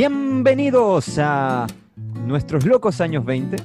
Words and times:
Bienvenidos 0.00 1.18
a 1.18 1.66
nuestros 2.24 2.64
locos 2.64 3.02
años 3.02 3.22
20. 3.22 3.56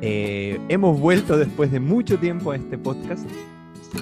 Eh, 0.00 0.58
hemos 0.70 0.98
vuelto 0.98 1.36
después 1.36 1.70
de 1.70 1.80
mucho 1.80 2.18
tiempo 2.18 2.52
a 2.52 2.56
este 2.56 2.78
podcast. 2.78 3.28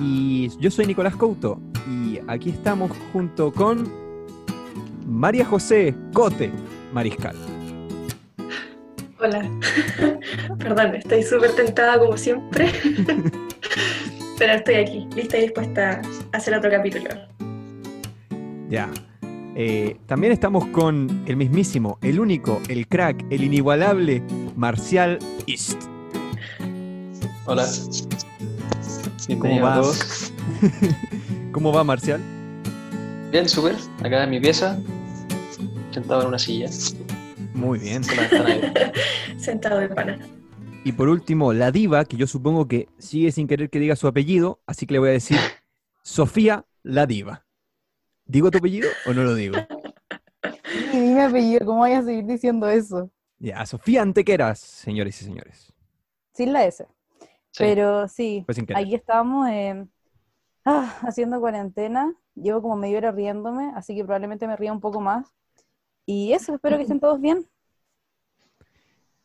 Y 0.00 0.52
yo 0.61 0.71
soy 0.71 0.86
Nicolás 0.86 1.16
Couto 1.16 1.61
y 1.90 2.21
aquí 2.29 2.50
estamos 2.50 2.93
junto 3.12 3.52
con 3.52 3.93
María 5.04 5.45
José 5.45 5.96
Cote 6.12 6.52
Mariscal. 6.93 7.34
Hola. 9.18 9.50
Perdón, 10.61 10.95
estoy 10.95 11.25
súper 11.25 11.56
tentada 11.56 11.98
como 11.98 12.16
siempre. 12.16 12.70
Pero 14.38 14.53
estoy 14.53 14.76
aquí, 14.76 15.09
lista 15.17 15.39
y 15.39 15.40
dispuesta 15.40 16.00
a 16.31 16.36
hacer 16.36 16.54
otro 16.54 16.70
capítulo. 16.70 17.11
Ya. 18.68 18.89
Eh, 19.57 19.99
también 20.07 20.32
estamos 20.32 20.67
con 20.67 21.22
el 21.26 21.36
mismísimo, 21.36 21.99
el 22.03 22.18
único, 22.18 22.61
el 22.68 22.89
crack, 22.89 23.25
el 23.31 23.45
inigualable 23.45 24.22
Marcial 24.57 25.18
East. 25.46 25.81
Hola. 27.46 27.64
¿Cómo 29.39 29.61
va? 29.61 29.82
¿Cómo 31.53 31.72
va 31.72 31.85
Marcial? 31.85 32.20
Bien, 33.31 33.48
súper. 33.48 33.77
Acá 34.00 34.25
en 34.25 34.31
mi 34.31 34.41
pieza, 34.41 34.78
sentado 35.92 36.23
en 36.23 36.28
una 36.28 36.39
silla. 36.39 36.69
Muy 37.55 37.78
bien. 37.78 38.03
Sentado 39.36 39.78
de 39.78 39.89
pana. 39.89 40.19
Y 40.84 40.92
por 40.92 41.09
último, 41.09 41.53
la 41.53 41.70
diva, 41.70 42.05
que 42.05 42.17
yo 42.17 42.27
supongo 42.27 42.67
que 42.67 42.89
sigue 42.98 43.31
sin 43.31 43.47
querer 43.47 43.70
que 43.70 43.78
diga 43.78 43.95
su 43.95 44.09
apellido, 44.09 44.61
así 44.67 44.86
que 44.86 44.95
le 44.95 44.98
voy 44.98 45.11
a 45.11 45.12
decir 45.12 45.39
Sofía 46.03 46.67
la 46.83 47.06
diva. 47.06 47.45
¿Digo 48.27 48.50
tu 48.50 48.58
apellido 48.58 48.89
o 49.06 49.12
no 49.12 49.22
lo 49.22 49.34
digo? 49.34 49.56
Dime 50.92 51.22
apellido, 51.22 51.67
¿cómo 51.67 51.80
voy 51.80 51.92
a 51.92 52.03
seguir 52.03 52.25
diciendo 52.25 52.69
eso? 52.69 53.11
Ya, 53.39 53.64
Sofía 53.66 54.03
Antequeras, 54.03 54.58
señores 54.58 55.20
y 55.20 55.25
señores. 55.25 55.72
Sin 56.33 56.53
la 56.53 56.64
S. 56.64 56.86
Sí. 57.50 57.58
Pero 57.58 58.08
sí, 58.08 58.44
querer. 58.48 58.77
aquí 58.78 58.94
estamos 58.94 59.48
eh, 59.48 59.86
ah, 60.64 60.98
haciendo 61.03 61.39
cuarentena. 61.41 62.14
Llevo 62.34 62.62
como 62.62 62.77
media 62.77 62.98
hora 62.98 63.12
riéndome, 63.12 63.72
así 63.77 63.94
que 63.94 64.03
probablemente 64.03 64.47
me 64.47 64.56
ría 64.56 64.72
un 64.72 64.81
poco 64.81 65.00
más. 65.00 65.33
Y 66.06 66.33
eso, 66.33 66.55
espero 66.55 66.77
que 66.77 66.83
estén 66.83 67.00
todos 67.00 67.20
bien. 67.20 67.47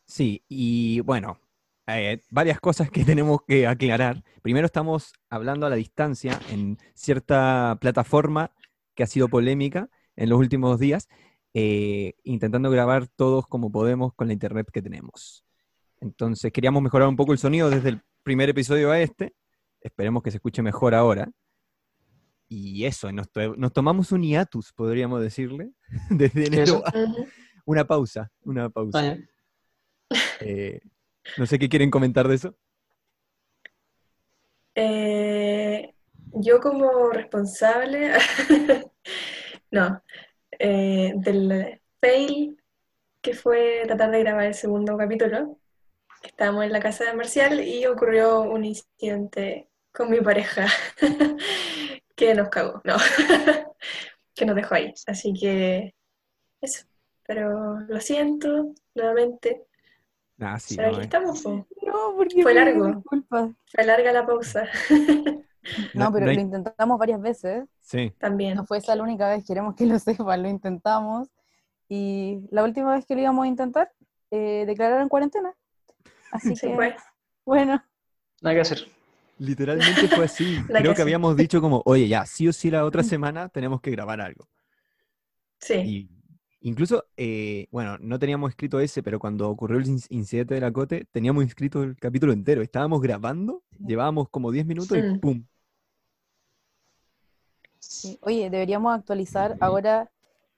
Sí, 0.04 0.44
y 0.48 1.00
bueno, 1.00 1.38
eh, 1.86 2.20
varias 2.30 2.60
cosas 2.60 2.90
que 2.90 3.04
tenemos 3.04 3.42
que 3.46 3.66
aclarar. 3.66 4.22
Primero 4.42 4.66
estamos 4.66 5.14
hablando 5.28 5.66
a 5.66 5.70
la 5.70 5.76
distancia 5.76 6.38
en 6.50 6.78
cierta 6.94 7.78
plataforma 7.80 8.52
que 8.94 9.02
ha 9.02 9.06
sido 9.06 9.28
polémica 9.28 9.88
en 10.16 10.28
los 10.28 10.38
últimos 10.38 10.78
días, 10.78 11.08
eh, 11.54 12.14
intentando 12.24 12.70
grabar 12.70 13.06
todos 13.08 13.46
como 13.46 13.70
podemos 13.72 14.12
con 14.14 14.26
la 14.28 14.32
internet 14.32 14.68
que 14.72 14.82
tenemos. 14.82 15.44
Entonces 16.00 16.52
queríamos 16.52 16.82
mejorar 16.82 17.08
un 17.08 17.16
poco 17.16 17.32
el 17.32 17.38
sonido 17.38 17.70
desde 17.70 17.90
el 17.90 18.02
primer 18.22 18.48
episodio 18.50 18.90
a 18.90 19.00
este. 19.00 19.34
Esperemos 19.80 20.22
que 20.22 20.30
se 20.30 20.36
escuche 20.38 20.62
mejor 20.62 20.94
ahora. 20.94 21.30
Y 22.48 22.84
eso, 22.84 23.12
nos, 23.12 23.30
to- 23.30 23.54
nos 23.56 23.72
tomamos 23.72 24.10
un 24.12 24.22
hiatus, 24.22 24.72
podríamos 24.72 25.20
decirle, 25.22 25.70
desde 26.10 26.46
enero. 26.46 26.82
a- 26.86 26.92
Una 27.66 27.84
pausa, 27.86 28.30
una 28.42 28.68
pausa. 28.70 29.16
Eh, 30.40 30.80
no 31.36 31.46
sé 31.46 31.58
qué 31.58 31.68
quieren 31.68 31.90
comentar 31.90 32.26
de 32.26 32.34
eso. 32.34 32.56
Eh, 34.74 35.94
yo 36.32 36.60
como 36.60 37.10
responsable, 37.10 38.12
no, 39.70 40.02
eh, 40.58 41.12
del 41.16 41.80
fail 42.00 42.56
que 43.20 43.34
fue 43.34 43.82
tratar 43.84 44.10
de 44.10 44.20
grabar 44.20 44.46
el 44.46 44.54
segundo 44.54 44.96
capítulo, 44.96 45.58
que 46.22 46.28
estábamos 46.28 46.64
en 46.64 46.72
la 46.72 46.80
casa 46.80 47.04
de 47.04 47.14
Marcial 47.14 47.60
y 47.60 47.86
ocurrió 47.86 48.42
un 48.42 48.64
incidente 48.64 49.68
con 49.92 50.10
mi 50.10 50.20
pareja 50.20 50.66
que 52.16 52.34
nos 52.34 52.48
cagó, 52.48 52.80
no, 52.84 52.96
que 54.34 54.46
nos 54.46 54.56
dejó 54.56 54.74
ahí. 54.74 54.94
Así 55.06 55.32
que 55.32 55.94
eso, 56.60 56.86
pero 57.26 57.80
lo 57.80 58.00
siento 58.00 58.74
nuevamente, 58.94 59.66
Ah, 60.42 60.58
sí, 60.58 60.74
pero 60.74 60.88
no, 60.88 60.94
aquí 60.94 61.02
eh. 61.02 61.04
estamos, 61.04 61.42
po. 61.42 61.66
No, 61.82 62.14
porque 62.16 62.42
Fue 62.42 62.54
largo. 62.54 63.02
Fue 63.28 63.84
larga 63.84 64.10
la 64.10 64.24
pausa 64.24 64.66
No, 65.94 66.06
No- 66.06 66.12
pero 66.12 66.24
no 66.26 66.30
hay- 66.30 66.36
lo 66.36 66.42
intentamos 66.42 66.98
varias 66.98 67.20
veces. 67.20 67.64
Sí, 67.80 68.12
también. 68.18 68.56
No 68.56 68.64
fue 68.64 68.78
esa 68.78 68.94
la 68.96 69.02
única 69.02 69.28
vez, 69.28 69.44
queremos 69.46 69.74
que 69.74 69.86
lo 69.86 69.98
sepan, 70.28 70.42
lo 70.42 70.48
intentamos. 70.48 71.28
Y 71.88 72.40
la 72.50 72.62
última 72.64 72.94
vez 72.94 73.04
que 73.04 73.14
lo 73.14 73.20
íbamos 73.20 73.44
a 73.44 73.48
intentar, 73.48 73.90
eh, 74.30 74.64
declararon 74.66 75.08
cuarentena. 75.08 75.52
Así 76.32 76.54
Sí, 76.54 76.68
que, 76.68 76.74
fue. 76.74 76.96
bueno, 77.44 77.82
Nada 78.42 78.54
que 78.54 78.60
hacer. 78.60 78.86
literalmente 79.38 80.08
fue 80.08 80.24
así. 80.24 80.56
Creo 80.68 80.82
que 80.82 80.88
que 80.90 80.96
sí. 80.96 81.02
habíamos 81.02 81.36
dicho 81.36 81.60
como, 81.60 81.82
oye, 81.84 82.06
ya, 82.08 82.24
sí 82.26 82.46
o 82.48 82.52
sí 82.52 82.70
la 82.70 82.84
otra 82.84 83.02
semana 83.02 83.48
tenemos 83.48 83.80
que 83.80 83.90
grabar 83.90 84.20
algo. 84.20 84.48
Sí. 85.58 85.74
Y 85.74 86.10
incluso, 86.60 87.04
eh, 87.16 87.66
bueno, 87.70 87.98
no 88.00 88.18
teníamos 88.18 88.50
escrito 88.50 88.80
ese, 88.80 89.02
pero 89.02 89.18
cuando 89.18 89.50
ocurrió 89.50 89.78
el 89.78 89.86
in- 89.88 90.00
incidente 90.10 90.54
de 90.54 90.60
la 90.60 90.72
Cote, 90.72 91.06
teníamos 91.10 91.44
escrito 91.44 91.82
el 91.82 91.96
capítulo 91.96 92.32
entero. 92.32 92.62
Estábamos 92.62 93.00
grabando, 93.02 93.62
llevábamos 93.84 94.28
como 94.30 94.50
10 94.52 94.64
minutos 94.64 94.96
y. 94.96 95.18
¡pum! 95.18 95.44
Sí. 97.90 98.18
Oye, 98.22 98.50
deberíamos 98.50 98.96
actualizar. 98.96 99.56
Ahora 99.58 100.10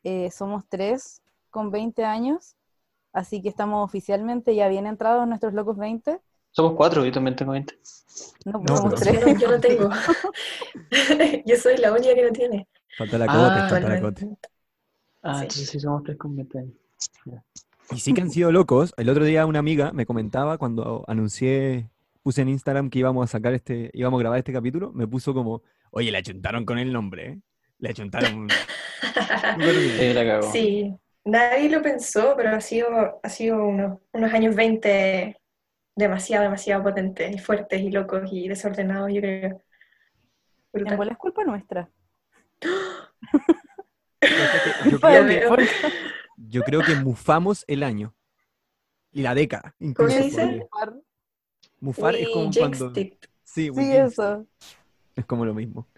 eh, 0.04 0.30
somos 0.30 0.64
tres 0.68 1.22
con 1.48 1.70
20 1.70 2.04
años, 2.04 2.56
así 3.14 3.40
que 3.40 3.48
estamos 3.48 3.82
oficialmente 3.82 4.54
ya 4.54 4.68
bien 4.68 4.86
entrados 4.86 5.22
en 5.22 5.30
nuestros 5.30 5.54
locos 5.54 5.78
20. 5.78 6.20
Somos 6.50 6.74
cuatro, 6.74 7.02
yo 7.06 7.10
también 7.12 7.34
tengo 7.34 7.52
20. 7.52 7.74
No, 8.44 8.60
pues 8.60 8.70
No, 8.70 8.76
somos 8.76 9.00
pero- 9.00 9.18
tres. 9.18 9.24
Yo 9.24 9.32
no, 9.32 9.38
yo 9.40 9.50
no 9.50 9.60
tengo. 9.60 9.88
yo 11.46 11.56
soy 11.56 11.76
la 11.78 11.92
única 11.92 12.14
que 12.14 12.22
no 12.22 12.32
tiene. 12.32 12.68
Falta 12.98 13.16
la 13.16 13.26
Cote, 13.26 13.38
Ah, 13.38 13.66
falta 13.70 13.88
la. 13.88 14.00
Cote. 14.02 14.28
Ah, 15.22 15.34
Sí. 15.36 15.42
entonces 15.44 15.70
sí 15.70 15.80
somos 15.80 16.02
tres 16.02 16.18
con 16.18 16.36
20 16.36 16.58
años. 16.58 16.74
Y 17.92 17.98
sí 17.98 18.12
que 18.12 18.20
han 18.20 18.30
sido 18.30 18.52
locos. 18.52 18.92
El 18.98 19.08
otro 19.08 19.24
día 19.24 19.46
una 19.46 19.58
amiga 19.60 19.90
me 19.92 20.04
comentaba 20.04 20.58
cuando 20.58 21.02
anuncié, 21.08 21.88
puse 22.22 22.42
en 22.42 22.50
Instagram 22.50 22.90
que 22.90 22.98
íbamos 22.98 23.24
a 23.24 23.32
sacar 23.32 23.54
este, 23.54 23.90
íbamos 23.94 24.18
a 24.18 24.20
grabar 24.20 24.38
este 24.38 24.52
capítulo, 24.52 24.92
me 24.92 25.06
puso 25.06 25.32
como, 25.32 25.62
oye, 25.92 26.10
le 26.10 26.18
achuntaron 26.18 26.64
con 26.64 26.78
el 26.78 26.92
nombre, 26.92 27.28
¿eh? 27.28 27.38
Le 27.78 27.90
achuntaron. 27.90 28.48
súper 29.00 29.76
bien". 29.76 30.00
Eh, 30.00 30.14
la 30.14 30.24
cago. 30.24 30.52
Sí, 30.52 30.94
nadie 31.24 31.70
lo 31.70 31.80
pensó, 31.82 32.34
pero 32.36 32.50
ha 32.50 32.60
sido, 32.60 33.20
ha 33.22 33.28
sido 33.28 33.64
unos, 33.64 34.00
unos 34.12 34.32
años 34.32 34.54
20 34.54 35.36
demasiado, 35.94 36.44
demasiado 36.44 36.82
potentes 36.82 37.34
y 37.34 37.38
fuertes 37.38 37.80
y 37.80 37.90
locos 37.90 38.30
y 38.32 38.48
desordenados, 38.48 39.12
yo 39.12 39.20
creo. 39.20 39.62
Brutal. 40.72 41.10
es 41.10 41.18
culpa 41.18 41.44
nuestra. 41.44 41.90
Yo 42.60 42.70
creo, 45.00 45.26
que, 45.26 45.34
veo. 45.34 45.56
yo 46.36 46.62
creo 46.62 46.80
que 46.82 46.94
mufamos 46.94 47.64
el 47.68 47.82
año. 47.82 48.14
Y 49.10 49.20
la 49.20 49.34
década, 49.34 49.74
incluso. 49.78 50.16
se 50.16 50.22
dice? 50.22 50.66
podría. 50.70 51.02
Mufar 51.80 52.14
es 52.14 52.28
We 52.28 52.32
como 52.32 52.52
jinxed 52.52 52.78
cuando... 52.78 53.00
it. 53.00 53.26
Sí, 53.42 53.70
Sí, 53.74 53.92
eso. 53.92 54.46
Es 55.16 55.24
como 55.26 55.44
lo 55.44 55.54
mismo. 55.54 55.88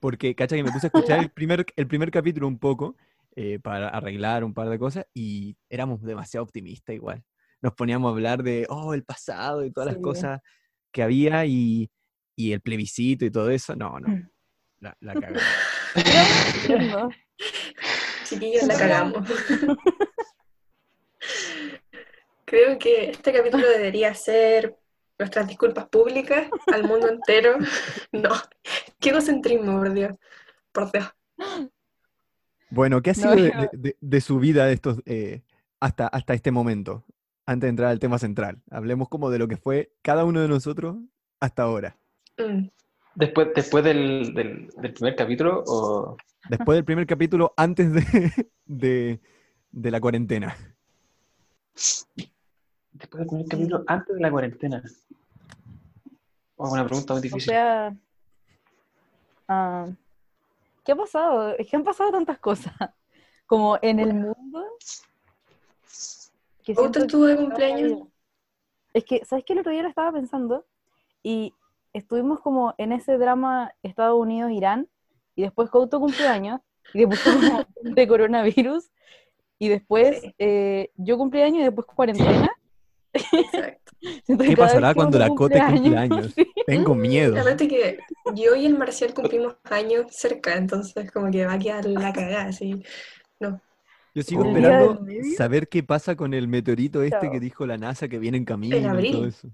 Porque, 0.00 0.34
cacha, 0.34 0.56
que 0.56 0.64
me 0.64 0.72
puse 0.72 0.86
a 0.86 0.88
escuchar 0.88 1.20
el 1.20 1.30
primer, 1.30 1.64
el 1.76 1.86
primer 1.86 2.10
capítulo 2.10 2.48
un 2.48 2.58
poco 2.58 2.96
eh, 3.36 3.58
para 3.60 3.88
arreglar 3.88 4.44
un 4.44 4.52
par 4.52 4.68
de 4.68 4.78
cosas 4.78 5.06
y 5.14 5.56
éramos 5.70 6.02
demasiado 6.02 6.44
optimistas 6.44 6.94
igual. 6.94 7.22
Nos 7.60 7.74
poníamos 7.74 8.08
a 8.08 8.12
hablar 8.12 8.42
de, 8.42 8.66
oh, 8.68 8.94
el 8.94 9.04
pasado 9.04 9.64
y 9.64 9.70
todas 9.70 9.94
las 9.94 10.02
cosas 10.02 10.40
que 10.90 11.02
había 11.02 11.46
y, 11.46 11.90
y 12.36 12.52
el 12.52 12.60
plebiscito 12.60 13.24
y 13.24 13.30
todo 13.30 13.50
eso. 13.50 13.76
No, 13.76 14.00
no. 14.00 14.08
Mm. 14.08 14.28
La, 14.80 14.96
la 15.00 15.14
cagamos. 15.14 15.42
Chiquillos, 18.24 18.64
la 18.64 18.76
cagamos. 18.76 19.28
Creo 22.44 22.78
que 22.78 23.10
este 23.10 23.32
capítulo 23.32 23.66
debería 23.68 24.12
ser 24.14 24.76
nuestras 25.22 25.46
disculpas 25.46 25.86
públicas 25.88 26.48
al 26.72 26.84
mundo 26.84 27.08
entero. 27.08 27.56
No, 28.12 28.30
qué 29.00 29.10
egocentrismo, 29.10 29.78
por 29.78 29.92
Dios. 29.92 30.12
Por 30.72 30.90
Dios. 30.92 31.06
Bueno, 32.70 33.00
¿qué 33.02 33.10
ha 33.10 33.14
sido 33.14 33.34
de, 33.34 33.50
yo- 33.52 33.60
de- 33.60 33.70
de- 33.72 33.96
de 34.00 34.20
su 34.20 34.38
vida 34.38 34.70
estos, 34.70 35.00
eh, 35.06 35.42
hasta, 35.80 36.06
hasta 36.08 36.34
este 36.34 36.50
momento? 36.50 37.04
Antes 37.46 37.66
de 37.66 37.70
entrar 37.70 37.90
al 37.90 37.98
tema 37.98 38.18
central. 38.18 38.62
Hablemos 38.70 39.08
como 39.08 39.30
de 39.30 39.38
lo 39.38 39.48
que 39.48 39.56
fue 39.56 39.92
cada 40.02 40.24
uno 40.24 40.40
de 40.40 40.48
nosotros 40.48 40.96
hasta 41.40 41.62
ahora. 41.62 41.96
Mm. 42.38 42.68
Después, 43.14 43.48
después 43.54 43.84
del, 43.84 44.32
del, 44.34 44.68
del 44.76 44.92
primer 44.94 45.16
capítulo, 45.16 45.62
o 45.66 46.16
Después 46.48 46.76
del 46.76 46.84
primer 46.84 47.06
capítulo, 47.06 47.52
antes 47.56 47.92
de, 47.92 48.02
de, 48.66 49.20
de 49.70 49.90
la 49.90 50.00
cuarentena. 50.00 50.56
Después 52.92 53.20
del 53.20 53.28
primer 53.28 53.48
capítulo, 53.48 53.84
antes 53.86 54.14
de 54.14 54.20
la 54.20 54.30
cuarentena. 54.30 54.82
Oh, 56.56 56.70
una 56.72 56.84
pregunta 56.86 57.14
muy 57.14 57.18
O 57.18 57.22
difícil. 57.22 57.42
sea, 57.50 57.94
ah, 59.48 59.86
¿qué 60.84 60.92
ha 60.92 60.96
pasado? 60.96 61.56
Es 61.56 61.68
que 61.68 61.76
han 61.76 61.84
pasado 61.84 62.10
tantas 62.10 62.38
cosas. 62.38 62.72
Como 63.46 63.78
en 63.82 63.98
el 64.00 64.14
mundo, 64.14 64.64
que 66.64 66.72
¿Auto 66.72 66.80
siento 66.82 66.98
que 67.00 67.06
estuvo 67.06 67.24
de 67.26 67.36
cumpleaños? 67.36 68.08
Es 68.94 69.04
que, 69.04 69.24
¿sabes 69.24 69.44
qué? 69.44 69.52
El 69.52 69.58
otro 69.60 69.72
día 69.72 69.82
lo 69.82 69.88
estaba 69.88 70.12
pensando 70.12 70.64
y 71.22 71.54
estuvimos 71.92 72.40
como 72.40 72.74
en 72.78 72.92
ese 72.92 73.18
drama 73.18 73.72
Estados 73.82 74.18
Unidos-Irán 74.18 74.88
y 75.34 75.42
después 75.42 75.68
Couto 75.70 76.00
cumpleaños 76.00 76.60
y 76.94 77.00
después 77.04 77.20
como 77.24 77.66
de 77.82 78.08
coronavirus 78.08 78.90
y 79.58 79.68
después 79.68 80.20
Sí. 80.22 80.34
eh, 80.38 80.90
yo 80.96 81.18
cumpleaños 81.18 81.60
y 81.60 81.64
después 81.64 81.86
cuarentena. 81.86 82.50
Exacto. 83.12 83.92
¿Qué 84.26 84.56
pasará 84.56 84.94
cuando 84.94 85.18
la 85.18 85.28
Cote 85.28 85.60
cumple 85.60 85.96
años, 85.96 86.32
sí. 86.36 86.46
Tengo 86.66 86.94
miedo. 86.94 87.34
Realmente 87.34 87.68
que 87.68 87.98
yo 88.34 88.54
y 88.56 88.66
el 88.66 88.76
Marcial 88.76 89.14
cumplimos 89.14 89.56
años 89.64 90.06
cerca, 90.10 90.56
entonces 90.56 91.10
como 91.12 91.30
que 91.30 91.46
va 91.46 91.54
a 91.54 91.58
quedar 91.58 91.84
la 91.86 92.12
cagada, 92.12 92.44
así. 92.46 92.82
Yo 94.14 94.22
sigo 94.22 94.44
esperando 94.44 95.06
saber 95.36 95.68
qué 95.68 95.82
pasa 95.82 96.16
con 96.16 96.34
el 96.34 96.46
meteorito 96.46 97.02
este 97.02 97.18
Chao. 97.18 97.30
que 97.30 97.40
dijo 97.40 97.66
la 97.66 97.78
NASA 97.78 98.08
que 98.08 98.18
viene 98.18 98.36
en 98.36 98.44
camino 98.44 98.76
En 98.76 98.82
y 98.82 98.86
abril. 98.86 99.12
todo 99.12 99.26
eso. 99.26 99.48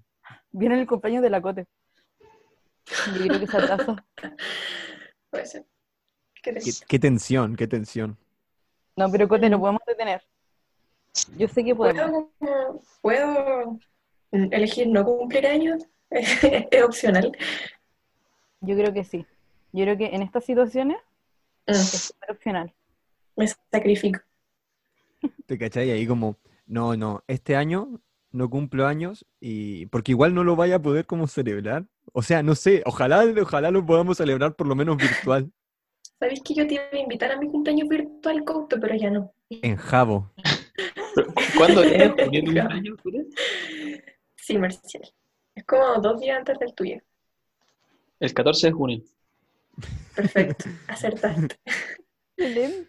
Viene 0.50 0.81
el 0.81 0.87
cumpleaños 0.87 1.22
de 1.22 1.31
la 1.31 1.40
Cote. 1.40 1.66
Yo 3.14 3.22
creo 3.26 3.40
que 3.40 3.46
se 3.46 3.56
atrasa. 3.56 4.05
Puede 5.31 5.46
ser. 5.46 5.66
¿Qué 6.43 6.55
Qué, 6.55 6.72
qué 6.88 6.99
tensión, 6.99 7.55
qué 7.55 7.66
tensión. 7.66 8.16
No, 8.96 9.10
pero 9.10 9.28
Cote, 9.28 9.49
no 9.49 9.60
podemos 9.60 9.82
detener. 9.87 10.22
Yo 11.37 11.49
sé 11.49 11.65
que 11.65 11.75
podemos. 11.75 12.03
¿Puedo, 12.11 12.31
como- 12.38 12.82
¿Puedo 13.03 13.79
elegir 14.32 14.88
no 14.88 15.05
cumplir 15.05 15.47
años? 15.47 15.85
es 16.11 16.82
opcional. 16.82 17.32
Yo 18.61 18.76
creo 18.76 18.93
que 18.93 19.05
sí. 19.05 19.26
Yo 19.73 19.85
creo 19.85 19.97
que 19.97 20.06
en 20.15 20.23
estas 20.23 20.44
situaciones 20.44 20.99
Mm, 21.67 21.73
es 21.73 21.88
súper 21.91 22.31
opcional. 22.31 22.75
me 23.37 23.47
sacrifico. 23.70 24.20
¿Te 25.47 25.59
cachai? 25.59 25.91
Ahí 25.91 26.06
como, 26.06 26.37
no, 26.67 26.97
no, 26.97 27.23
este 27.26 27.56
año 27.56 28.00
no 28.32 28.49
cumplo 28.49 28.87
años 28.87 29.26
y 29.41 29.85
porque 29.87 30.12
igual 30.12 30.35
no 30.35 30.44
lo 30.44 30.56
vaya 30.56 30.76
a 30.76 30.82
poder 30.82 31.05
como 31.06 31.26
celebrar. 31.26 31.85
O 32.15 32.23
sea, 32.23 32.43
no 32.43 32.55
sé, 32.55 32.82
ojalá, 32.87 33.23
ojalá 33.43 33.70
lo 33.70 33.85
podamos 33.85 34.17
celebrar 34.17 34.55
por 34.55 34.67
lo 34.67 34.75
menos 34.75 34.97
virtual 34.97 35.50
¿Sabéis 36.19 36.43
que 36.43 36.55
yo 36.55 36.67
te 36.67 36.75
iba 36.75 36.82
a 36.91 36.97
invitar 36.99 37.31
a 37.32 37.38
mi 37.38 37.47
cumpleaños 37.49 37.88
virtual, 37.88 38.43
Couto, 38.44 38.81
pero 38.81 38.97
ya 38.97 39.11
no? 39.11 39.31
en 39.50 39.76
Jabo. 39.76 40.31
¿Cuándo 41.56 41.83
es? 41.83 42.11
¿Junio 42.12 42.41
tu 42.45 42.53
cumpleaños, 42.53 43.00
Julia? 43.03 43.25
Sí, 44.37 44.59
Marcial. 44.59 45.03
Es 45.55 45.65
como 45.65 45.95
dos 46.00 46.21
días 46.21 46.39
antes 46.39 46.59
del 46.59 46.75
tuyo. 46.75 47.00
El 48.21 48.35
14 48.35 48.67
de 48.69 48.73
junio. 48.73 49.03
Perfecto, 50.15 50.65
acertaste. 50.89 51.56
Excelente. 52.37 52.89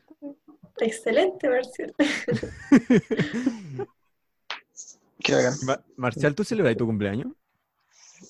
Excelente, 0.80 1.50
Marcial. 1.50 1.94
Qué 5.20 5.34
bacán. 5.36 5.54
Ma- 5.66 5.84
Marcial, 5.98 6.34
¿tú 6.34 6.44
celebras 6.44 6.78
tu 6.78 6.86
cumpleaños? 6.86 7.34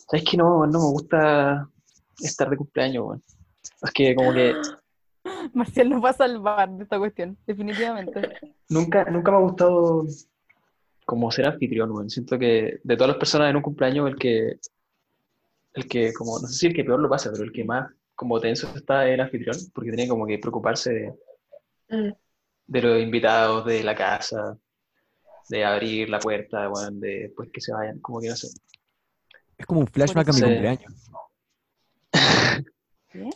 ¿Sabes 0.10 0.24
que 0.30 0.38
no, 0.38 0.66
no 0.66 0.80
me 0.80 0.86
gusta 0.92 1.70
estar 2.20 2.50
de 2.50 2.58
cumpleaños, 2.58 3.06
weón? 3.06 3.24
Es 3.82 3.92
que 3.92 4.16
como 4.16 4.34
que 4.34 4.54
Marcial 5.54 5.90
nos 5.90 6.04
va 6.04 6.10
a 6.12 6.14
salvar 6.14 6.70
de 6.70 6.84
esta 6.84 6.98
cuestión, 6.98 7.38
definitivamente. 7.46 8.22
nunca, 8.70 9.06
nunca 9.06 9.32
me 9.32 9.38
ha 9.38 9.42
gustado 9.42 10.06
como 11.06 11.32
ser 11.32 11.48
anfitrión, 11.48 11.92
weón. 11.92 12.10
Siento 12.10 12.38
que 12.38 12.80
de 12.84 12.96
todas 12.96 13.10
las 13.10 13.18
personas 13.18 13.50
en 13.50 13.56
un 13.56 13.62
cumpleaños, 13.62 14.08
el 14.10 14.16
que, 14.16 14.60
el 15.74 15.88
que 15.88 16.14
como, 16.14 16.40
no 16.40 16.48
sé 16.48 16.54
si 16.54 16.68
el 16.68 16.74
que 16.74 16.84
peor 16.84 17.00
lo 17.00 17.10
pasa, 17.10 17.32
pero 17.32 17.44
el 17.44 17.52
que 17.52 17.64
más 17.64 17.92
como 18.16 18.40
tenso 18.40 18.68
está 18.76 19.08
es 19.08 19.14
el 19.14 19.22
anfitrión, 19.22 19.56
porque 19.74 19.92
tiene 19.92 20.10
como 20.10 20.28
que 20.28 20.38
preocuparse 20.38 20.92
de, 20.92 21.14
Mm, 21.90 22.12
de 22.68 22.82
los 22.82 23.02
invitados, 23.02 23.66
de 23.66 23.84
la 23.84 23.96
casa, 23.96 24.58
de 25.50 25.66
abrir 25.66 26.10
la 26.10 26.20
puerta, 26.20 26.70
weón, 26.70 27.00
de 27.00 27.34
pues 27.36 27.50
que 27.52 27.62
se 27.62 27.74
vayan, 27.74 28.00
como 28.00 28.22
que 28.22 28.30
no 28.30 28.36
sé. 28.36 28.48
Es 29.58 29.66
como 29.66 29.82
un 29.82 29.88
flashback 29.88 30.30
a 30.30 30.34
mi 30.34 30.42
cumpleaños. 30.42 31.12
¿Qué? 33.10 33.30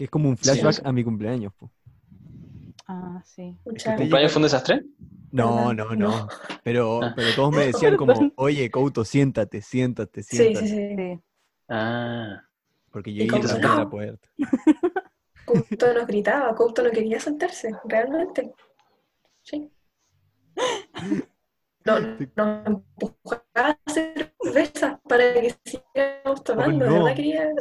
Que 0.00 0.04
es 0.04 0.10
como 0.10 0.30
un 0.30 0.36
Sí. 0.38 0.44
flashback 0.44 0.80
a 0.86 0.92
mi 0.92 1.04
cumpleaños. 1.04 1.52
po. 1.52 1.70
Ah, 2.88 3.22
sí. 3.26 3.54
te- 3.84 3.96
¿Cumpleaños 3.96 4.32
fue 4.32 4.38
un 4.40 4.44
desastre? 4.44 4.82
No, 5.30 5.74
no, 5.74 5.94
no. 5.94 5.94
No. 5.94 6.28
Pero, 6.64 7.02
Ah. 7.04 7.12
pero 7.14 7.28
todos 7.36 7.54
me 7.54 7.66
decían 7.94 7.98
como, 7.98 8.14
oye, 8.36 8.70
Couto, 8.70 9.04
siéntate, 9.04 9.60
siéntate, 9.60 10.22
siéntate. 10.22 10.66
sí, 10.66 10.74
sí. 10.74 10.96
Sí. 10.96 11.20
Ah, 11.68 12.40
Porque 12.90 13.10
Y 13.10 13.12
llegué 13.12 13.24
y 13.26 13.28
Couto, 13.28 13.42
tocé 13.48 13.60
la 13.60 13.90
puerta. 13.90 14.26
Couto 15.44 15.92
nos 15.92 16.06
gritaba, 16.06 16.54
Couto 16.54 16.82
no 16.82 16.90
quería 16.90 17.20
sentarse, 17.20 17.72
realmente. 17.84 18.54
Sí. 19.42 19.70
No, 21.84 21.98
nos 22.00 22.20
empujaba 22.66 23.44
a 23.54 23.78
cerveza 23.90 25.00
para 25.08 25.32
que 25.34 25.54
siguiéramos 25.64 26.44
tomando, 26.44 26.86
no. 26.86 27.04
verdad 27.04 27.16
quería. 27.16 27.48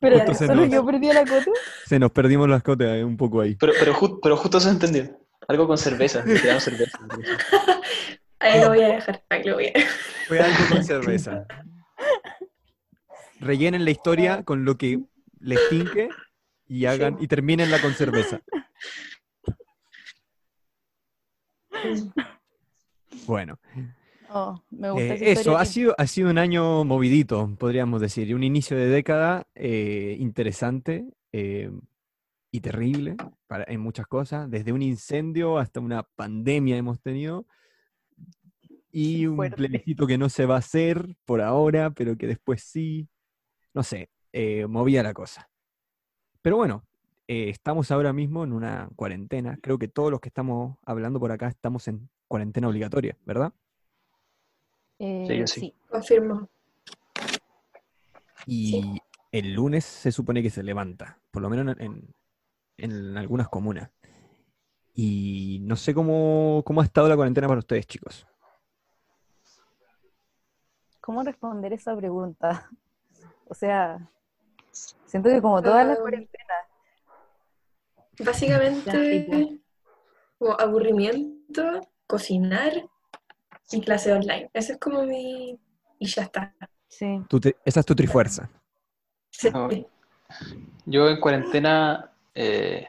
Pero 0.00 0.34
solo 0.34 0.54
nos- 0.54 0.70
yo 0.70 0.84
perdí 0.84 1.10
a 1.10 1.14
la 1.14 1.24
Cote. 1.24 1.50
Se 1.86 1.98
nos 1.98 2.10
perdimos 2.10 2.48
las 2.48 2.62
cotas 2.62 2.88
eh, 2.96 3.04
un 3.04 3.16
poco 3.16 3.40
ahí. 3.42 3.54
pero, 3.56 3.72
pero, 3.78 3.94
ju- 3.94 4.18
pero 4.22 4.36
justo 4.36 4.58
se 4.60 4.70
entendió. 4.70 5.18
Algo 5.46 5.66
con 5.66 5.76
cerveza. 5.78 6.24
Ahí 8.40 8.60
lo 8.60 8.68
voy 8.68 8.82
a 8.82 8.88
dejar, 8.88 9.24
ahí 9.30 9.42
lo 9.44 9.54
voy 9.54 9.68
a 9.68 9.72
dejar. 9.72 9.90
Fue 10.26 10.38
algo 10.40 10.58
con 10.70 10.84
cerveza. 10.84 11.46
Rellenen 13.40 13.84
la 13.86 13.90
historia 13.90 14.42
con 14.42 14.64
lo 14.66 14.76
que 14.76 15.00
les 15.40 15.60
tinque 15.70 16.08
y 16.66 16.84
hagan 16.86 17.16
y 17.20 17.28
terminenla 17.28 17.80
con 17.80 17.94
cerveza. 17.94 18.42
Bueno, 23.26 23.58
Oh, 24.36 24.60
me 24.70 24.90
gusta 24.90 25.14
eh, 25.14 25.30
eso 25.30 25.56
ha 25.56 25.64
sido, 25.64 25.94
ha 25.96 26.08
sido 26.08 26.28
un 26.28 26.38
año 26.38 26.84
movidito, 26.84 27.54
podríamos 27.56 28.00
decir, 28.00 28.28
y 28.28 28.34
un 28.34 28.42
inicio 28.42 28.76
de 28.76 28.88
década 28.88 29.46
eh, 29.54 30.16
interesante 30.18 31.08
eh, 31.30 31.70
y 32.50 32.60
terrible 32.60 33.16
para, 33.46 33.64
en 33.68 33.78
muchas 33.78 34.08
cosas, 34.08 34.50
desde 34.50 34.72
un 34.72 34.82
incendio 34.82 35.58
hasta 35.58 35.78
una 35.78 36.02
pandemia 36.02 36.76
hemos 36.76 37.00
tenido. 37.00 37.46
Y 38.90 39.26
un 39.26 39.36
Fuerte. 39.36 39.56
plebiscito 39.56 40.04
que 40.04 40.18
no 40.18 40.28
se 40.28 40.46
va 40.46 40.56
a 40.56 40.58
hacer 40.58 41.14
por 41.24 41.40
ahora, 41.40 41.90
pero 41.90 42.16
que 42.16 42.26
después 42.26 42.60
sí. 42.60 43.08
No 43.72 43.84
sé, 43.84 44.08
movía 44.68 45.04
la 45.04 45.14
cosa. 45.14 45.48
Pero 46.42 46.56
bueno, 46.56 46.84
estamos 47.26 47.92
ahora 47.92 48.12
mismo 48.12 48.42
en 48.42 48.52
una 48.52 48.88
cuarentena. 48.96 49.58
Creo 49.60 49.78
que 49.78 49.88
todos 49.88 50.10
los 50.12 50.20
que 50.20 50.28
estamos 50.28 50.76
hablando 50.84 51.18
por 51.20 51.30
acá 51.30 51.48
estamos 51.48 51.86
en 51.86 52.08
cuarentena 52.28 52.68
obligatoria, 52.68 53.16
¿verdad? 53.24 53.52
Eh, 54.98 55.44
Sí, 55.46 55.60
sí. 55.60 55.74
Confirmo. 55.88 56.48
Y 58.46 58.98
el 59.32 59.52
lunes 59.54 59.84
se 59.84 60.12
supone 60.12 60.42
que 60.42 60.50
se 60.50 60.62
levanta, 60.62 61.18
por 61.30 61.42
lo 61.42 61.48
menos 61.50 61.76
en, 61.78 62.14
en 62.76 63.16
algunas 63.16 63.48
comunas. 63.48 63.90
Y 64.94 65.58
no 65.62 65.76
sé 65.76 65.92
cómo, 65.94 66.62
cómo 66.64 66.80
ha 66.80 66.84
estado 66.84 67.08
la 67.08 67.16
cuarentena 67.16 67.48
para 67.48 67.58
ustedes, 67.58 67.86
chicos. 67.86 68.26
¿Cómo 71.00 71.22
responder 71.22 71.72
esa 71.72 71.96
pregunta? 71.96 72.70
O 73.46 73.52
sea, 73.52 74.10
siento 74.72 75.28
que 75.28 75.42
como 75.42 75.62
todas 75.62 75.86
las 75.86 75.98
Ah, 75.98 76.00
cuarentenas, 76.00 76.64
Básicamente, 78.24 79.60
como 80.38 80.58
aburrimiento, 80.58 81.80
cocinar 82.06 82.72
y 83.70 83.80
clase 83.80 84.12
online. 84.12 84.50
Ese 84.52 84.72
es 84.74 84.78
como 84.78 85.04
mi. 85.04 85.58
Y 85.98 86.06
ya 86.06 86.22
está. 86.22 86.54
sí. 86.88 87.20
Tu 87.28 87.40
tri- 87.40 87.56
esa 87.64 87.80
es 87.80 87.86
tu 87.86 87.94
trifuerza. 87.94 88.48
Sí. 89.30 89.50
No. 89.50 89.68
Yo 90.86 91.08
en 91.08 91.20
cuarentena 91.20 92.10
eh, 92.34 92.88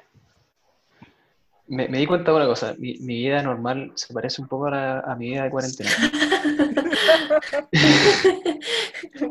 me, 1.67 1.87
me 1.87 1.97
di 1.99 2.05
cuenta 2.07 2.31
de 2.31 2.37
una 2.37 2.47
cosa. 2.47 2.73
Mi, 2.77 2.97
mi 2.99 3.15
vida 3.17 3.41
normal 3.41 3.91
se 3.95 4.13
parece 4.13 4.41
un 4.41 4.47
poco 4.47 4.67
a, 4.67 4.71
la- 4.71 4.99
a 4.99 5.15
mi 5.15 5.29
vida 5.29 5.43
de 5.45 5.49
cuarentena. 5.51 5.89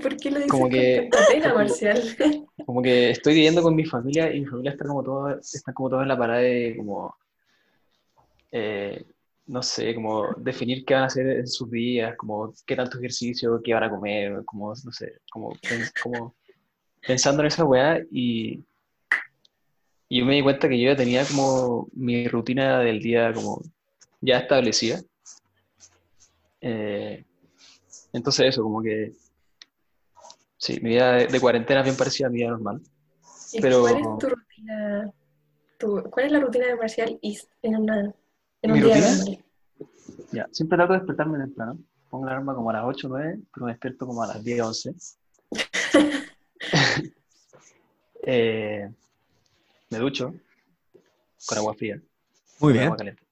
¿Por 0.03 0.17
qué 0.17 0.31
lo 0.31 0.37
dices 0.37 0.51
Como 0.51 0.69
que- 0.69 1.09
pena, 1.31 1.55
Marcial? 1.55 2.01
Como 2.65 2.83
que 2.83 3.11
estoy 3.11 3.35
viviendo 3.35 3.63
con 3.63 3.75
mi 3.75 3.85
familia 3.85 4.33
y 4.35 4.41
mi 4.41 4.47
familia 4.47 4.73
está 4.73 4.85
como 4.87 5.03
todo, 5.03 5.39
están 5.39 5.75
como 5.75 5.91
todos 5.91 6.03
en 6.03 6.09
la 6.09 6.19
parada 6.19 6.41
de 6.41 6.75
como, 6.77 7.15
eh, 8.53 9.05
no 9.47 9.63
sé, 9.63 9.95
como 9.95 10.33
definir 10.37 10.85
qué 10.85 10.95
van 10.95 11.03
a 11.05 11.07
hacer 11.07 11.27
en 11.29 11.47
sus 11.47 11.71
días, 11.71 12.17
como 12.17 12.53
qué 12.67 12.77
tanto 12.77 12.99
ejercicio, 12.99 13.61
qué 13.63 13.75
van 13.75 13.85
a 13.85 13.91
comer, 13.91 14.43
como, 14.45 14.71
no 14.85 14.93
sé, 14.93 15.21
como, 15.31 15.53
como 16.03 16.35
pensando 17.07 17.43
en 17.43 17.47
esa 17.49 17.65
weá 17.65 18.01
y, 18.11 18.65
y 20.09 20.19
yo 20.21 20.25
me 20.25 20.35
di 20.37 20.43
cuenta 20.43 20.69
que 20.69 20.81
yo 20.81 20.91
ya 20.91 20.97
tenía 20.97 21.25
como 21.27 21.89
mi 21.93 22.27
rutina 22.29 22.79
del 22.81 23.01
día 23.01 23.33
como 23.35 23.61
ya 24.21 24.39
establecida. 24.39 25.01
Eh, 26.61 27.25
entonces 28.13 28.47
eso, 28.47 28.63
como 28.63 28.83
que 28.83 29.13
sí, 30.57 30.81
mi 30.81 30.91
vida 30.91 31.13
de, 31.13 31.27
de 31.27 31.41
cuarentena 31.41 31.81
es 31.81 31.85
bien 31.85 31.97
parecida 31.97 32.29
a 32.29 32.31
mi 32.31 32.39
vida 32.39 32.51
normal. 32.51 32.81
¿Y 33.53 33.61
Pero- 33.61 33.81
cuál 33.83 33.97
es 33.99 34.19
tu 34.19 34.29
rutina? 34.31 35.13
tu- 35.79 36.03
¿Cuál 36.11 36.27
es 36.27 36.33
la 36.33 36.41
rutina 36.41 36.67
de 36.67 36.77
Marcial 36.77 37.19
en 37.63 37.77
una, 37.77 38.15
en 38.65 38.73
¿Mi 38.73 38.81
un 38.81 38.87
día 38.87 38.97
rutina? 38.97 39.39
Ya, 40.33 40.49
siempre 40.51 40.77
trato 40.77 40.95
de 40.95 40.99
despertarme 41.01 41.39
temprano. 41.39 41.79
Pongo 42.09 42.25
la 42.27 42.33
alarma 42.33 42.55
como 42.55 42.71
a 42.71 42.75
las 42.75 42.85
8 42.87 43.07
o 43.07 43.11
9, 43.11 43.39
pero 43.53 43.67
me 43.67 43.73
despierto 43.73 44.07
como 44.07 44.23
a 44.23 44.27
las 44.27 44.43
10 44.43 44.61
o 44.61 44.67
11. 44.69 44.95
Eh, 48.27 48.89
me 49.91 49.99
ducho 49.99 50.33
con 51.47 51.59
agua 51.59 51.75
fría. 51.75 51.97
Muy 51.97 52.03
con 52.59 52.73
bien. 52.73 52.85
agua 52.85 52.97
caliente. 52.97 53.23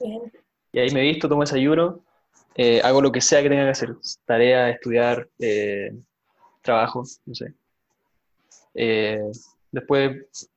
Bien. 0.00 0.32
Y 0.72 0.78
ahí 0.80 0.90
me 0.90 1.02
visto, 1.02 1.28
tomo 1.28 1.42
desayuno, 1.42 2.00
eh, 2.56 2.80
hago 2.82 3.00
lo 3.00 3.12
que 3.12 3.20
sea 3.20 3.42
que 3.42 3.48
tenga 3.48 3.62
que 3.62 3.70
hacer. 3.70 3.94
Tarea, 4.24 4.70
estudiar, 4.70 5.28
eh, 5.38 5.94
trabajo, 6.62 7.04
no 7.26 7.34
sé. 7.36 7.54
Eh, 8.74 9.22
después, 9.70 10.50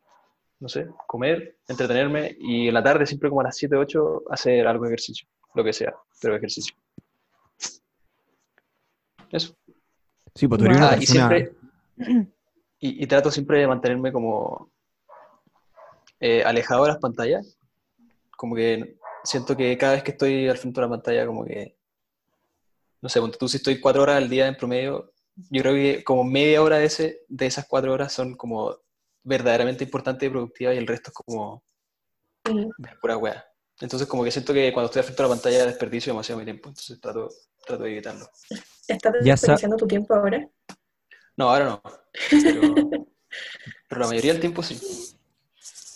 no 0.59 0.69
sé, 0.69 0.87
comer, 1.07 1.57
entretenerme 1.67 2.35
y 2.39 2.67
en 2.67 2.73
la 2.73 2.83
tarde, 2.83 3.05
siempre 3.05 3.29
como 3.29 3.41
a 3.41 3.45
las 3.45 3.57
7, 3.57 3.75
8, 3.75 4.23
hacer 4.29 4.67
algo 4.67 4.85
de 4.85 4.91
ejercicio. 4.91 5.27
Lo 5.53 5.63
que 5.63 5.73
sea, 5.73 5.93
pero 6.21 6.35
ejercicio. 6.35 6.75
Eso. 9.31 9.55
Sí, 10.33 10.47
pues 10.47 10.59
tú 10.59 10.65
eres 10.65 10.77
una 10.77 10.89
Ah, 10.91 10.97
y 10.99 11.05
siempre. 11.05 11.53
Y, 12.77 13.03
y 13.03 13.07
trato 13.07 13.31
siempre 13.31 13.59
de 13.59 13.67
mantenerme 13.67 14.11
como 14.11 14.69
eh, 16.19 16.43
alejado 16.43 16.83
de 16.83 16.89
las 16.89 16.99
pantallas. 16.99 17.57
Como 18.35 18.55
que 18.55 18.97
siento 19.23 19.55
que 19.55 19.77
cada 19.77 19.93
vez 19.93 20.03
que 20.03 20.11
estoy 20.11 20.47
al 20.47 20.57
frente 20.57 20.79
de 20.79 20.87
la 20.87 20.91
pantalla, 20.91 21.25
como 21.25 21.45
que. 21.45 21.75
No 23.01 23.09
sé, 23.09 23.21
tú 23.39 23.47
si 23.47 23.57
estoy 23.57 23.79
cuatro 23.79 24.03
horas 24.03 24.17
al 24.17 24.29
día 24.29 24.47
en 24.47 24.57
promedio, 24.57 25.13
yo 25.49 25.61
creo 25.61 25.73
que 25.73 26.03
como 26.03 26.23
media 26.23 26.61
hora 26.63 26.77
de, 26.77 26.85
ese, 26.85 27.21
de 27.27 27.45
esas 27.45 27.67
cuatro 27.67 27.93
horas 27.93 28.11
son 28.11 28.35
como 28.35 28.77
verdaderamente 29.25 29.83
importantes 29.83 30.27
y 30.27 30.29
productivas 30.29 30.75
y 30.75 30.77
el 30.77 30.87
resto 30.87 31.09
es 31.09 31.13
como 31.13 31.63
pura 33.01 33.17
wea. 33.17 33.45
Entonces, 33.81 34.07
como 34.07 34.23
que 34.23 34.31
siento 34.31 34.53
que 34.53 34.71
cuando 34.71 34.85
estoy 34.85 35.01
al 35.01 35.05
frente 35.05 35.21
de 35.21 35.29
la 35.29 35.35
pantalla 35.35 35.65
desperdicio 35.65 36.13
demasiado 36.13 36.39
mi 36.39 36.45
tiempo, 36.45 36.69
entonces 36.69 36.99
trato, 37.01 37.29
trato 37.65 37.83
de 37.83 37.91
evitarlo. 37.91 38.29
¿Estás 38.87 39.13
desperdiciando 39.21 39.75
tu 39.75 39.87
tiempo 39.87 40.13
ahora? 40.15 40.47
No, 41.35 41.49
ahora 41.49 41.65
no. 41.65 41.81
Pero, 42.29 42.61
pero 43.89 44.01
la 44.01 44.07
mayoría 44.07 44.31
del 44.31 44.39
tiempo 44.39 44.63
sí. 44.63 44.79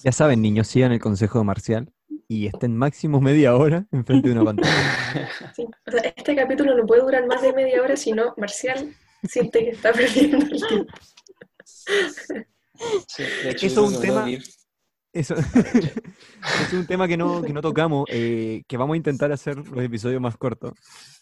Ya 0.04 0.12
saben, 0.12 0.42
niños, 0.42 0.68
sigan 0.68 0.92
el 0.92 1.00
consejo 1.00 1.40
de 1.40 1.46
Marcial 1.46 1.94
y 2.28 2.48
estén 2.48 2.76
máximo 2.76 3.22
media 3.22 3.56
hora 3.56 3.86
enfrente 3.92 4.30
de 4.30 4.36
una 4.36 4.46
pantalla. 4.46 4.96
Sí. 5.56 5.66
O 5.88 5.92
sea, 5.92 6.02
este 6.16 6.36
capítulo 6.36 6.76
no 6.76 6.86
puede 6.86 7.02
durar 7.02 7.26
más 7.26 7.42
de 7.42 7.52
media 7.52 7.82
hora, 7.82 7.98
si 7.98 8.12
no, 8.12 8.34
Marcial 8.38 8.94
siente 9.28 9.66
que 9.66 9.72
está 9.72 9.92
perdiendo 9.92 10.38
el 10.38 10.68
tiempo. 10.68 10.94
Sí, 13.08 13.24
de 13.24 13.52
hecho, 13.52 13.66
Eso 13.68 13.86
es 13.86 13.96
un 13.96 14.02
tema-. 14.02 14.28
Eso 15.14 15.34
es 15.34 16.74
un 16.74 16.86
tema 16.86 17.08
que 17.08 17.18
no, 17.18 17.42
que 17.42 17.52
no 17.52 17.62
tocamos, 17.62 18.06
eh, 18.10 18.62
que 18.68 18.78
vamos 18.78 18.94
a 18.94 18.98
intentar 18.98 19.32
hacer 19.32 19.58
los 19.58 19.84
episodios 19.84 20.22
más 20.22 20.38
cortos, 20.38 20.74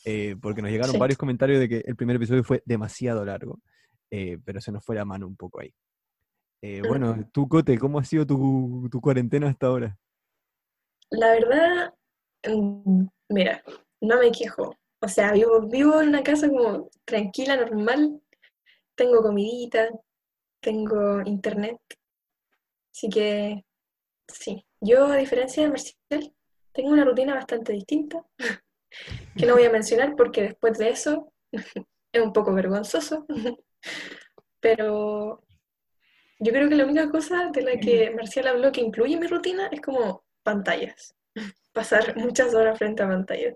eh, 0.03 0.35
porque 0.41 0.61
nos 0.61 0.71
llegaron 0.71 0.93
Sí. 0.93 0.99
varios 0.99 1.17
comentarios 1.17 1.59
de 1.59 1.69
que 1.69 1.83
el 1.85 1.95
primer 1.95 2.17
episodio 2.17 2.43
fue 2.43 2.61
demasiado 2.65 3.23
largo, 3.23 3.59
eh, 4.11 4.37
pero 4.43 4.59
se 4.59 4.73
nos 4.73 4.83
fue 4.83 4.95
la 4.95 5.05
mano 5.05 5.25
un 5.25 5.37
poco 5.37 5.61
ahí. 5.61 5.73
Eh, 6.61 6.81
bueno, 6.85 7.29
tú, 7.31 7.47
Cote, 7.47 7.77
¿cómo 7.77 7.99
ha 7.99 8.03
sido 8.03 8.25
tu, 8.25 8.89
tu 8.91 8.99
cuarentena 8.99 9.47
hasta 9.47 9.67
ahora? 9.67 9.97
La 11.11 11.31
verdad, 11.31 11.93
mm, 12.45 13.05
mira, 13.29 13.63
no 14.01 14.19
me 14.19 14.31
quejo. 14.31 14.75
O 15.01 15.07
sea, 15.07 15.31
vivo, 15.31 15.61
vivo 15.61 16.01
en 16.01 16.09
una 16.09 16.23
casa 16.23 16.49
como 16.49 16.89
tranquila, 17.05 17.55
normal. 17.55 18.21
Tengo 18.95 19.21
comidita, 19.21 19.89
tengo 20.59 21.21
internet. 21.21 21.79
Así 22.91 23.09
que, 23.09 23.63
sí. 24.27 24.65
Yo, 24.81 25.05
a 25.05 25.15
diferencia 25.15 25.63
de 25.63 25.69
Marcial, 25.69 26.33
tengo 26.71 26.89
una 26.89 27.05
rutina 27.05 27.35
bastante 27.35 27.73
distinta, 27.73 28.23
que 29.35 29.45
no 29.45 29.53
voy 29.53 29.65
a 29.65 29.71
mencionar 29.71 30.15
porque 30.15 30.43
después 30.43 30.77
de 30.77 30.89
eso 30.89 31.33
es 32.11 32.21
un 32.21 32.33
poco 32.33 32.53
vergonzoso. 32.53 33.25
Pero 34.59 35.43
yo 36.39 36.51
creo 36.51 36.69
que 36.69 36.75
la 36.75 36.85
única 36.85 37.09
cosa 37.09 37.49
de 37.51 37.61
la 37.61 37.77
que 37.79 38.11
Marcial 38.11 38.47
habló 38.47 38.71
que 38.71 38.81
incluye 38.81 39.17
mi 39.17 39.27
rutina 39.27 39.67
es 39.71 39.81
como 39.81 40.23
pantallas. 40.43 41.15
Pasar 41.73 42.15
muchas 42.17 42.53
horas 42.53 42.77
frente 42.77 43.03
a 43.03 43.07
pantallas. 43.07 43.55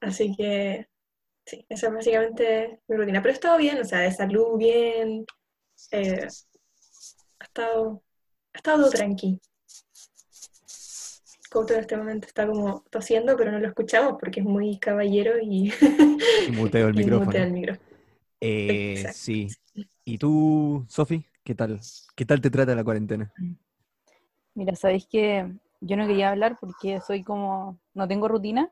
Así 0.00 0.34
que, 0.36 0.86
sí, 1.46 1.64
esa 1.68 1.88
es 1.88 1.94
básicamente 1.94 2.80
mi 2.88 2.96
rutina. 2.96 3.22
Pero 3.22 3.32
he 3.32 3.34
estado 3.34 3.58
bien, 3.58 3.80
o 3.80 3.84
sea, 3.84 4.00
de 4.00 4.12
salud 4.12 4.56
bien. 4.58 5.24
Eh, 5.90 6.26
ha 7.38 7.44
estado, 7.44 8.02
ha 8.52 8.58
estado 8.58 8.82
todo 8.82 8.90
tranqui. 8.90 9.40
Couto 11.50 11.74
en 11.74 11.80
este 11.80 11.96
momento 11.96 12.26
está 12.26 12.46
como 12.46 12.82
tosiendo, 12.90 13.36
pero 13.36 13.52
no 13.52 13.60
lo 13.60 13.68
escuchamos 13.68 14.16
porque 14.18 14.40
es 14.40 14.46
muy 14.46 14.78
caballero 14.78 15.34
y, 15.40 15.72
Y 16.48 16.52
muteo 16.52 16.88
el 16.88 16.94
y 16.94 16.98
micrófono. 16.98 17.26
mutea 17.26 17.44
el 17.44 17.52
micro. 17.52 17.76
Eh, 18.40 19.04
sí. 19.12 19.48
¿Y 20.04 20.18
tú, 20.18 20.84
Sofi? 20.88 21.24
¿Qué 21.42 21.54
tal? 21.54 21.80
¿Qué 22.14 22.24
tal 22.24 22.40
te 22.40 22.50
trata 22.50 22.74
la 22.74 22.84
cuarentena? 22.84 23.32
Mira, 24.54 24.74
sabéis 24.76 25.06
que 25.06 25.50
yo 25.80 25.96
no 25.96 26.06
quería 26.06 26.30
hablar 26.30 26.58
porque 26.60 27.00
soy 27.00 27.22
como, 27.22 27.78
no 27.94 28.08
tengo 28.08 28.28
rutina. 28.28 28.70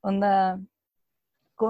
Onda, 0.00 0.58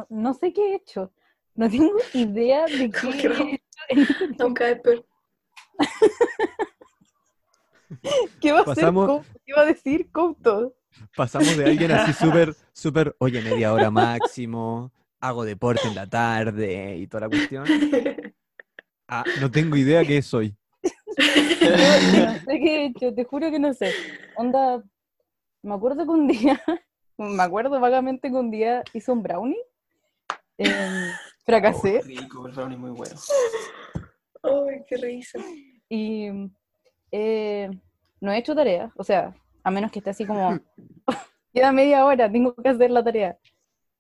no 0.08 0.34
sé 0.34 0.52
qué 0.52 0.72
he 0.72 0.74
hecho. 0.76 1.12
No 1.54 1.68
tengo 1.68 1.94
idea 2.14 2.64
de 2.66 2.90
¿Cómo 3.00 3.12
qué 3.12 3.26
he 3.28 3.54
hecho 3.54 3.62
Nunca 4.38 4.68
es 4.68 4.80
peor. 4.80 5.04
¿Qué 8.40 8.52
va 8.52 8.60
a 8.60 8.72
hacer? 8.72 8.92
Couto? 8.92 9.24
¿Qué 9.44 9.52
va 9.54 9.62
a 9.62 9.66
decir 9.66 10.10
Couto? 10.10 10.74
Pasamos 11.16 11.56
de 11.56 11.64
alguien 11.64 11.90
así 11.92 12.12
súper, 12.12 12.54
súper, 12.72 13.16
oye, 13.18 13.40
media 13.40 13.72
hora 13.72 13.90
máximo, 13.90 14.92
hago 15.20 15.44
deporte 15.44 15.88
en 15.88 15.94
la 15.94 16.06
tarde 16.06 16.96
y 16.96 17.06
toda 17.06 17.22
la 17.22 17.28
cuestión. 17.28 17.64
Ah, 19.08 19.24
no 19.40 19.50
tengo 19.50 19.76
idea 19.76 20.04
qué 20.04 20.22
soy. 20.22 20.54
Yo 20.82 22.26
no 22.26 22.34
sé 22.34 22.58
qué 22.58 22.76
he 22.76 22.84
hecho, 22.86 23.14
te 23.14 23.24
juro 23.24 23.50
que 23.50 23.58
no 23.58 23.72
sé. 23.74 23.92
Onda, 24.36 24.82
me 25.62 25.74
acuerdo 25.74 26.04
que 26.04 26.10
un 26.10 26.26
día, 26.26 26.60
me 27.18 27.42
acuerdo 27.42 27.78
vagamente 27.78 28.30
que 28.30 28.36
un 28.36 28.50
día 28.50 28.82
hice 28.92 29.12
un 29.12 29.22
brownie. 29.22 29.58
em, 30.58 31.12
fracasé. 31.44 31.98
Oh, 31.98 32.06
rico, 32.06 32.46
el 32.46 32.52
brownie 32.52 32.76
muy 32.76 32.90
bueno. 32.90 33.14
Ay, 34.42 34.84
qué 34.86 34.96
risa. 34.96 35.38
Y 35.88 36.28
eh, 37.10 37.70
no 38.20 38.32
he 38.32 38.38
hecho 38.38 38.54
tarea, 38.54 38.92
o 38.96 39.04
sea, 39.04 39.34
a 39.62 39.70
menos 39.70 39.92
que 39.92 39.98
esté 39.98 40.10
así 40.10 40.24
como, 40.24 40.58
queda 41.52 41.72
media 41.72 42.04
hora, 42.04 42.30
tengo 42.30 42.54
que 42.54 42.68
hacer 42.68 42.90
la 42.90 43.04
tarea. 43.04 43.38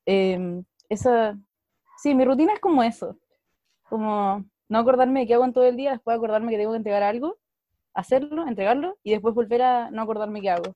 Em, 0.06 0.64
esa, 0.88 1.38
sí, 1.98 2.14
mi 2.14 2.24
rutina 2.24 2.54
es 2.54 2.60
como 2.60 2.82
eso, 2.82 3.18
como 3.88 4.44
no 4.68 4.78
acordarme 4.78 5.20
de 5.20 5.26
qué 5.26 5.34
hago 5.34 5.44
en 5.44 5.52
todo 5.52 5.64
el 5.64 5.76
día, 5.76 5.92
después 5.92 6.16
acordarme 6.16 6.50
que 6.50 6.58
tengo 6.58 6.72
que 6.72 6.78
entregar 6.78 7.02
algo, 7.02 7.36
hacerlo, 7.94 8.46
entregarlo, 8.46 8.96
y 9.02 9.10
después 9.10 9.34
volver 9.34 9.62
a 9.62 9.90
no 9.90 10.02
acordarme 10.02 10.40
qué 10.40 10.50
hago. 10.50 10.74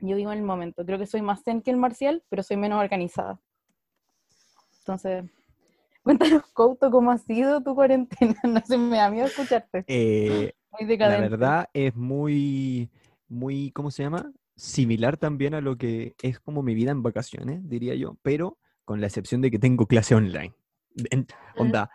Yo 0.00 0.16
vivo 0.16 0.32
en 0.32 0.38
el 0.38 0.44
momento, 0.44 0.84
creo 0.84 0.98
que 0.98 1.06
soy 1.06 1.22
más 1.22 1.42
zen 1.44 1.62
que 1.62 1.70
el 1.70 1.76
marcial, 1.76 2.22
pero 2.28 2.42
soy 2.42 2.56
menos 2.56 2.80
organizada. 2.80 3.40
Entonces, 4.82 5.24
cuéntanos, 6.02 6.42
Couto, 6.52 6.90
cómo 6.90 7.10
ha 7.12 7.18
sido 7.18 7.62
tu 7.62 7.74
cuarentena, 7.74 8.36
no 8.44 8.60
sé, 8.64 8.76
me 8.78 8.96
da 8.98 9.10
miedo 9.10 9.26
escucharte. 9.26 9.84
Eh, 9.86 10.52
Muy 10.72 10.88
la 10.88 10.88
decadente. 10.88 11.30
verdad 11.30 11.68
es 11.72 11.94
muy, 11.94 12.90
muy, 13.28 13.70
¿cómo 13.72 13.90
se 13.90 14.02
llama? 14.02 14.32
Similar 14.56 15.16
también 15.16 15.54
a 15.54 15.60
lo 15.60 15.76
que 15.76 16.14
es 16.22 16.38
como 16.40 16.62
mi 16.62 16.74
vida 16.74 16.90
en 16.90 17.02
vacaciones, 17.02 17.68
diría 17.68 17.94
yo, 17.94 18.16
pero 18.22 18.58
con 18.84 19.00
la 19.00 19.06
excepción 19.06 19.40
de 19.40 19.50
que 19.50 19.58
tengo 19.58 19.86
clase 19.86 20.14
online. 20.14 20.52
En- 21.10 21.26
onda, 21.56 21.90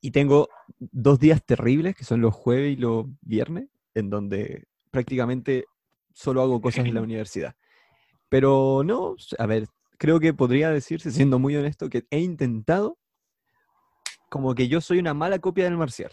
y 0.00 0.10
tengo 0.12 0.48
dos 0.78 1.18
días 1.18 1.44
terribles, 1.44 1.94
que 1.96 2.04
son 2.04 2.20
los 2.20 2.34
jueves 2.34 2.72
y 2.72 2.76
los 2.76 3.06
viernes, 3.20 3.68
en 3.94 4.08
donde 4.10 4.64
prácticamente 4.90 5.66
solo 6.14 6.40
hago 6.40 6.60
cosas 6.60 6.86
en 6.86 6.94
la 6.94 7.02
universidad. 7.02 7.54
Pero 8.28 8.82
no, 8.84 9.16
a 9.38 9.46
ver, 9.46 9.66
creo 9.98 10.20
que 10.20 10.32
podría 10.32 10.70
decirse, 10.70 11.10
siendo 11.10 11.38
muy 11.38 11.56
honesto, 11.56 11.88
que 11.90 12.06
he 12.10 12.20
intentado 12.20 12.98
como 14.30 14.54
que 14.54 14.68
yo 14.68 14.80
soy 14.80 14.98
una 14.98 15.14
mala 15.14 15.38
copia 15.38 15.64
del 15.64 15.76
marcial. 15.76 16.12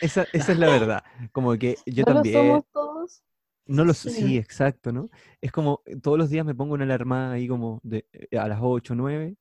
Esa, 0.00 0.26
esa 0.32 0.52
es 0.52 0.58
la 0.58 0.66
verdad. 0.66 1.04
Como 1.32 1.56
que 1.58 1.76
yo 1.86 2.04
¿No 2.06 2.14
lo 2.14 2.14
también. 2.14 2.34
somos 2.34 2.64
todos? 2.72 3.22
No 3.66 3.84
lo 3.84 3.94
Sí. 3.94 4.10
sí, 4.10 4.38
exacto, 4.38 4.92
¿no? 4.92 5.10
Es 5.40 5.52
como 5.52 5.82
eh, 5.84 5.96
todos 6.00 6.18
los 6.18 6.30
días 6.30 6.44
me 6.44 6.54
pongo 6.54 6.74
una 6.74 6.84
alarma 6.84 7.32
ahí 7.32 7.46
como 7.46 7.80
de, 7.84 8.06
eh, 8.12 8.38
a 8.38 8.48
las 8.48 8.58
8, 8.62 8.94
9, 8.94 9.36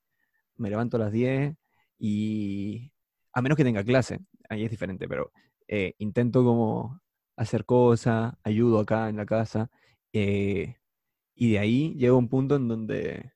me 0.57 0.69
levanto 0.69 0.97
a 0.97 0.99
las 0.99 1.11
10 1.11 1.55
y 1.97 2.91
a 3.33 3.41
menos 3.41 3.55
que 3.55 3.63
tenga 3.63 3.83
clase, 3.83 4.19
ahí 4.49 4.65
es 4.65 4.69
diferente, 4.71 5.07
pero 5.07 5.31
eh, 5.67 5.93
intento 5.97 6.43
como 6.43 6.99
hacer 7.37 7.65
cosas, 7.65 8.33
ayudo 8.43 8.79
acá 8.79 9.09
en 9.09 9.15
la 9.15 9.25
casa 9.25 9.71
eh, 10.13 10.75
y 11.39 11.51
de 11.51 11.59
ahí 11.59 11.95
llega 11.95 12.13
un 12.13 12.27
punto 12.27 12.57
en 12.57 12.67
donde 12.67 13.31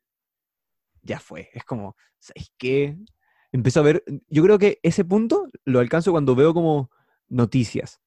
ya 1.01 1.21
fue, 1.21 1.49
es 1.53 1.63
como, 1.63 1.95
¿sabes 2.19 2.51
qué? 2.57 2.97
Empiezo 3.53 3.79
a 3.79 3.83
ver, 3.83 4.03
yo 4.27 4.43
creo 4.43 4.59
que 4.59 4.79
ese 4.83 5.05
punto 5.05 5.49
lo 5.63 5.79
alcanzo 5.79 6.11
cuando 6.11 6.35
veo 6.35 6.53
como 6.53 6.91
noticias. 7.29 8.01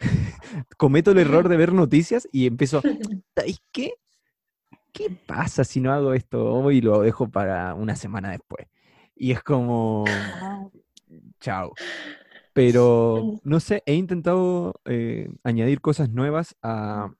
cometo 0.76 1.12
el 1.12 1.18
error 1.18 1.48
de 1.48 1.56
ver 1.56 1.72
noticias 1.72 2.28
y 2.32 2.48
empiezo, 2.48 2.82
¿sabes 3.36 3.62
qué? 3.70 3.94
¿Qué 4.92 5.10
pasa 5.10 5.62
si 5.62 5.80
no 5.80 5.92
hago 5.92 6.12
esto 6.12 6.44
hoy 6.52 6.78
y 6.78 6.80
lo 6.80 7.02
dejo 7.02 7.28
para 7.28 7.72
una 7.74 7.94
semana 7.94 8.32
después? 8.32 8.66
Y 9.14 9.30
es 9.30 9.44
como, 9.44 10.04
chao. 11.38 11.72
Pero, 12.52 13.38
no 13.44 13.60
sé, 13.60 13.84
he 13.86 13.94
intentado 13.94 14.80
eh, 14.86 15.28
añadir 15.44 15.80
cosas 15.80 16.10
nuevas 16.10 16.56
a, 16.62 17.10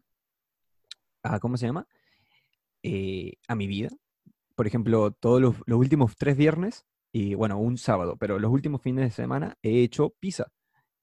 a, 1.22 1.38
¿cómo 1.38 1.56
se 1.56 1.66
llama? 1.66 1.86
Eh, 2.88 3.34
a 3.48 3.54
mi 3.56 3.66
vida. 3.66 3.90
Por 4.54 4.66
ejemplo, 4.66 5.12
todos 5.12 5.40
los, 5.40 5.56
los 5.66 5.78
últimos 5.78 6.16
tres 6.16 6.36
viernes, 6.36 6.86
y 7.12 7.34
bueno, 7.34 7.58
un 7.58 7.78
sábado, 7.78 8.16
pero 8.18 8.38
los 8.38 8.50
últimos 8.52 8.82
fines 8.82 9.04
de 9.06 9.10
semana 9.10 9.56
he 9.62 9.82
hecho 9.82 10.14
pizza, 10.20 10.48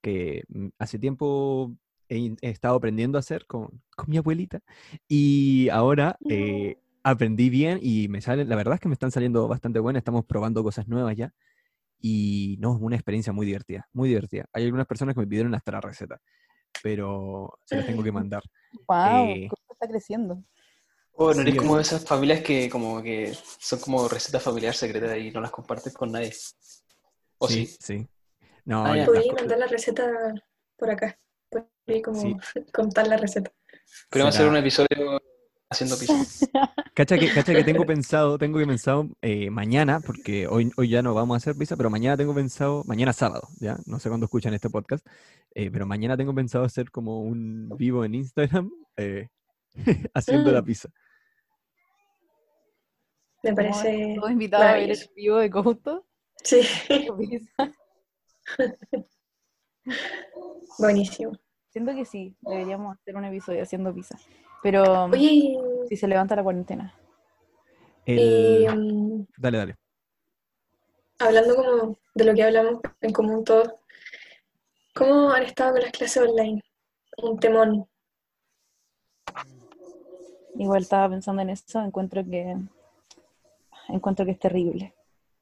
que 0.02 0.44
mm, 0.50 0.70
hace 0.80 1.00
tiempo 1.00 1.74
he 2.10 2.36
estado 2.42 2.76
aprendiendo 2.76 3.18
a 3.18 3.22
hacer 3.22 3.46
con, 3.48 3.82
con 3.96 4.10
mi 4.10 4.18
abuelita, 4.18 4.62
y 5.08 5.70
ahora 5.70 6.20
eh, 6.30 6.78
aprendí 7.04 7.50
bien 7.50 7.80
y 7.82 8.08
me 8.10 8.22
salen, 8.22 8.50
la 8.50 8.56
verdad 8.56 8.76
es 8.76 8.80
que 8.82 8.90
me 8.90 8.94
están 8.94 9.12
saliendo 9.12 9.48
bastante 9.48 9.80
buenas, 9.80 10.02
estamos 10.02 10.26
probando 10.26 10.64
cosas 10.64 10.88
nuevas 10.88 11.16
ya. 11.18 11.34
Y 12.00 12.58
no, 12.60 12.76
es 12.76 12.82
una 12.82 12.96
experiencia 12.98 13.34
muy 13.34 13.46
divertida, 13.46 13.88
muy 13.94 14.10
divertida. 14.10 14.46
Hay 14.54 14.66
algunas 14.66 14.88
personas 14.88 15.16
que 15.16 15.22
me 15.22 15.28
pidieron 15.28 15.56
hasta 15.56 15.72
la 15.74 15.82
receta, 15.82 16.20
pero 16.84 17.58
se 17.66 17.78
las 17.78 17.86
tengo 17.86 18.04
que 18.04 18.12
mandar. 18.14 18.44
wow, 18.88 19.36
Eh, 19.36 19.50
está 19.70 19.88
creciendo. 19.88 20.44
O 21.16 21.28
no 21.28 21.34
Sí, 21.36 21.42
eres 21.42 21.54
es- 21.56 21.60
como 21.62 21.76
de 21.76 21.82
esas 21.84 22.06
familias 22.06 22.42
que 22.42 22.70
como 22.70 23.02
que 23.02 23.34
son 23.60 23.80
como 23.80 24.08
recetas 24.08 24.42
familiares 24.42 24.78
secretas 24.80 25.18
y 25.18 25.32
no 25.32 25.42
las 25.42 25.52
compartes 25.52 25.94
con 25.94 26.12
nadie. 26.12 26.34
¿O 27.38 27.48
sí? 27.48 27.66
sí. 27.80 28.08
No, 28.66 28.86
Ah, 28.86 29.04
Podéis 29.06 29.34
mandar 29.34 29.60
la 29.60 29.68
receta 29.68 30.10
por 30.78 30.90
acá. 30.90 31.18
Podéis 31.50 32.04
como 32.04 32.22
Sí. 32.22 32.36
contar 32.74 33.08
la 33.08 33.18
receta. 33.18 33.52
Pero 34.10 34.26
vamos 34.26 34.36
a 34.36 34.40
hacer 34.40 34.50
un 34.50 34.58
episodio 34.58 35.22
haciendo 35.70 35.98
pizza. 35.98 36.14
Cacha 36.96 37.18
que, 37.18 37.34
cacha 37.34 37.54
que 37.54 37.64
tengo 37.64 37.86
pensado, 37.88 38.38
tengo 38.38 38.60
que 38.60 38.68
pensado 38.68 39.10
eh, 39.24 39.50
mañana, 39.50 40.00
porque 40.00 40.46
hoy, 40.48 40.72
hoy 40.78 40.90
ya 40.90 41.02
no 41.02 41.16
vamos 41.16 41.34
a 41.34 41.38
hacer 41.38 41.56
pizza, 41.56 41.76
pero 41.76 41.90
mañana 41.90 42.16
tengo 42.16 42.36
pensado, 42.36 42.84
mañana 42.86 43.14
sábado, 43.14 43.48
¿ya? 43.60 43.78
No 43.88 44.00
sé 44.00 44.10
cuándo 44.10 44.26
escuchan 44.26 44.54
este 44.54 44.70
podcast, 44.70 45.04
eh, 45.56 45.72
pero 45.72 45.88
mañana 45.88 46.16
tengo 46.16 46.36
pensado 46.36 46.64
hacer 46.66 46.92
como 46.92 47.22
un 47.22 47.68
vivo 47.78 48.06
en 48.06 48.14
Instagram 48.14 48.70
eh, 48.98 49.30
haciendo 50.14 50.52
la 50.52 50.62
Mm. 50.62 50.66
pizza. 50.66 50.90
Me 53.44 53.54
parece. 53.54 54.16
Todo 54.20 54.30
invitado 54.30 54.64
a 54.64 54.74
ver 54.74 54.92
el 54.92 54.98
vivo 55.16 55.38
de 55.38 55.50
Couto. 55.50 56.06
Sí, 56.44 56.62
buenísimo. 60.80 61.32
Siento 61.70 61.94
que 61.94 62.06
sí, 62.06 62.36
deberíamos 62.42 62.96
hacer 62.98 63.16
un 63.16 63.26
episodio 63.26 63.64
haciendo 63.64 63.94
pizza. 63.94 64.18
Pero 64.62 65.06
Oye, 65.06 65.58
si 65.90 65.98
se 65.98 66.08
levanta 66.08 66.36
la 66.36 66.44
cuarentena. 66.44 66.94
El... 68.06 68.68
mm, 68.78 69.26
Dale, 69.38 69.58
dale. 69.58 69.76
hablando 71.20 71.56
como 71.56 71.98
de 72.14 72.24
lo 72.26 72.34
que 72.34 72.44
hablamos 72.44 72.82
en 73.02 73.12
común 73.14 73.44
todos, 73.44 73.74
¿cómo 74.94 75.32
han 75.32 75.44
estado 75.44 75.74
con 75.74 75.82
las 75.82 75.92
clases 75.92 76.24
online? 76.24 76.62
Un 77.18 77.40
temón. 77.40 77.88
Igual 80.56 80.84
estaba 80.84 81.10
pensando 81.10 81.42
en 81.42 81.50
eso, 81.50 81.82
encuentro 81.82 82.24
que 82.24 82.56
encuentro 83.90 84.26
que 84.26 84.32
es 84.32 84.40
terrible. 84.40 84.94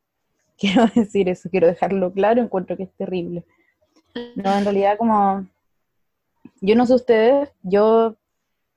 Quiero 0.58 0.86
decir 0.94 1.28
eso, 1.28 1.50
quiero 1.50 1.68
dejarlo 1.68 2.14
claro, 2.14 2.42
encuentro 2.42 2.78
que 2.78 2.84
es 2.84 2.94
terrible. 2.94 3.44
No, 4.36 4.56
en 4.56 4.64
realidad 4.64 4.98
como 4.98 5.48
yo 6.62 6.76
no 6.76 6.86
sé 6.86 6.94
ustedes, 6.94 7.52
yo 7.64 8.16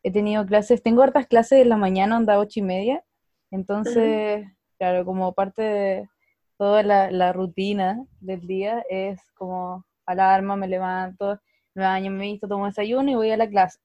he 0.03 0.11
tenido 0.11 0.47
clases, 0.47 0.83
tengo 0.83 1.03
hartas 1.03 1.27
clases 1.27 1.61
en 1.61 1.69
la 1.69 1.77
mañana, 1.77 2.17
onda 2.17 2.39
ocho 2.39 2.61
y 2.61 2.63
media, 2.63 3.05
entonces, 3.51 4.47
claro, 4.79 5.05
como 5.05 5.33
parte 5.33 5.63
de 5.63 6.09
toda 6.57 6.83
la, 6.83 7.11
la 7.11 7.33
rutina 7.33 8.05
del 8.21 8.47
día 8.47 8.85
es 8.89 9.21
como 9.35 9.85
alarma, 10.07 10.57
me 10.57 10.69
levanto, 10.69 11.39
me 11.75 11.85
baño, 11.85 12.11
me 12.11 12.23
visto, 12.23 12.49
tomo 12.49 12.67
desayuno 12.67 13.11
y 13.11 13.15
voy 13.15 13.31
a 13.31 13.37
la 13.37 13.49
clase. 13.49 13.81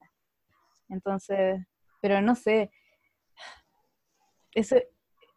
Entonces, 0.90 1.66
pero 2.02 2.22
no 2.22 2.36
sé, 2.36 2.72
ese, 4.54 4.90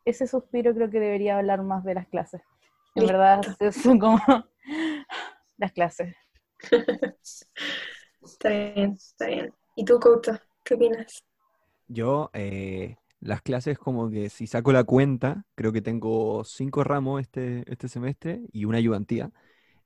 ese 0.04 0.26
suspiro 0.26 0.74
creo 0.74 0.90
que 0.90 1.00
debería 1.00 1.38
hablar 1.38 1.62
más 1.62 1.84
de 1.84 1.94
las 1.94 2.08
clases. 2.08 2.42
En 2.94 3.06
Listo. 3.06 3.06
verdad, 3.06 3.46
son 3.72 3.98
como 3.98 4.18
las 5.58 5.72
clases. 5.72 6.14
Está 8.22 8.48
bien, 8.48 8.92
está 8.92 9.26
bien. 9.26 9.54
¿Y 9.76 9.84
tú, 9.84 10.00
Couto? 10.00 10.32
¿Qué 10.64 10.74
opinas? 10.74 11.22
Yo, 11.88 12.30
eh, 12.34 12.96
las 13.20 13.42
clases 13.42 13.78
como 13.78 14.10
que 14.10 14.30
si 14.30 14.46
saco 14.46 14.72
la 14.72 14.84
cuenta, 14.84 15.44
creo 15.54 15.72
que 15.72 15.82
tengo 15.82 16.42
cinco 16.44 16.84
ramos 16.84 17.20
este, 17.20 17.64
este 17.70 17.88
semestre 17.88 18.42
y 18.52 18.64
una 18.64 18.78
ayudantía. 18.78 19.30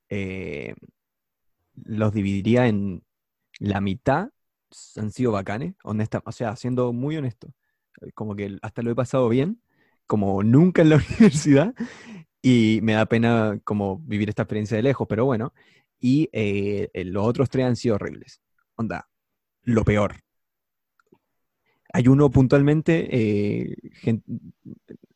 eh, 0.09 0.75
los 1.75 2.13
dividiría 2.13 2.67
en 2.67 3.03
la 3.59 3.81
mitad, 3.81 4.29
han 4.97 5.11
sido 5.11 5.31
bacanes, 5.31 5.75
honesta, 5.83 6.21
o 6.25 6.31
sea, 6.31 6.55
siendo 6.55 6.93
muy 6.93 7.17
honesto. 7.17 7.49
Como 8.15 8.35
que 8.35 8.57
hasta 8.61 8.81
lo 8.83 8.91
he 8.91 8.95
pasado 8.95 9.29
bien, 9.29 9.61
como 10.07 10.43
nunca 10.43 10.81
en 10.81 10.89
la 10.89 10.95
universidad, 11.09 11.73
y 12.41 12.79
me 12.83 12.93
da 12.93 13.05
pena 13.05 13.59
como 13.63 13.99
vivir 13.99 14.29
esta 14.29 14.43
experiencia 14.43 14.77
de 14.77 14.83
lejos, 14.83 15.07
pero 15.09 15.25
bueno. 15.25 15.53
Y 15.99 16.29
eh, 16.31 16.89
eh, 16.93 17.05
los 17.05 17.25
otros 17.25 17.49
tres 17.49 17.65
han 17.65 17.75
sido 17.75 17.95
horribles. 17.95 18.41
Onda, 18.75 19.09
lo 19.63 19.83
peor. 19.83 20.15
Hay 21.93 22.07
uno 22.07 22.29
puntualmente, 22.29 23.07
eh, 23.11 23.75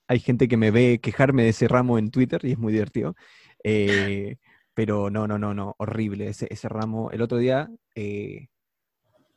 hay 0.08 0.20
gente 0.20 0.48
que 0.48 0.58
me 0.58 0.72
ve 0.72 1.00
quejarme 1.02 1.44
de 1.44 1.50
ese 1.50 1.68
ramo 1.68 1.98
en 2.00 2.12
Twitter 2.12 2.44
y 2.44 2.54
es 2.54 2.58
muy 2.58 2.74
divertido. 2.74 3.16
pero 4.74 5.10
no, 5.10 5.28
no, 5.28 5.38
no, 5.38 5.54
no, 5.54 5.76
horrible 5.78 6.28
ese, 6.30 6.70
ramo. 6.70 7.12
El 7.12 7.22
otro 7.22 7.38
día 7.38 7.70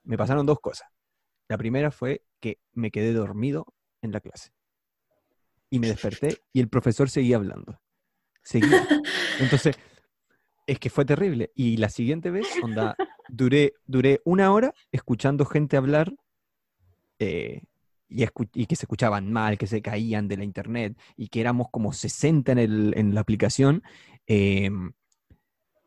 me 0.05 0.17
pasaron 0.17 0.47
dos 0.47 0.61
cosas. 0.61 0.88
La 1.49 1.59
primera 1.59 1.90
fue 1.90 2.23
que 2.40 2.59
me 2.73 2.90
quedé 2.90 3.12
dormido 3.12 3.67
en 4.03 4.12
la 4.12 4.21
clase. 4.21 4.54
Y 5.75 5.79
me 5.81 5.89
desperté 5.89 6.39
y 6.53 6.61
el 6.61 6.69
profesor 6.69 7.09
seguía 7.11 7.37
hablando. 7.37 7.81
Seguía. 8.43 8.87
Entonces, 9.41 9.77
es 10.67 10.79
que 10.79 10.91
fue 10.91 11.05
terrible. 11.05 11.51
Y 11.55 11.77
la 11.79 11.89
siguiente 11.89 12.31
vez, 12.31 12.47
onda, 12.63 12.95
duré, 13.29 13.75
duré 13.87 14.21
una 14.25 14.53
hora 14.53 14.73
escuchando 14.93 15.45
gente 15.47 15.77
hablar 15.77 16.15
eh, 17.19 17.63
y 18.09 18.67
que 18.67 18.77
se 18.77 18.85
escuchaban 18.85 19.33
mal, 19.33 19.59
que 19.59 19.67
se 19.67 19.83
caían 19.83 20.29
de 20.29 20.37
la 20.37 20.45
internet 20.45 20.97
y 21.17 21.29
que 21.29 21.41
éramos 21.41 21.69
como 21.71 21.93
60 21.93 22.53
en, 22.53 22.59
el- 22.59 22.95
en 22.97 23.15
la 23.15 23.21
aplicación. 23.21 23.83
em, 24.27 24.93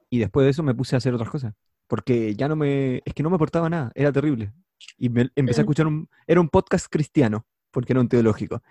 y 0.09 0.19
después 0.19 0.45
de 0.45 0.51
eso 0.51 0.63
me 0.63 0.73
puse 0.75 0.95
a 0.95 0.97
hacer 0.97 1.13
otras 1.13 1.29
cosas. 1.29 1.53
Porque 1.87 2.35
ya 2.35 2.47
no 2.47 2.55
me. 2.55 3.01
Es 3.05 3.13
que 3.13 3.23
no 3.23 3.29
me 3.29 3.35
aportaba 3.35 3.69
nada, 3.69 3.91
era 3.95 4.11
terrible. 4.11 4.51
Y 4.97 5.09
me, 5.09 5.29
empecé 5.35 5.61
a 5.61 5.63
Mm. 5.63 5.65
escuchar 5.65 5.87
un. 5.87 6.09
Era 6.27 6.41
un 6.41 6.49
podcast 6.49 6.87
cristiano, 6.89 7.45
porque 7.71 7.93
era 7.93 8.01
un 8.01 8.09
teológico. 8.09 8.61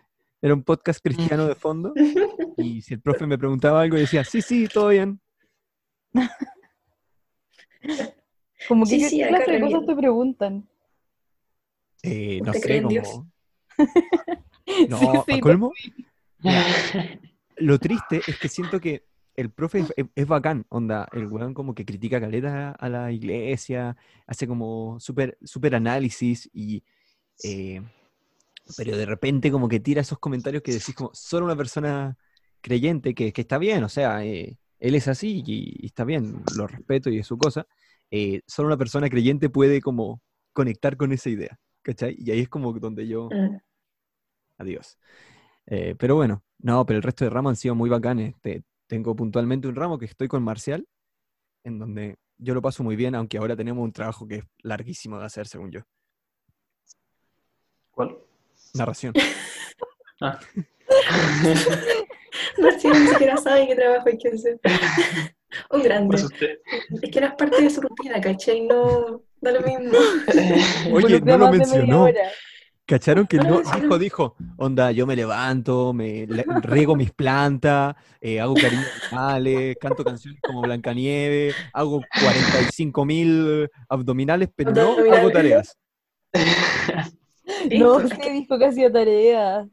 Era 0.47 0.55
un 0.55 0.63
podcast 0.63 1.03
cristiano 1.03 1.45
de 1.49 1.57
fondo. 1.57 1.93
Y 2.57 2.81
si 2.81 2.95
el 2.95 3.01
profe 3.01 3.27
me 3.27 3.37
preguntaba 3.37 3.81
algo, 3.83 3.97
yo 3.97 4.03
decía, 4.03 4.23
sí, 4.25 4.41
sí, 4.41 4.69
todo 4.73 4.89
bien. 4.89 5.21
Como 8.69 8.85
que 8.85 8.91
Sí, 8.93 8.99
qué 9.01 9.09
sí, 9.11 9.23
acá 9.23 9.37
clase 9.39 9.51
de 9.53 9.61
cosas 9.61 9.85
te 9.87 9.97
preguntan. 9.97 10.69
Eh, 12.05 12.39
no 12.41 12.47
¿Usted 12.47 12.61
sé, 12.61 12.67
cree 12.67 12.79
en 12.79 12.89
Dios? 12.89 13.09
como. 13.09 13.31
No, 14.89 14.99
Sí, 14.99 15.07
¿pa' 15.13 15.35
sí, 15.35 15.41
colmo? 15.41 15.73
Lo 17.57 17.79
triste 17.81 18.23
es 18.27 18.39
que 18.39 18.49
siento 18.49 18.81
que 18.81 19.05
el 19.35 19.51
profe 19.51 19.81
es, 19.81 19.93
es- 19.97 20.07
es 20.15 20.27
bacán, 20.29 20.65
onda, 20.69 21.09
el 21.13 21.27
weón 21.27 21.55
como 21.55 21.75
que 21.75 21.85
critica 21.85 22.21
caleta 22.21 22.71
a 22.71 22.89
la 22.89 23.11
iglesia, 23.13 23.97
hace 24.29 24.47
como 24.47 24.99
súper 25.01 25.37
super 25.43 25.75
análisis 25.75 26.49
y... 26.55 26.85
eh, 27.43 27.83
pero 28.75 28.97
de 28.97 29.07
repente 29.07 29.51
como 29.51 29.69
que 29.69 29.81
tira 29.81 30.01
esos 30.03 30.19
comentarios 30.19 30.63
que 30.63 30.73
decís 30.73 30.95
como, 30.95 31.11
solo 31.15 31.47
una 31.47 31.57
persona 31.57 32.17
creyente, 32.61 33.15
que, 33.15 33.33
que 33.33 33.41
está 33.43 33.59
bien, 33.59 33.85
o 33.85 33.89
sea, 33.89 34.25
eh, 34.25 34.59
él 34.79 34.95
es 34.95 35.09
así 35.09 35.43
y, 35.47 35.75
y 35.85 35.87
está 35.87 36.05
bien, 36.05 36.45
lo 36.51 36.67
respeto 36.67 37.11
y 37.11 37.19
es 37.19 37.27
su 37.27 37.39
cosa, 37.39 37.67
eh, 38.11 38.43
solo 38.47 38.69
una 38.69 38.77
persona 38.79 39.09
creyente 39.11 39.51
puede 39.51 39.81
como 39.81 40.23
conectar 40.53 40.97
con 40.97 41.13
esa 41.13 41.31
idea, 41.31 41.59
¿cachai? 41.83 42.17
Y 42.19 42.31
ahí 42.31 42.41
es 42.41 42.49
como 42.49 42.73
donde 42.75 43.07
yo 43.09 43.33
Mm. 43.33 43.59
adiós. 44.59 44.99
Eh, 45.67 45.95
pero 45.99 46.17
bueno, 46.17 46.45
no, 46.59 46.87
pero 46.87 46.99
el 46.99 47.03
resto 47.03 47.25
de 47.25 47.31
ramos 47.31 47.51
han 47.53 47.57
sido 47.57 47.75
muy 47.75 47.91
bacanes. 47.91 48.35
Te- 48.41 48.65
tengo 48.87 49.17
puntualmente 49.17 49.69
un 49.69 49.77
ramo 49.77 49.99
que 49.99 50.07
estoy 50.07 50.29
con 50.29 50.43
Marcial, 50.43 50.87
en 51.65 51.79
donde 51.81 52.17
yo 52.39 52.55
lo 52.55 52.63
paso 52.63 52.83
muy 52.85 52.97
bien, 52.97 53.15
aunque 53.15 53.39
ahora 53.39 53.57
tenemos 53.57 53.85
un 53.85 53.93
trabajo 53.93 54.27
que 54.29 54.37
es 54.37 54.45
larguísimo 54.63 55.19
de 55.21 55.27
hacer, 55.27 55.49
según 55.49 55.73
yo. 55.73 55.83
¿Cuál? 57.91 58.17
Narración. 58.77 59.15
Ah. 60.19 60.41
Ni 62.59 63.07
siquiera 63.09 63.37
sabe 63.37 63.67
qué 63.67 63.75
trabajo 63.75 64.09
hay 64.09 64.17
que 64.17 64.29
hacer. 64.29 64.59
Un 65.71 65.83
grande. 65.83 66.17
usted. 66.17 66.59
Es 67.03 67.11
que 67.11 67.21
no 67.21 67.27
es 67.27 67.35
parte 67.35 67.63
de 67.63 67.69
su 67.71 67.83
rutina, 67.83 68.19
¿cachai? 68.21 68.63
No, 68.67 69.23
Da 69.41 69.53
lo 69.53 69.61
mismo. 69.61 69.91
Oye, 70.93 71.21
no 71.21 71.37
lo 71.39 71.51
mencionó. 71.53 72.09
¿Cacharon 72.87 73.27
que 73.27 73.37
no? 73.39 73.61
Dijo, 73.61 73.99
dijo, 73.99 74.37
onda, 74.57 74.93
yo 74.93 75.07
me 75.07 75.17
levanto, 75.17 75.93
me 75.93 76.27
le- 76.27 76.45
riego 76.63 76.95
mis 76.95 77.11
plantas, 77.13 77.97
eh, 78.21 78.41
hago 78.41 78.55
cariño 78.55 78.83
animales, 79.11 79.77
canto 79.81 80.05
canciones 80.05 80.41
como 80.41 80.63
Blancanieves, 80.63 81.55
hago 81.73 82.01
45 82.23 83.05
mil 83.05 83.69
abdominales, 83.89 84.49
pero 84.55 84.71
no 84.71 84.97
hago 85.13 85.31
tareas. 85.31 85.77
Sí, 87.47 87.79
No, 87.79 88.01
sí, 88.09 88.31
dijo 88.33 88.59
que 88.59 88.67
hacía 88.67 88.93
tarea. 88.93 89.69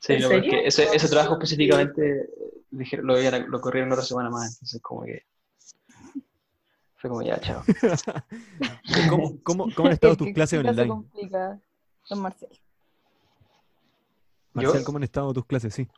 Sí, 0.00 0.14
¿En 0.14 0.20
no, 0.22 0.28
serio? 0.28 0.42
porque 0.50 0.66
ese, 0.66 0.84
ese 0.94 1.08
trabajo 1.08 1.34
específicamente 1.34 2.28
dijeron, 2.70 3.06
lo, 3.06 3.20
iban 3.20 3.34
a- 3.34 3.46
lo 3.46 3.60
corrieron 3.60 3.92
otra 3.92 4.04
semana 4.04 4.30
más, 4.30 4.54
entonces 4.54 4.80
como 4.82 5.02
que 5.02 5.22
fue 6.96 7.10
como 7.10 7.22
ya, 7.22 7.38
chao. 7.40 7.62
¿Cómo, 9.10 9.38
cómo, 9.42 9.68
cómo 9.74 9.86
han 9.88 9.92
estado 9.94 10.16
tus 10.16 10.28
clases 10.32 10.58
explica 10.60 10.74
se 10.74 10.80
online? 10.80 10.88
complica. 10.88 11.60
Don 12.08 12.20
Marcel. 12.20 12.48
Marcial, 14.54 14.78
¿Yo? 14.80 14.84
¿cómo 14.84 14.98
han 14.98 15.04
estado 15.04 15.32
tus 15.32 15.46
clases? 15.46 15.74
Sí. 15.74 15.88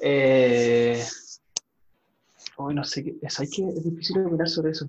Eh, 0.00 1.02
hoy 2.56 2.74
no 2.74 2.84
sé, 2.84 3.04
qué- 3.04 3.16
es, 3.22 3.40
hay 3.40 3.48
que, 3.48 3.68
es 3.68 3.84
difícil 3.84 4.20
opinar 4.26 4.48
sobre 4.48 4.72
eso. 4.72 4.88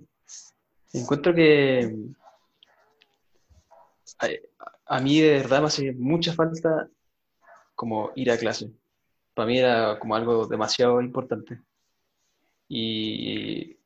Encuentro 0.93 1.33
que 1.33 1.95
a 4.89 4.99
mí 4.99 5.21
de 5.21 5.31
verdad 5.33 5.61
me 5.61 5.67
hace 5.67 5.93
mucha 5.93 6.33
falta 6.33 6.89
como 7.75 8.11
ir 8.15 8.31
a 8.31 8.37
clase. 8.37 8.71
Para 9.33 9.47
mí 9.47 9.57
era 9.59 9.97
como 9.99 10.15
algo 10.15 10.47
demasiado 10.47 10.99
importante. 11.01 11.61
Y 12.67 13.77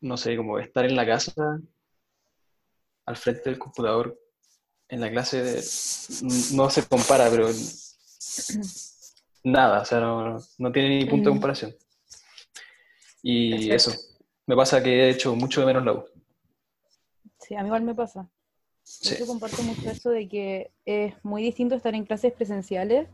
no 0.00 0.16
sé, 0.16 0.36
como 0.36 0.58
estar 0.58 0.84
en 0.84 0.96
la 0.96 1.06
casa, 1.06 1.60
al 3.06 3.16
frente 3.16 3.50
del 3.50 3.58
computador, 3.58 4.18
en 4.88 5.00
la 5.00 5.10
clase, 5.10 5.42
de- 5.42 5.62
no 6.54 6.70
se 6.70 6.86
compara, 6.86 7.28
pero 7.30 7.48
nada, 9.44 9.82
o 9.82 9.84
sea, 9.84 10.00
no, 10.00 10.38
no 10.58 10.72
tiene 10.72 10.98
ni 10.98 11.06
punto 11.06 11.30
de 11.30 11.34
comparación. 11.34 11.74
Y 13.22 13.70
eso, 13.70 13.92
me 14.46 14.56
pasa 14.56 14.82
que 14.82 14.90
he 14.90 15.10
hecho 15.10 15.34
mucho 15.36 15.60
de 15.60 15.66
menos 15.66 15.84
la 15.84 15.92
U. 15.92 16.04
Sí, 17.38 17.54
a 17.54 17.60
mí 17.62 17.66
igual 17.66 17.82
me 17.82 17.94
pasa. 17.94 18.28
Sí. 19.00 19.14
hecho, 19.14 19.26
comparto 19.26 19.62
mucho 19.62 19.90
eso 19.90 20.10
de 20.10 20.28
que 20.28 20.70
es 20.84 21.14
muy 21.24 21.42
distinto 21.42 21.74
estar 21.74 21.94
en 21.94 22.04
clases 22.04 22.32
presenciales 22.32 23.08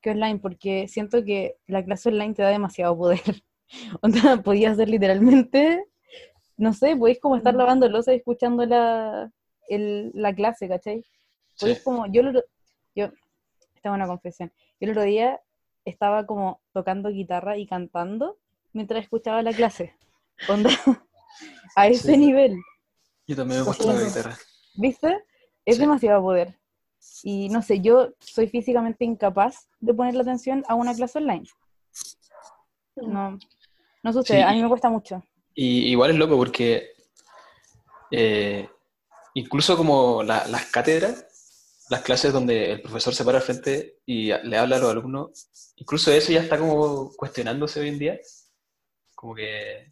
que 0.00 0.10
online, 0.10 0.38
porque 0.38 0.86
siento 0.88 1.24
que 1.24 1.56
la 1.66 1.84
clase 1.84 2.08
online 2.10 2.34
te 2.34 2.42
da 2.42 2.50
demasiado 2.50 2.96
poder. 2.96 3.20
Onda, 4.02 4.42
podías 4.42 4.74
hacer 4.74 4.88
literalmente, 4.88 5.84
no 6.56 6.72
sé, 6.72 6.94
podéis 6.96 7.18
como 7.18 7.36
estar 7.36 7.54
Mm. 7.54 7.58
lavando 7.58 7.88
losa 7.88 8.12
y 8.12 8.16
escuchando 8.18 8.64
la, 8.66 9.30
el- 9.68 10.10
la 10.14 10.34
clase, 10.34 10.68
¿cachai? 10.68 11.04
Podéis 11.58 11.78
Sí. 11.78 11.84
como, 11.84 12.06
yo, 12.06 12.22
lo, 12.22 12.32
yo, 12.94 13.06
esta 13.74 13.88
es 13.88 13.94
una 13.94 14.06
confesión, 14.06 14.52
yo 14.80 14.84
el 14.86 14.90
otro 14.90 15.02
día 15.02 15.40
estaba 15.84 16.24
como 16.26 16.60
tocando 16.72 17.08
guitarra 17.10 17.56
y 17.58 17.66
cantando 17.66 18.38
mientras 18.72 19.02
escuchaba 19.02 19.42
la 19.42 19.52
clase. 19.52 19.94
Onda, 20.48 20.70
a 21.76 21.88
ese 21.88 22.12
Sí. 22.12 22.16
nivel. 22.18 22.56
Yo 23.26 23.34
también 23.36 23.58
me 23.58 23.62
he 23.62 23.64
puesto 23.66 23.92
la 23.92 24.00
guitarra. 24.00 24.36
¿Viste? 24.76 25.24
Es 25.64 25.76
Sí. 25.76 25.80
demasiado 25.82 26.22
poder. 26.22 26.54
Y 27.22 27.48
no 27.48 27.62
sé, 27.62 27.80
yo 27.80 28.12
soy 28.18 28.48
físicamente 28.48 29.04
incapaz 29.04 29.68
de 29.80 29.94
poner 29.94 30.14
la 30.14 30.22
atención 30.22 30.64
a 30.68 30.74
una 30.74 30.94
clase 30.94 31.18
online. 31.18 31.46
No, 32.96 33.38
no 34.02 34.12
sé 34.12 34.18
ustedes, 34.18 34.42
Sí. 34.42 34.48
a 34.48 34.52
mí 34.52 34.62
me 34.62 34.68
cuesta 34.68 34.88
mucho. 34.88 35.22
Y 35.54 35.88
igual 35.90 36.10
es 36.10 36.16
loco 36.16 36.36
porque 36.36 36.90
eh, 38.12 38.68
incluso 39.34 39.76
como 39.76 40.22
la- 40.22 40.46
las 40.46 40.66
cátedras, 40.66 41.26
las 41.90 42.02
clases 42.02 42.32
donde 42.32 42.72
el 42.72 42.82
profesor 42.82 43.14
se 43.14 43.24
para 43.24 43.38
al 43.38 43.44
frente 43.44 43.98
y 44.06 44.26
le 44.26 44.58
habla 44.58 44.76
a 44.76 44.78
los 44.78 44.90
alumnos, 44.90 45.48
incluso 45.76 46.12
eso 46.12 46.32
ya 46.32 46.40
está 46.40 46.56
como 46.58 47.10
cuestionándose 47.16 47.80
hoy 47.80 47.88
en 47.88 47.98
día. 47.98 48.20
Como 49.14 49.34
que 49.34 49.90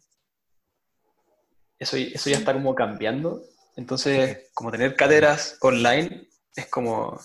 eso, 1.77 1.97
eso 1.97 2.29
ya 2.29 2.37
está 2.37 2.53
como 2.53 2.73
cambiando. 2.73 3.41
Entonces, 3.75 4.49
como 4.53 4.71
tener 4.71 4.95
cátedras 4.95 5.57
online 5.61 6.27
es 6.55 6.67
como 6.67 7.19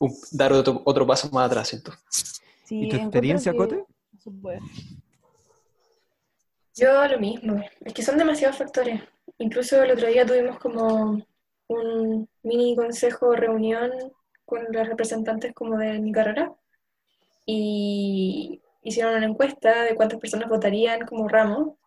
un- 0.00 0.14
dar 0.32 0.52
otro, 0.52 0.82
otro 0.84 1.06
paso 1.06 1.30
más 1.30 1.46
atrás, 1.46 1.68
siento. 1.68 1.92
Sí, 2.64 2.80
¿Y 2.82 2.88
tu 2.88 2.96
experiencia, 2.96 3.52
que 3.52 3.58
Cote? 3.58 3.84
Yo 6.74 7.08
lo 7.08 7.18
mismo, 7.18 7.62
es 7.80 7.94
que 7.94 8.02
son 8.02 8.18
demasiados 8.18 8.58
factores. 8.58 9.00
Incluso 9.38 9.82
el 9.82 9.92
otro 9.92 10.08
día 10.08 10.26
tuvimos 10.26 10.58
como 10.58 11.24
un 11.68 12.28
mini 12.42 12.76
consejo, 12.76 13.34
reunión 13.34 13.90
con 14.44 14.64
los 14.70 14.86
representantes 14.86 15.52
como 15.54 15.76
de 15.78 15.98
mi 15.98 16.12
carrera 16.12 16.52
y 17.44 18.60
hicieron 18.82 19.14
una 19.16 19.26
encuesta 19.26 19.84
de 19.84 19.94
cuántas 19.96 20.20
personas 20.20 20.48
votarían 20.48 21.06
como 21.06 21.28
ramo 21.28 21.78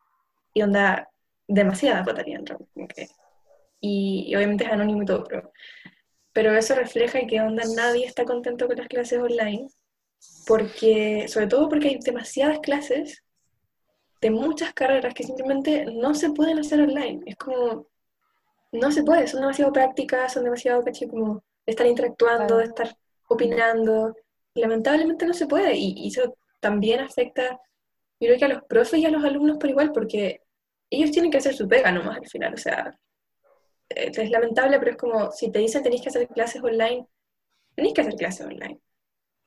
y 0.53 0.61
onda, 0.61 1.09
como 2.73 2.87
que- 2.87 3.07
y, 3.81 4.25
y 4.27 4.35
obviamente 4.35 4.65
es 4.65 4.71
anónimo 4.71 5.03
y 5.03 5.05
todo, 5.05 5.23
pero, 5.23 5.51
pero 6.33 6.53
eso 6.57 6.75
refleja 6.75 7.25
que 7.27 7.41
onda 7.41 7.63
nadie 7.75 8.05
está 8.05 8.25
contento 8.25 8.67
con 8.67 8.77
las 8.77 8.87
clases 8.87 9.19
online 9.19 9.67
porque, 10.47 11.27
sobre 11.27 11.47
todo 11.47 11.69
porque 11.69 11.89
hay 11.89 11.99
demasiadas 11.99 12.59
clases 12.59 13.23
de 14.21 14.31
muchas 14.31 14.73
carreras 14.73 15.13
que 15.13 15.23
simplemente 15.23 15.85
no 15.85 16.13
se 16.13 16.31
pueden 16.31 16.59
hacer 16.59 16.81
online. 16.81 17.21
Es 17.25 17.35
como, 17.37 17.87
no 18.71 18.91
se 18.91 19.03
puede, 19.03 19.27
son 19.27 19.41
demasiado 19.41 19.71
prácticas, 19.73 20.33
son 20.33 20.43
demasiado, 20.45 20.83
caché, 20.83 21.07
como 21.07 21.35
de 21.65 21.71
estar 21.71 21.87
interactuando, 21.87 22.57
de 22.57 22.65
estar 22.65 22.95
opinando. 23.29 24.15
Lamentablemente 24.55 25.25
no 25.25 25.33
se 25.33 25.47
puede. 25.47 25.75
Y, 25.75 25.93
y 25.97 26.09
eso 26.09 26.35
también 26.59 26.99
afecta, 27.01 27.59
yo 28.19 28.27
creo 28.27 28.39
que 28.39 28.45
a 28.45 28.49
los 28.49 28.63
profes 28.65 28.99
y 28.99 29.05
a 29.05 29.11
los 29.11 29.23
alumnos 29.23 29.57
por 29.57 29.69
igual, 29.69 29.91
porque 29.93 30.41
ellos 30.89 31.11
tienen 31.11 31.31
que 31.31 31.37
hacer 31.37 31.55
su 31.55 31.67
pega 31.67 31.91
nomás 31.91 32.17
al 32.17 32.27
final. 32.27 32.53
O 32.53 32.57
sea, 32.57 32.97
eh, 33.89 34.11
es 34.15 34.29
lamentable, 34.31 34.79
pero 34.79 34.91
es 34.91 34.97
como, 34.97 35.31
si 35.31 35.51
te 35.51 35.59
dicen 35.59 35.83
tenéis 35.83 36.01
que 36.01 36.09
hacer 36.09 36.27
clases 36.29 36.63
online, 36.63 37.07
tenéis 37.75 37.93
que 37.93 38.01
hacer 38.01 38.15
clases 38.15 38.45
online. 38.45 38.79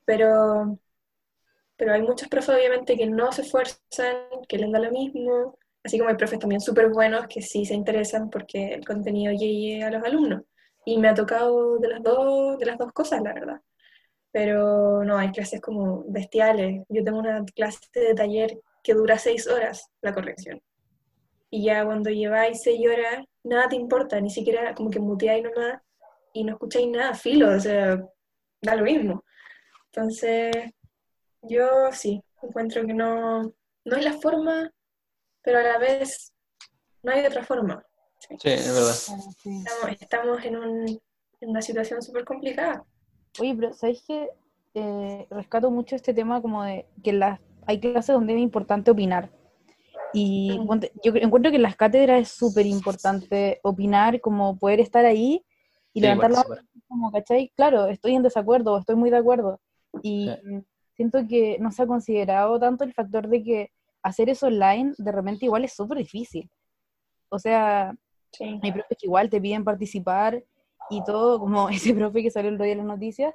Pero 0.05 0.79
pero 1.75 1.93
hay 1.93 2.01
muchos 2.01 2.27
profes 2.29 2.55
obviamente 2.55 2.95
que 2.95 3.07
no 3.07 3.31
se 3.31 3.41
esfuerzan, 3.41 4.15
que 4.47 4.57
les 4.57 4.71
da 4.71 4.79
lo 4.79 4.91
mismo, 4.91 5.57
así 5.83 5.97
como 5.97 6.09
hay 6.09 6.15
profes 6.15 6.39
también 6.39 6.61
súper 6.61 6.89
buenos 6.89 7.27
que 7.27 7.41
sí 7.41 7.65
se 7.65 7.73
interesan 7.73 8.29
porque 8.29 8.73
el 8.73 8.85
contenido 8.85 9.33
llegue 9.33 9.83
a 9.83 9.91
los 9.91 10.03
alumnos. 10.03 10.43
Y 10.85 10.97
me 10.97 11.09
ha 11.09 11.13
tocado 11.13 11.77
de 11.79 11.87
las 11.89 12.03
dos, 12.03 12.57
de 12.59 12.65
las 12.65 12.77
dos 12.77 12.91
cosas, 12.93 13.21
la 13.21 13.33
verdad. 13.33 13.61
Pero 14.31 15.03
no, 15.03 15.17
hay 15.17 15.31
clases 15.31 15.61
como 15.61 16.05
bestiales. 16.07 16.83
Yo 16.89 17.03
tengo 17.03 17.19
una 17.19 17.43
clase 17.55 17.79
de 17.93 18.13
taller 18.15 18.59
que 18.83 18.93
dura 18.93 19.17
seis 19.17 19.47
horas 19.47 19.89
la 20.01 20.13
corrección. 20.13 20.61
Y 21.55 21.65
ya 21.65 21.85
cuando 21.85 22.09
lleváis 22.09 22.63
seis 22.63 22.81
horas, 22.91 23.23
nada 23.43 23.69
te 23.69 23.75
importa, 23.75 24.19
ni 24.19 24.31
siquiera 24.31 24.73
como 24.73 24.89
que 24.89 24.99
muteáis 24.99 25.43
nomás 25.43 25.79
y 26.33 26.43
no 26.43 26.53
escucháis 26.53 26.87
nada, 26.87 27.13
filo, 27.13 27.51
o 27.55 27.59
sea, 27.59 28.03
da 28.59 28.75
lo 28.75 28.83
mismo. 28.83 29.23
Entonces, 29.91 30.51
yo 31.43 31.91
sí, 31.91 32.23
encuentro 32.41 32.83
que 32.87 32.95
no, 32.95 33.43
no 33.85 33.95
es 33.97 34.03
la 34.03 34.13
forma, 34.13 34.71
pero 35.43 35.59
a 35.59 35.61
la 35.61 35.77
vez 35.77 36.33
no 37.03 37.11
hay 37.11 37.23
otra 37.23 37.43
forma. 37.43 37.85
Sí, 38.17 38.49
es 38.49 38.73
verdad. 38.73 38.95
Estamos, 38.95 40.01
estamos 40.01 40.45
en, 40.45 40.55
un- 40.57 41.01
en 41.41 41.49
una 41.51 41.61
situación 41.61 42.01
súper 42.01 42.25
complicada. 42.25 42.83
Oye, 43.39 43.53
pero 43.55 43.73
¿sabéis 43.73 44.01
que 44.07 44.29
eh, 44.73 45.27
rescato 45.29 45.69
mucho 45.69 45.95
este 45.95 46.15
tema 46.15 46.41
como 46.41 46.63
de 46.63 46.87
que 47.03 47.13
las, 47.13 47.39
hay 47.67 47.79
clases 47.79 48.15
donde 48.15 48.33
es 48.33 48.39
importante 48.39 48.89
opinar? 48.89 49.29
Y 50.13 50.57
Mm. 50.59 50.67
ponte- 50.67 50.91
yo 51.03 51.11
encuentro 51.15 51.49
que 51.51 51.57
en 51.57 51.63
las 51.63 51.75
cátedras 51.75 52.21
es 52.21 52.27
súper 52.29 52.65
importante 52.65 53.59
opinar, 53.63 54.21
como 54.21 54.57
poder 54.57 54.79
estar 54.79 55.05
ahí 55.05 55.43
y 55.93 55.99
Sí, 55.99 56.01
levantar 56.01 56.31
la 56.31 56.43
mano, 56.47 56.61
como, 56.87 57.11
¿cachai? 57.11 57.51
Claro, 57.55 57.87
estoy 57.87 58.15
en 58.15 58.23
desacuerdo, 58.23 58.73
o 58.73 58.77
estoy 58.77 58.95
muy 58.95 59.09
de 59.09 59.17
acuerdo. 59.17 59.59
Y 60.01 60.29
Sí. 60.43 60.65
siento 60.95 61.19
que 61.27 61.57
no 61.59 61.71
se 61.71 61.83
ha 61.83 61.87
considerado 61.87 62.59
tanto 62.59 62.83
el 62.83 62.93
factor 62.93 63.27
de 63.27 63.43
que 63.43 63.71
hacer 64.03 64.29
eso 64.29 64.47
online 64.47 64.93
de 64.97 65.11
repente 65.11 65.45
igual 65.45 65.63
es 65.65 65.73
súper 65.73 65.97
difícil. 65.99 66.49
O 67.29 67.39
sea, 67.39 67.95
Sí. 68.31 68.59
hay 68.61 68.71
profes 68.71 68.97
que 68.99 69.07
igual 69.07 69.29
te 69.29 69.39
piden 69.41 69.63
participar 69.63 70.43
y 70.89 71.03
todo, 71.03 71.39
como 71.39 71.67
ese 71.93 71.93
profe 71.95 72.21
que 72.21 72.29
salió 72.31 72.49
el 72.51 72.57
día 72.57 72.73
en 72.73 72.77
las 72.79 72.87
noticias, 72.87 73.33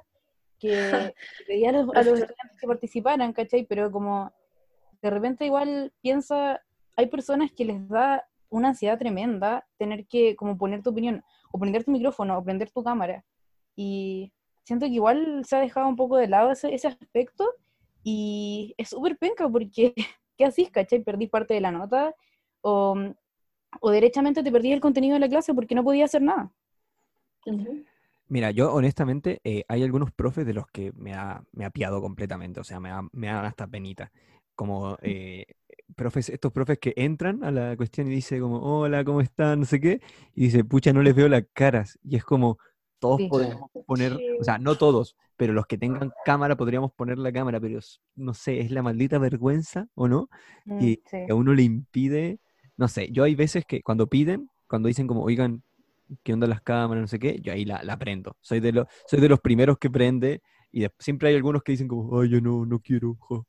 que 0.59 0.69
pedía 1.47 1.69
a 1.69 1.73
los, 1.73 1.89
a 1.95 2.03
los 2.03 2.19
estudiantes 2.19 2.59
que 2.59 2.67
participaran, 2.67 3.33
¿cachai? 3.33 3.65
Pero 3.65 3.91
como 3.91 4.31
de 5.01 5.09
repente 5.09 5.45
igual 5.45 5.93
piensa, 6.01 6.61
hay 6.99 7.07
personas 7.07 7.51
que 7.51 7.65
les 7.65 7.87
da 7.89 8.25
una 8.49 8.69
ansiedad 8.69 8.99
tremenda 8.99 9.67
tener 9.77 10.07
que 10.07 10.35
como 10.35 10.57
poner 10.57 10.83
tu 10.83 10.91
opinión, 10.91 11.23
o 11.51 11.59
prender 11.59 11.83
tu 11.85 11.91
micrófono, 11.91 12.37
o 12.37 12.43
prender 12.43 12.71
tu 12.71 12.83
cámara. 12.83 13.25
Y 13.75 14.33
siento 14.63 14.85
que 14.87 14.93
igual 14.93 15.43
se 15.45 15.55
ha 15.57 15.59
dejado 15.61 15.87
un 15.87 15.95
poco 15.95 16.17
de 16.17 16.27
lado 16.27 16.51
ese, 16.51 16.73
ese 16.73 16.87
aspecto 16.89 17.45
y 18.03 18.75
es 18.77 18.89
súper 18.89 19.17
penca 19.17 19.49
porque, 19.49 19.93
¿qué 20.37 20.45
hacís, 20.45 20.71
cachai? 20.71 21.03
Perdís 21.03 21.29
parte 21.29 21.53
de 21.55 21.61
la 21.61 21.71
nota 21.71 22.15
o 22.61 22.95
o 23.81 23.91
derechamente 23.91 24.43
te 24.43 24.51
perdías 24.51 24.75
el 24.75 24.81
contenido 24.81 25.15
de 25.15 25.19
la 25.21 25.29
clase 25.29 25.53
porque 25.53 25.75
no 25.75 25.83
podías 25.83 26.09
hacer 26.11 26.21
nada. 26.23 26.51
Mira, 28.27 28.51
yo 28.51 28.73
honestamente 28.73 29.41
eh, 29.43 29.63
hay 29.67 29.83
algunos 29.83 30.11
profes 30.11 30.45
de 30.45 30.53
los 30.53 30.67
que 30.67 30.91
me 30.95 31.13
ha, 31.15 31.43
me 31.51 31.65
ha 31.65 31.71
piado 31.71 31.99
completamente, 32.01 32.59
o 32.59 32.63
sea, 32.63 32.79
me, 32.79 32.89
da- 32.89 33.07
me 33.11 33.27
dan 33.27 33.45
hasta 33.45 33.67
penita. 33.67 34.11
Como 34.55 34.97
eh, 35.01 35.45
profes, 35.95 36.29
estos 36.29 36.51
profes 36.51 36.79
que 36.79 36.93
entran 36.95 37.43
a 37.43 37.51
la 37.51 37.75
cuestión 37.77 38.07
y 38.07 38.11
dice 38.11 38.39
como, 38.39 38.59
hola, 38.59 39.03
¿cómo 39.03 39.21
están? 39.21 39.59
No 39.61 39.65
sé 39.65 39.79
qué, 39.79 40.01
y 40.35 40.45
dice, 40.45 40.63
pucha, 40.63 40.93
no 40.93 41.01
les 41.03 41.15
veo 41.15 41.27
las 41.29 41.43
caras. 41.53 41.97
Y 42.03 42.15
es 42.15 42.23
como, 42.23 42.57
todos 42.99 43.17
Sí. 43.17 43.27
podemos 43.29 43.69
poner, 43.85 44.13
Sí. 44.17 44.27
o 44.39 44.43
sea, 44.43 44.57
no 44.57 44.75
todos, 44.75 45.15
pero 45.37 45.53
los 45.53 45.65
que 45.67 45.77
tengan 45.77 46.11
cámara 46.25 46.55
podríamos 46.57 46.91
poner 46.93 47.17
la 47.17 47.31
cámara, 47.31 47.59
pero 47.59 47.79
no 48.15 48.33
sé, 48.33 48.59
es 48.59 48.71
la 48.71 48.81
maldita 48.83 49.17
vergüenza, 49.19 49.87
¿o 49.95 50.07
no? 50.07 50.29
Mm, 50.65 50.79
y 50.83 51.01
sí. 51.09 51.17
a 51.29 51.33
uno 51.33 51.53
le 51.53 51.63
impide, 51.63 52.39
no 52.77 52.87
sé, 52.87 53.09
yo 53.11 53.23
hay 53.23 53.35
veces 53.35 53.65
que 53.65 53.81
cuando 53.81 54.07
piden, 54.07 54.49
cuando 54.67 54.87
dicen 54.87 55.07
como, 55.07 55.23
oigan, 55.23 55.63
¿qué 56.23 56.33
onda 56.33 56.47
las 56.47 56.61
cámaras? 56.61 57.01
No 57.01 57.07
sé 57.07 57.19
qué, 57.19 57.39
yo 57.41 57.53
ahí 57.53 57.65
la, 57.65 57.83
la 57.83 57.97
prendo. 57.97 58.35
Soy 58.41 58.59
de, 58.59 58.71
los 58.73 58.87
soy 59.07 59.21
de 59.21 59.29
los 59.29 59.39
primeros 59.39 59.77
que 59.79 59.89
prende 59.89 60.41
y 60.71 60.85
siempre 60.99 61.29
hay 61.29 61.35
algunos 61.35 61.63
que 61.63 61.71
dicen 61.73 61.87
como, 61.87 62.19
ay, 62.19 62.29
yo 62.29 62.41
no, 62.41 62.65
no 62.65 62.79
quiero. 62.79 63.15
jo". 63.19 63.45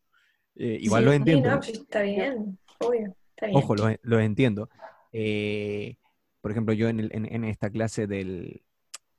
Eh, 0.62 0.76
igual 0.82 1.04
Sí, 1.04 1.08
sí, 1.10 1.16
entiendo, 1.16 1.50
no, 1.50 1.60
está 1.60 2.02
bien, 2.02 2.58
obvio, 2.80 3.16
está 3.30 3.46
bien. 3.46 3.56
ojo, 3.56 3.74
los, 3.74 3.94
los 4.02 4.20
entiendo. 4.20 4.68
Eh, 5.10 5.96
por 6.42 6.50
ejemplo, 6.50 6.74
yo 6.74 6.88
en, 6.90 7.00
el- 7.00 7.10
en, 7.14 7.24
en 7.24 7.44
esta 7.44 7.70
clase 7.70 8.06
del, 8.06 8.62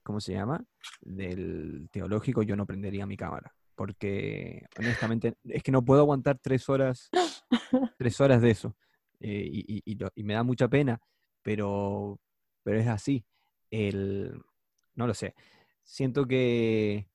¿cómo 0.04 0.19
se 0.21 0.34
llama? 0.34 0.63
Del 1.01 1.89
teológico, 1.91 2.43
yo 2.43 2.56
no 2.56 2.67
prendería 2.67 3.08
mi 3.08 3.17
cámara. 3.17 3.56
Porque 3.73 4.67
honestamente 4.77 5.34
es 5.45 5.63
que 5.63 5.71
no 5.71 5.84
puedo 5.84 6.01
aguantar 6.01 6.38
tres 6.39 6.69
horas, 6.69 7.10
tres 7.97 8.21
horas 8.21 8.39
de 8.43 8.51
eso. 8.51 8.75
eh, 9.19 9.49
y, 9.51 9.77
y- 9.77 9.82
y 9.84 9.95
lo- 9.95 10.12
y 10.13 10.23
me 10.23 10.36
da 10.36 10.43
mucha 10.43 10.67
pena, 10.67 11.01
pero, 11.41 12.19
pero 12.63 12.80
es 12.80 12.88
así. 12.88 13.25
El, 13.71 14.39
no 14.93 15.08
lo 15.08 15.15
sé. 15.15 15.34
Siento 15.84 16.27
que 16.27 17.08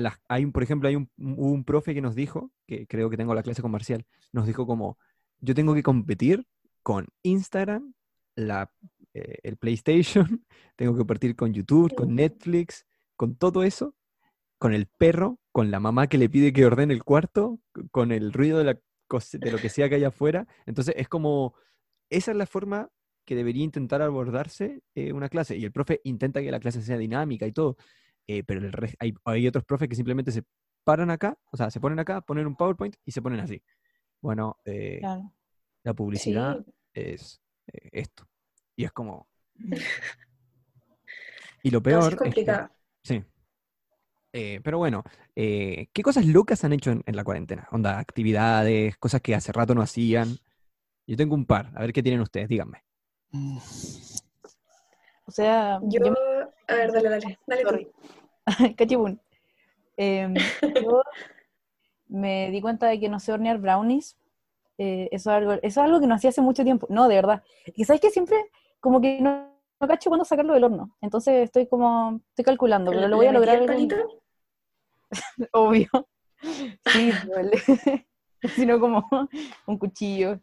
las, 0.00 0.20
hay 0.28 0.44
un, 0.44 0.52
por 0.52 0.62
ejemplo, 0.62 0.88
hay 0.88 0.96
un, 0.96 1.10
un 1.16 1.64
profe 1.64 1.94
que 1.94 2.00
nos 2.00 2.14
dijo, 2.14 2.50
que 2.66 2.86
creo 2.86 3.10
que 3.10 3.16
tengo 3.16 3.34
la 3.34 3.42
clase 3.42 3.62
con 3.62 3.70
Marcial, 3.70 4.06
nos 4.32 4.46
dijo 4.46 4.66
como, 4.66 4.98
yo 5.40 5.54
tengo 5.54 5.74
que 5.74 5.82
competir 5.82 6.46
con 6.82 7.06
Instagram, 7.22 7.94
la, 8.34 8.72
eh, 9.14 9.38
el 9.42 9.56
PlayStation, 9.56 10.44
tengo 10.76 10.92
que 10.92 10.98
competir 10.98 11.36
con 11.36 11.52
YouTube, 11.52 11.94
con. 11.94 12.14
Netflix, 12.14 12.86
con 13.16 13.36
todo 13.36 13.62
eso, 13.62 13.94
con 14.58 14.74
el 14.74 14.86
perro, 14.86 15.38
con 15.52 15.70
la 15.70 15.80
mamá 15.80 16.06
que 16.06 16.18
le 16.18 16.28
pide 16.28 16.52
que 16.52 16.66
ordene 16.66 16.94
el 16.94 17.04
cuarto, 17.04 17.60
con 17.90 18.12
el 18.12 18.32
ruido 18.32 18.58
de, 18.58 18.64
la 18.64 18.72
de 18.74 19.52
lo 19.52 19.58
que 19.58 19.68
sea 19.68 19.88
que 19.88 19.96
haya 19.96 20.08
afuera. 20.08 20.46
Entonces 20.66 20.94
es 20.96 21.08
como, 21.08 21.54
esa 22.08 22.30
es 22.30 22.36
la 22.36 22.46
forma 22.46 22.90
que 23.24 23.34
debería 23.34 23.64
intentar 23.64 24.02
abordarse 24.02 24.82
eh, 24.94 25.12
una 25.12 25.28
clase. 25.28 25.56
Y 25.56 25.64
el 25.64 25.72
profe 25.72 26.00
intenta 26.04 26.40
que 26.40 26.50
la 26.50 26.60
clase 26.60 26.82
sea 26.82 26.98
dinámica 26.98 27.46
y 27.46 27.52
todo, 27.52 27.76
eh, 28.26 28.42
pero 28.44 28.60
el 28.60 28.72
hay, 28.98 29.14
hay 29.24 29.46
otros 29.48 29.64
profes 29.64 29.88
que 29.88 29.94
simplemente 29.96 30.32
se 30.32 30.44
paran 30.84 31.10
acá, 31.10 31.38
o 31.52 31.56
sea, 31.56 31.70
se 31.70 31.80
ponen 31.80 31.98
acá, 31.98 32.20
ponen 32.20 32.46
un 32.46 32.56
PowerPoint 32.56 32.96
y 33.04 33.12
se 33.12 33.20
ponen 33.22 33.40
así. 33.40 33.62
Bueno, 34.20 34.56
eh, 34.64 34.98
Claro. 35.00 35.32
la 35.84 35.94
publicidad 35.94 36.58
Sí, 36.64 36.72
es 36.94 37.40
eh, 37.72 37.88
esto. 37.92 38.28
Y 38.76 38.84
es 38.84 38.92
como... 38.92 39.28
Y 41.62 41.70
lo 41.70 41.82
peor 41.82 42.00
es 42.00 42.06
es 42.06 42.10
que- 42.12 42.16
complicado. 42.16 42.70
Sí. 43.02 43.22
Eh, 44.32 44.60
pero 44.62 44.78
bueno, 44.78 45.02
eh, 45.34 45.88
¿qué 45.92 46.02
cosas 46.02 46.24
locas 46.24 46.64
han 46.64 46.72
hecho 46.72 46.90
en, 46.92 47.02
en 47.04 47.16
la 47.16 47.24
cuarentena? 47.24 47.68
Onda, 47.72 47.98
actividades, 47.98 48.96
cosas 48.96 49.20
que 49.20 49.34
hace 49.34 49.52
rato 49.52 49.74
no 49.74 49.82
hacían. 49.82 50.38
Yo 51.06 51.16
tengo 51.16 51.34
un 51.34 51.44
par, 51.46 51.72
a 51.74 51.80
ver 51.80 51.92
qué 51.92 52.02
tienen 52.02 52.20
ustedes, 52.20 52.48
díganme. 52.48 52.84
O 55.24 55.30
sea, 55.32 55.80
Yo, 55.82 56.00
yo 56.04 56.12
me 56.12 56.18
a 56.70 56.74
ver, 56.74 56.92
dale, 56.92 57.08
dale, 57.08 57.38
dale. 57.46 57.62
Sorry. 57.62 57.88
Cachipún. 58.76 59.20
Em, 59.96 60.34
yo 60.82 61.02
me 62.08 62.50
di 62.50 62.60
cuenta 62.60 62.86
de 62.86 62.98
que 63.00 63.08
no 63.08 63.20
sé 63.20 63.32
hornear 63.32 63.58
brownies. 63.58 64.16
Eh, 64.78 65.08
eso, 65.12 65.30
es 65.30 65.36
algo, 65.36 65.52
eso 65.52 65.60
es 65.62 65.78
algo 65.78 66.00
que 66.00 66.06
no 66.06 66.14
hacía 66.14 66.30
hace 66.30 66.40
mucho 66.40 66.64
tiempo. 66.64 66.86
No, 66.88 67.08
de 67.08 67.16
verdad. 67.16 67.42
Y 67.74 67.84
sabes 67.84 68.00
que 68.00 68.10
siempre 68.10 68.36
como 68.80 69.00
que 69.00 69.20
no, 69.20 69.52
no 69.78 69.88
cacho 69.88 70.08
cuándo 70.10 70.24
sacarlo 70.24 70.54
del 70.54 70.64
horno. 70.64 70.96
Entonces 71.00 71.44
estoy 71.44 71.66
como, 71.66 72.20
estoy 72.30 72.44
calculando, 72.44 72.90
pero 72.90 73.02
¿Le- 73.02 73.08
lo 73.08 73.16
voy 73.16 73.26
a 73.26 73.32
lograr 73.32 73.58
el 73.58 73.66
palito? 73.66 73.96
Obvio. 75.52 75.88
Sí, 76.86 77.10
duele. 77.26 77.62
Sino 78.54 78.80
como 78.80 79.06
un 79.66 79.78
cuchillo. 79.78 80.40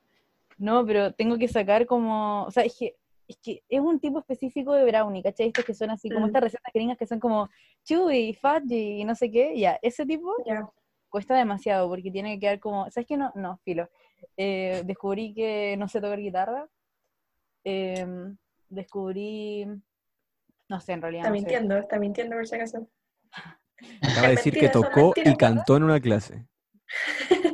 No, 0.60 0.86
pero 0.86 1.14
tengo 1.14 1.38
que 1.38 1.48
sacar 1.48 1.86
como, 1.86 2.44
o 2.46 2.52
sea, 2.52 2.64
es 2.64 2.76
que 2.78 2.96
es 3.28 3.38
que 3.38 3.64
es 3.68 3.80
un 3.80 4.00
tipo 4.00 4.20
específico 4.20 4.74
de 4.74 4.86
brownie, 4.86 5.22
¿cachai? 5.24 5.48
Estos 5.48 5.66
que 5.66 5.74
son 5.74 5.90
así, 5.90 6.10
como 6.10 6.26
Mm. 6.26 6.30
estas 6.30 6.44
recetas 6.44 6.74
gringas 6.74 6.98
que 6.98 7.06
son 7.08 7.20
como 7.20 7.50
chewy, 7.84 8.34
fudgy 8.34 9.02
y 9.02 9.06
no 9.06 9.16
sé 9.16 9.30
qué, 9.32 9.58
ya, 9.60 9.78
ese 9.82 10.06
tipo 10.06 10.34
cuesta 11.10 11.36
demasiado 11.36 11.88
porque 11.90 12.12
tiene 12.12 12.36
que 12.36 12.40
quedar 12.42 12.60
como, 12.60 12.90
¿sabes 12.92 13.08
qué? 13.08 13.18
No, 13.18 13.32
no, 13.36 13.58
filo. 13.64 13.90
Eh, 14.36 14.82
descubrí 14.86 15.34
que 15.34 15.76
no 15.78 15.88
sé 15.88 16.00
tocar 16.02 16.20
guitarra. 16.20 16.68
Em, 17.64 18.38
descubrí, 18.70 19.66
no 20.70 20.80
sé, 20.80 20.94
en 20.94 21.02
realidad 21.02 21.26
Está 21.26 21.30
no 21.30 21.36
sé. 21.36 21.42
mintiendo, 21.42 21.78
está 21.78 22.00
mintiendo 22.00 22.36
por 22.36 22.48
si 22.48 22.56
acaso. 22.56 22.88
Acaba 24.02 24.30
de 24.30 24.36
decir 24.38 24.54
que 24.54 24.70
tocó 24.70 25.14
y 25.24 25.36
cantó 25.36 25.78
en 25.78 25.84
una 25.84 26.00
clase. 26.00 26.46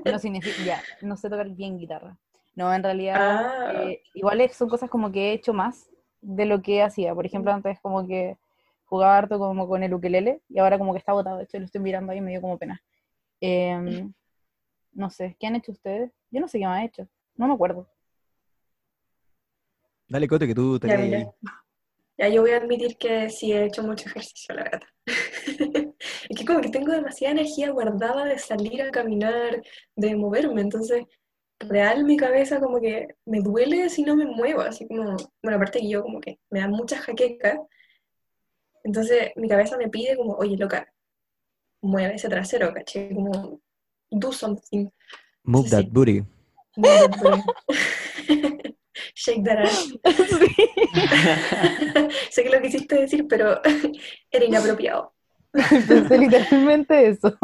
No 0.05 0.19
significa, 0.19 0.63
ya, 0.65 0.83
no 1.01 1.17
sé 1.17 1.29
tocar 1.29 1.49
bien 1.49 1.77
guitarra. 1.77 2.17
No, 2.55 2.73
en 2.73 2.83
realidad, 2.83 3.15
Ah. 3.19 3.83
eh, 3.85 4.01
igual 4.13 4.47
son 4.51 4.69
cosas 4.69 4.89
como 4.89 5.11
que 5.11 5.29
he 5.29 5.33
hecho 5.33 5.53
más 5.53 5.89
de 6.21 6.45
lo 6.45 6.61
que 6.61 6.81
hacía. 6.81 7.13
Por 7.15 7.25
ejemplo, 7.25 7.51
antes 7.51 7.79
como 7.81 8.05
que 8.07 8.37
jugaba 8.85 9.17
harto 9.17 9.39
como 9.39 9.67
con 9.67 9.81
el 9.83 9.93
ukelele 9.93 10.41
y 10.49 10.59
ahora 10.59 10.77
como 10.77 10.93
que 10.93 10.99
está 10.99 11.13
botado. 11.13 11.37
De 11.37 11.45
hecho, 11.45 11.57
lo 11.57 11.65
estoy 11.65 11.81
mirando 11.81 12.11
ahí 12.11 12.19
y 12.19 12.21
me 12.21 12.31
dio 12.31 12.41
como 12.41 12.57
pena. 12.57 12.81
Em, 13.41 14.13
no 14.93 15.09
sé, 15.09 15.35
¿qué 15.39 15.47
han 15.47 15.55
hecho 15.55 15.71
ustedes? 15.71 16.11
Yo 16.29 16.39
no 16.39 16.47
sé 16.47 16.59
qué 16.59 16.65
más 16.65 16.81
he 16.83 16.85
hecho. 16.85 17.07
No 17.35 17.47
me 17.47 17.53
acuerdo. 17.55 17.87
Dale, 20.07 20.27
Cote, 20.27 20.45
que 20.47 20.53
tú 20.55 20.79
te 20.79 20.87
Ya, 20.87 20.95
ahí. 20.95 21.27
Ya, 22.17 22.29
yo 22.29 22.41
voy 22.41 22.51
a 22.51 22.57
admitir 22.57 22.95
que 22.97 23.29
sí 23.31 23.51
he 23.51 23.65
hecho 23.65 23.81
mucho 23.81 24.07
ejercicio, 24.07 24.53
la 24.53 24.63
verdad. 24.63 24.87
Es 26.29 26.37
que 26.37 26.45
como 26.45 26.61
que 26.61 26.69
tengo 26.69 26.91
demasiada 26.91 27.33
energía 27.33 27.71
guardada 27.71 28.25
de 28.25 28.37
salir 28.37 28.81
a 28.81 28.91
caminar, 28.91 29.61
de 29.95 30.15
moverme, 30.15 30.61
entonces 30.61 31.05
real 31.69 32.03
mi 32.03 32.17
cabeza 32.17 32.59
como 32.59 32.79
que 32.79 33.07
me 33.25 33.41
duele 33.41 33.89
si 33.89 34.03
no 34.03 34.15
me 34.15 34.25
muevo, 34.25 34.61
así 34.61 34.87
como, 34.87 35.15
bueno, 35.41 35.57
aparte 35.57 35.79
que 35.79 35.89
yo 35.89 36.03
como 36.03 36.19
que 36.19 36.39
me 36.49 36.59
da 36.59 36.67
mucha 36.67 36.97
jaqueca, 36.97 37.59
entonces 38.83 39.31
mi 39.35 39.47
cabeza 39.47 39.77
me 39.77 39.89
pide 39.89 40.17
como, 40.17 40.33
oye, 40.35 40.57
loca, 40.57 40.87
mueve 41.81 42.15
ese 42.15 42.29
trasero, 42.29 42.73
caché, 42.73 43.09
como, 43.13 43.59
do 44.09 44.31
something, 44.31 44.87
Move 45.45 45.65
Sí, 45.67 45.71
that 45.71 45.83
sí. 45.83 45.89
booty. 45.91 46.23
move 46.77 46.99
that 46.99 47.19
booty. 47.21 47.41
shake 49.15 49.43
that 49.43 49.59
ass. 49.59 49.93
sé 52.31 52.43
que 52.43 52.49
lo 52.49 52.61
quisiste 52.61 52.95
decir, 52.95 53.27
pero 53.27 53.61
era 54.31 54.45
inapropiado. 54.45 55.13
Pensé 55.51 56.17
literalmente 56.17 57.09
eso. 57.09 57.37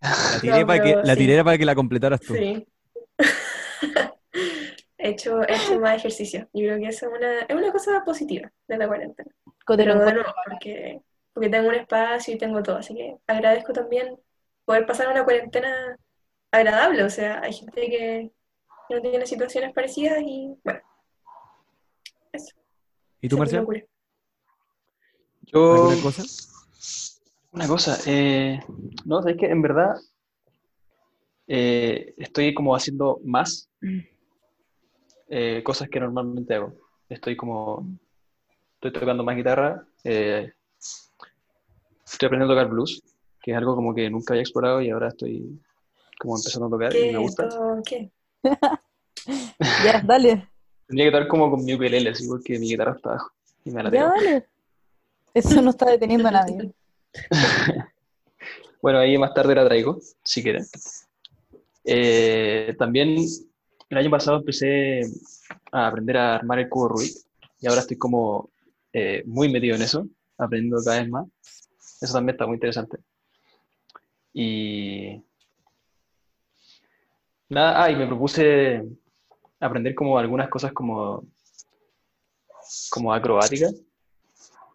La 0.00 0.40
tiré, 0.40 0.60
No, 0.60 0.66
para, 0.66 0.82
que, 0.82 0.96
la 1.02 1.14
sí. 1.14 1.20
tiré 1.20 1.44
para 1.44 1.58
que 1.58 1.64
la 1.64 1.74
completaras 1.74 2.20
tú. 2.20 2.34
Sí. 2.34 2.66
he, 4.98 5.10
hecho, 5.10 5.42
he 5.42 5.54
hecho 5.54 5.80
más 5.80 5.96
ejercicio. 5.96 6.48
Yo 6.52 6.66
creo 6.66 6.78
que 6.78 6.88
eso 6.88 7.06
es 7.06 7.12
una, 7.12 7.40
es 7.40 7.56
una 7.56 7.72
cosa 7.72 8.04
positiva 8.04 8.52
de 8.68 8.78
la 8.78 8.86
cuarentena. 8.86 9.30
Pero 9.66 9.76
de 9.76 9.82
encuentro 9.84 10.22
nuevo, 10.22 10.34
porque, 10.48 11.02
porque 11.32 11.48
tengo 11.48 11.68
un 11.68 11.74
espacio 11.74 12.34
y 12.34 12.38
tengo 12.38 12.62
todo. 12.62 12.76
Así 12.76 12.94
que 12.94 13.16
agradezco 13.26 13.72
también 13.72 14.18
poder 14.64 14.86
pasar 14.86 15.08
una 15.08 15.24
cuarentena 15.24 15.96
agradable. 16.50 17.02
O 17.04 17.10
sea, 17.10 17.40
hay 17.42 17.52
gente 17.52 17.80
que 17.88 18.32
no 18.90 19.00
tiene 19.00 19.26
situaciones 19.26 19.72
parecidas 19.72 20.18
y 20.20 20.56
bueno. 20.64 20.80
Eso. 22.32 22.54
¿Y 23.20 23.28
tú, 23.28 23.36
locura. 23.36 23.82
Yo, 25.42 25.74
¿Alguna 25.74 26.02
cosa? 26.02 26.22
Una 27.52 27.68
cosa, 27.68 27.98
eh, 28.06 28.60
no, 29.06 29.22
sabes 29.22 29.38
que 29.38 29.46
en 29.46 29.62
verdad 29.62 29.94
eh, 31.46 32.14
estoy 32.16 32.54
como 32.54 32.74
haciendo 32.74 33.20
más 33.24 33.68
eh, 35.28 35.62
cosas 35.62 35.88
que 35.88 36.00
normalmente 36.00 36.54
hago. 36.54 36.74
Estoy 37.08 37.36
como, 37.36 37.86
estoy 38.74 38.92
tocando 38.92 39.22
más 39.24 39.36
guitarra, 39.36 39.86
eh, 40.04 40.52
estoy 42.04 42.26
aprendiendo 42.26 42.52
a 42.52 42.56
tocar 42.56 42.70
blues, 42.70 43.02
que 43.42 43.52
es 43.52 43.56
algo 43.56 43.76
como 43.76 43.94
que 43.94 44.10
nunca 44.10 44.34
había 44.34 44.42
explorado 44.42 44.80
y 44.82 44.90
ahora 44.90 45.08
estoy 45.08 45.60
como 46.18 46.36
empezando 46.36 46.66
a 46.66 46.70
tocar 46.70 46.96
y 46.96 47.12
me 47.12 47.18
gusta. 47.18 47.48
Ya, 49.84 50.00
dale. 50.04 50.48
Tendría 50.86 51.06
que 51.06 51.10
tocar 51.10 51.26
como 51.26 51.50
con 51.50 51.64
mi 51.64 51.74
ukelele, 51.74 52.10
así 52.10 52.28
porque 52.28 52.60
mi 52.60 52.68
guitarra 52.68 52.92
está 52.92 53.10
abajo 53.10 53.32
y 53.64 53.70
me 53.72 53.82
la 53.82 53.90
Ya, 53.90 54.04
dale. 54.04 54.46
Eso 55.34 55.60
no 55.60 55.70
está 55.70 55.90
deteniendo 55.90 56.28
a 56.28 56.30
nadie. 56.30 56.72
Bueno, 58.82 59.00
ahí 59.00 59.18
más 59.18 59.34
tarde 59.34 59.54
la 59.54 59.64
traigo, 59.64 59.98
si 60.22 60.44
quieren. 60.44 60.64
Eh, 61.88 62.74
también 62.78 63.16
el 63.90 63.98
año 63.98 64.10
pasado 64.10 64.38
empecé 64.38 65.02
a 65.70 65.86
aprender 65.86 66.16
a 66.16 66.34
armar 66.36 66.58
el 66.58 66.68
cubo 66.68 66.88
Rubik 66.88 67.12
y 67.60 67.66
ahora 67.68 67.80
estoy 67.80 67.96
como 67.96 68.50
eh, 68.92 69.22
muy 69.26 69.48
metido 69.50 69.76
en 69.76 69.82
eso, 69.82 70.08
aprendiendo 70.36 70.82
cada 70.84 71.00
vez 71.00 71.08
más. 71.08 71.26
Eso 72.00 72.12
también 72.12 72.34
está 72.34 72.46
muy 72.46 72.54
interesante. 72.54 72.98
Y 74.34 75.22
nada, 77.48 77.84
ah, 77.84 77.90
y 77.90 77.96
me 77.96 78.06
propuse 78.06 78.84
aprender 79.60 79.94
como 79.94 80.18
algunas 80.18 80.48
cosas 80.48 80.72
como, 80.72 81.24
como 82.90 83.14
acrobáticas. 83.14 83.74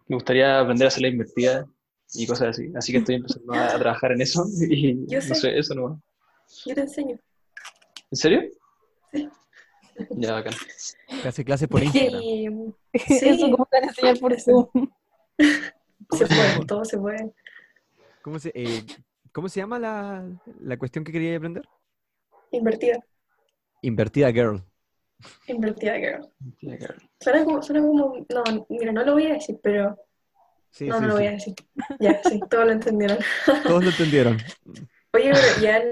Me 0.08 0.16
gustaría 0.16 0.60
aprender 0.60 0.86
a 0.86 0.88
hacer 0.88 1.02
la 1.02 1.08
invertida 1.08 1.66
y 2.14 2.26
cosas 2.26 2.48
así. 2.48 2.72
Así 2.74 2.90
que 2.90 2.98
estoy 2.98 3.16
empezando 3.16 3.52
a, 3.52 3.74
a 3.74 3.78
trabajar 3.78 4.12
en 4.12 4.22
eso 4.22 4.44
y 4.68 5.06
Yo 5.06 5.18
no 5.18 5.20
sé. 5.20 5.34
sé, 5.34 5.58
eso 5.58 5.74
no. 5.74 6.02
Yo 6.66 6.74
te 6.74 6.80
enseño. 6.82 7.18
¿En 8.10 8.16
serio? 8.16 8.42
Sí. 9.12 9.28
Ya, 10.10 10.32
bacán. 10.34 10.54
Que 11.22 11.28
hace 11.28 11.44
clases 11.44 11.68
por 11.68 11.82
Instagram. 11.82 12.22
Eso 12.92 13.34
Sí. 13.36 13.50
como 13.50 13.66
te 13.66 13.76
van 13.78 13.84
a 13.84 13.86
enseñar 13.88 14.18
por 14.18 14.38
Zoom. 14.40 14.68
se 15.38 16.26
puede, 16.26 16.66
todo 16.66 16.84
se 16.84 16.98
puede. 16.98 17.32
¿Cómo 18.22 18.38
se, 18.38 18.52
eh, 18.54 18.84
¿cómo 19.32 19.48
se 19.48 19.60
llama 19.60 19.78
la, 19.78 20.24
la 20.60 20.76
cuestión 20.78 21.04
que 21.04 21.12
quería 21.12 21.36
aprender? 21.36 21.66
Invertida, 22.52 23.00
Invertida 23.80 24.30
Girl. 24.32 24.62
invertida, 25.46 25.96
girl. 25.98 26.28
Ya, 26.60 26.76
claro. 26.78 26.94
Suena 27.20 27.44
como, 27.44 27.62
suena 27.62 27.80
como, 27.86 28.16
no, 28.28 28.66
mira, 28.68 28.92
no 28.92 29.04
lo 29.04 29.12
voy 29.14 29.26
a 29.26 29.34
decir, 29.34 29.58
pero 29.62 29.96
Sí, 30.70 30.86
no, 30.86 30.96
sí, 30.96 31.00
no 31.02 31.08
lo 31.08 31.12
sí. 31.16 31.18
voy 31.18 31.26
a 31.26 31.30
decir. 31.32 31.54
Ya, 32.00 32.20
sí, 32.24 32.40
todos 32.50 32.66
lo 32.66 32.72
entendieron. 32.72 33.18
Todos 33.64 33.84
lo 33.84 33.90
entendieron. 33.90 34.38
Oye, 35.14 35.30
pero 35.32 35.62
ya 35.62 35.82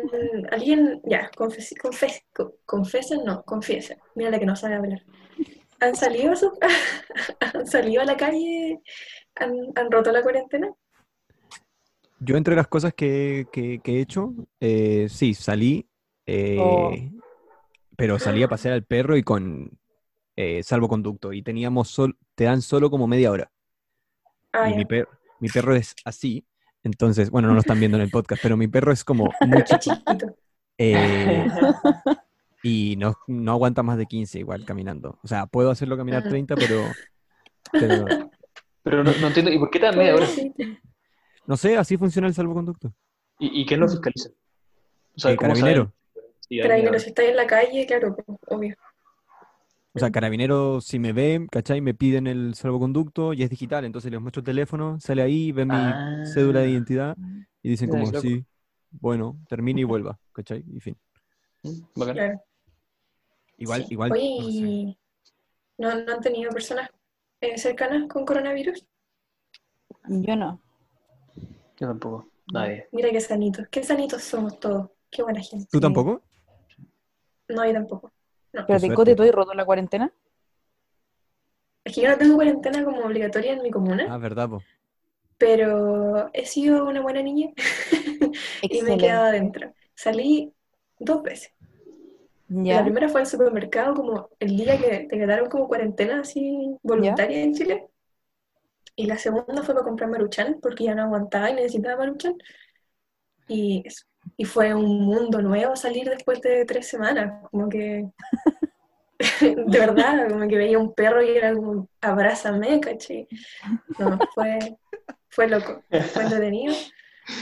alguien, 0.50 1.00
ya, 1.04 1.30
confes, 1.36 1.74
confes, 1.80 2.22
co- 2.32 2.54
confesen, 2.64 3.24
no, 3.24 3.42
confiesen. 3.44 3.98
Mira 4.14 4.30
la 4.30 4.38
que 4.38 4.46
no 4.46 4.56
sabe 4.56 4.76
hablar. 4.76 5.02
¿Han 5.80 5.94
salido 5.94 6.34
su- 6.36 6.58
¿Han 7.54 7.66
salido 7.66 8.02
a 8.02 8.06
la 8.06 8.16
calle? 8.16 8.80
¿Han, 9.36 9.54
han 9.76 9.90
roto 9.90 10.10
la 10.12 10.22
cuarentena? 10.22 10.72
Yo 12.20 12.36
entre 12.36 12.54
las 12.56 12.68
cosas 12.68 12.94
que, 12.94 13.46
que- 13.52 13.80
que 13.82 13.96
he 13.98 14.00
hecho, 14.00 14.32
eh, 14.60 15.08
sí, 15.10 15.34
salí, 15.34 15.86
eh, 16.26 17.10
Oh. 17.12 17.20
pero 17.96 18.18
salí 18.18 18.42
a 18.42 18.48
pasear 18.48 18.74
al 18.74 18.84
perro 18.84 19.16
y 19.16 19.22
con 19.22 19.78
eh, 20.36 20.62
salvoconducto. 20.62 21.32
Y 21.32 21.42
teníamos 21.42 21.88
sol, 21.88 22.16
te 22.34 22.44
dan 22.44 22.62
solo 22.62 22.90
como 22.90 23.06
media 23.06 23.30
hora. 23.30 23.50
Ah, 24.52 24.70
y 24.70 24.74
mi, 24.74 24.84
per- 24.84 25.08
mi 25.40 25.48
perro 25.48 25.74
es 25.74 25.94
así. 26.04 26.44
Entonces, 26.82 27.30
bueno, 27.30 27.48
no 27.48 27.54
lo 27.54 27.60
están 27.60 27.78
viendo 27.78 27.96
en 27.98 28.02
el 28.02 28.10
podcast, 28.10 28.42
pero 28.42 28.56
mi 28.56 28.68
perro 28.68 28.92
es 28.92 29.04
como 29.04 29.30
muy 29.46 29.62
chiquito. 29.64 30.36
eh, 30.78 31.46
y 32.62 32.96
no, 32.96 33.16
no 33.26 33.52
aguanta 33.52 33.82
más 33.82 33.98
de 33.98 34.06
15 34.06 34.38
igual 34.38 34.64
caminando. 34.64 35.18
O 35.22 35.28
sea, 35.28 35.46
puedo 35.46 35.70
hacerlo 35.70 35.96
caminar 35.96 36.22
Ah. 36.26 36.28
30, 36.30 36.56
pero, 36.56 36.82
pero 37.72 38.04
Pero 38.82 39.04
no, 39.04 39.12
no 39.20 39.26
entiendo, 39.26 39.50
¿y 39.52 39.58
por 39.58 39.70
qué 39.70 39.78
te 39.78 39.86
dan 39.86 39.98
media 39.98 40.14
hora? 40.14 40.26
No 41.46 41.56
sé, 41.56 41.76
así 41.76 41.96
funciona 41.96 42.28
el 42.28 42.34
salvoconducto. 42.34 42.92
¿Y, 43.38 43.60
y 43.62 43.66
quién 43.66 43.80
lo 43.80 43.88
fiscaliza? 43.88 44.30
O 44.30 45.28
Eh, 45.28 45.36
¿cómo 45.36 45.52
carabinero. 45.52 45.92
Carabinero, 46.62 46.98
si 46.98 47.08
estáis 47.08 47.30
en 47.30 47.36
la 47.36 47.46
calle, 47.46 47.86
claro, 47.86 48.16
obvio. 48.48 48.76
O 49.92 49.98
sea, 49.98 50.10
carabinero, 50.10 50.80
si 50.80 50.98
me 51.00 51.12
ven, 51.12 51.48
¿cachai? 51.48 51.80
Me 51.80 51.94
piden 51.94 52.26
el 52.28 52.54
salvoconducto 52.54 53.32
y 53.32 53.42
es 53.42 53.50
digital, 53.50 53.84
entonces 53.84 54.10
les 54.12 54.20
muestro 54.20 54.40
el 54.40 54.44
teléfono, 54.46 55.00
sale 55.00 55.20
ahí, 55.22 55.50
ven 55.50 55.68
mi 55.68 55.74
Ah. 55.74 56.22
cédula 56.24 56.60
de 56.60 56.70
identidad 56.70 57.16
y 57.62 57.70
dicen 57.70 57.88
como, 57.90 58.06
loco. 58.06 58.20
sí, 58.20 58.44
bueno, 58.92 59.36
termine 59.48 59.80
y 59.80 59.84
vuelva, 59.84 60.18
¿cachai? 60.32 60.64
Y 60.72 60.78
fin. 60.80 60.96
Mm, 61.64 61.80
bacán. 61.96 62.14
Claro. 62.14 62.40
Igual, 63.58 63.82
Sí. 63.84 63.92
igual, 63.92 64.12
Oye, 64.12 64.36
no 64.38 64.50
sé. 64.50 64.58
¿y 64.58 64.98
¿no, 65.78 65.94
no 66.04 66.12
han 66.12 66.20
tenido 66.20 66.50
personas 66.52 66.88
eh, 67.40 67.58
cercanas 67.58 68.06
con 68.08 68.24
coronavirus? 68.24 68.86
Yo 70.08 70.36
no. 70.36 70.60
Yo 71.78 71.88
tampoco. 71.88 72.28
Nadie. 72.52 72.88
Mira 72.92 73.10
qué 73.10 73.20
sanitos, 73.20 73.66
qué 73.70 73.82
sanitos 73.82 74.22
somos 74.22 74.58
todos. 74.60 74.90
Qué 75.10 75.22
buena 75.22 75.40
gente. 75.40 75.66
¿Tú 75.70 75.80
tampoco? 75.80 76.22
No, 77.48 77.66
yo 77.66 77.72
tampoco. 77.72 78.12
No. 78.52 78.64
Pero 78.66 78.80
te 78.80 78.86
suerte. 78.86 78.94
cote, 78.94 79.14
¿tú 79.16 79.22
has 79.22 79.32
roto 79.32 79.54
la 79.54 79.64
cuarentena? 79.64 80.12
Es 81.84 81.94
que 81.94 82.02
yo 82.02 82.08
no 82.10 82.18
tengo 82.18 82.34
cuarentena 82.36 82.84
como 82.84 83.00
obligatoria 83.04 83.52
en 83.52 83.62
mi 83.62 83.70
comuna, 83.70 84.06
Ah, 84.10 84.18
verdad, 84.18 84.48
po. 84.50 84.62
pero 85.38 86.30
he 86.34 86.44
sido 86.46 86.86
una 86.86 87.00
buena 87.00 87.22
niña 87.22 87.50
y 88.62 88.82
me 88.82 88.94
he 88.94 88.98
quedado 88.98 89.24
adentro. 89.26 89.74
Salí 89.94 90.52
dos 90.98 91.22
veces. 91.22 91.52
La 92.48 92.64
Ya. 92.64 92.82
primera 92.82 93.08
fue 93.08 93.20
al 93.22 93.26
supermercado 93.26 93.94
como 93.94 94.28
el 94.40 94.56
día 94.56 94.76
que 94.78 94.90
decretaron 95.08 95.48
como 95.48 95.68
cuarentena 95.68 96.20
así 96.20 96.76
voluntaria 96.82 97.42
en 97.42 97.54
Chile. 97.54 97.86
Y 98.96 99.06
la 99.06 99.16
segunda 99.18 99.62
fue 99.62 99.74
para 99.74 99.86
comprar 99.86 100.10
Maruchan 100.10 100.58
porque 100.60 100.84
ya 100.84 100.94
no 100.94 101.04
aguantaba 101.04 101.50
y 101.50 101.54
necesitaba 101.54 101.96
Maruchan. 101.98 102.34
Y, 103.48 103.82
eso. 103.86 104.04
Y 104.36 104.44
fue 104.44 104.74
un 104.74 105.02
mundo 105.04 105.40
nuevo 105.42 105.76
salir 105.76 106.08
después 106.08 106.40
de 106.40 106.64
tres 106.64 106.88
semanas. 106.88 107.42
Como 107.50 107.68
que, 107.68 108.06
de 109.40 109.78
verdad, 109.78 110.28
como 110.28 110.48
que 110.48 110.56
veía 110.56 110.78
un 110.78 110.94
perro 110.94 111.22
y 111.22 111.30
era 111.36 111.54
como, 111.54 111.88
abrázame, 112.00 112.80
caché. 112.80 113.28
No, 113.98 114.18
fue, 114.34 114.58
fue 115.28 115.48
loco, 115.48 115.82
fue 116.12 116.22
entretenido. 116.22 116.74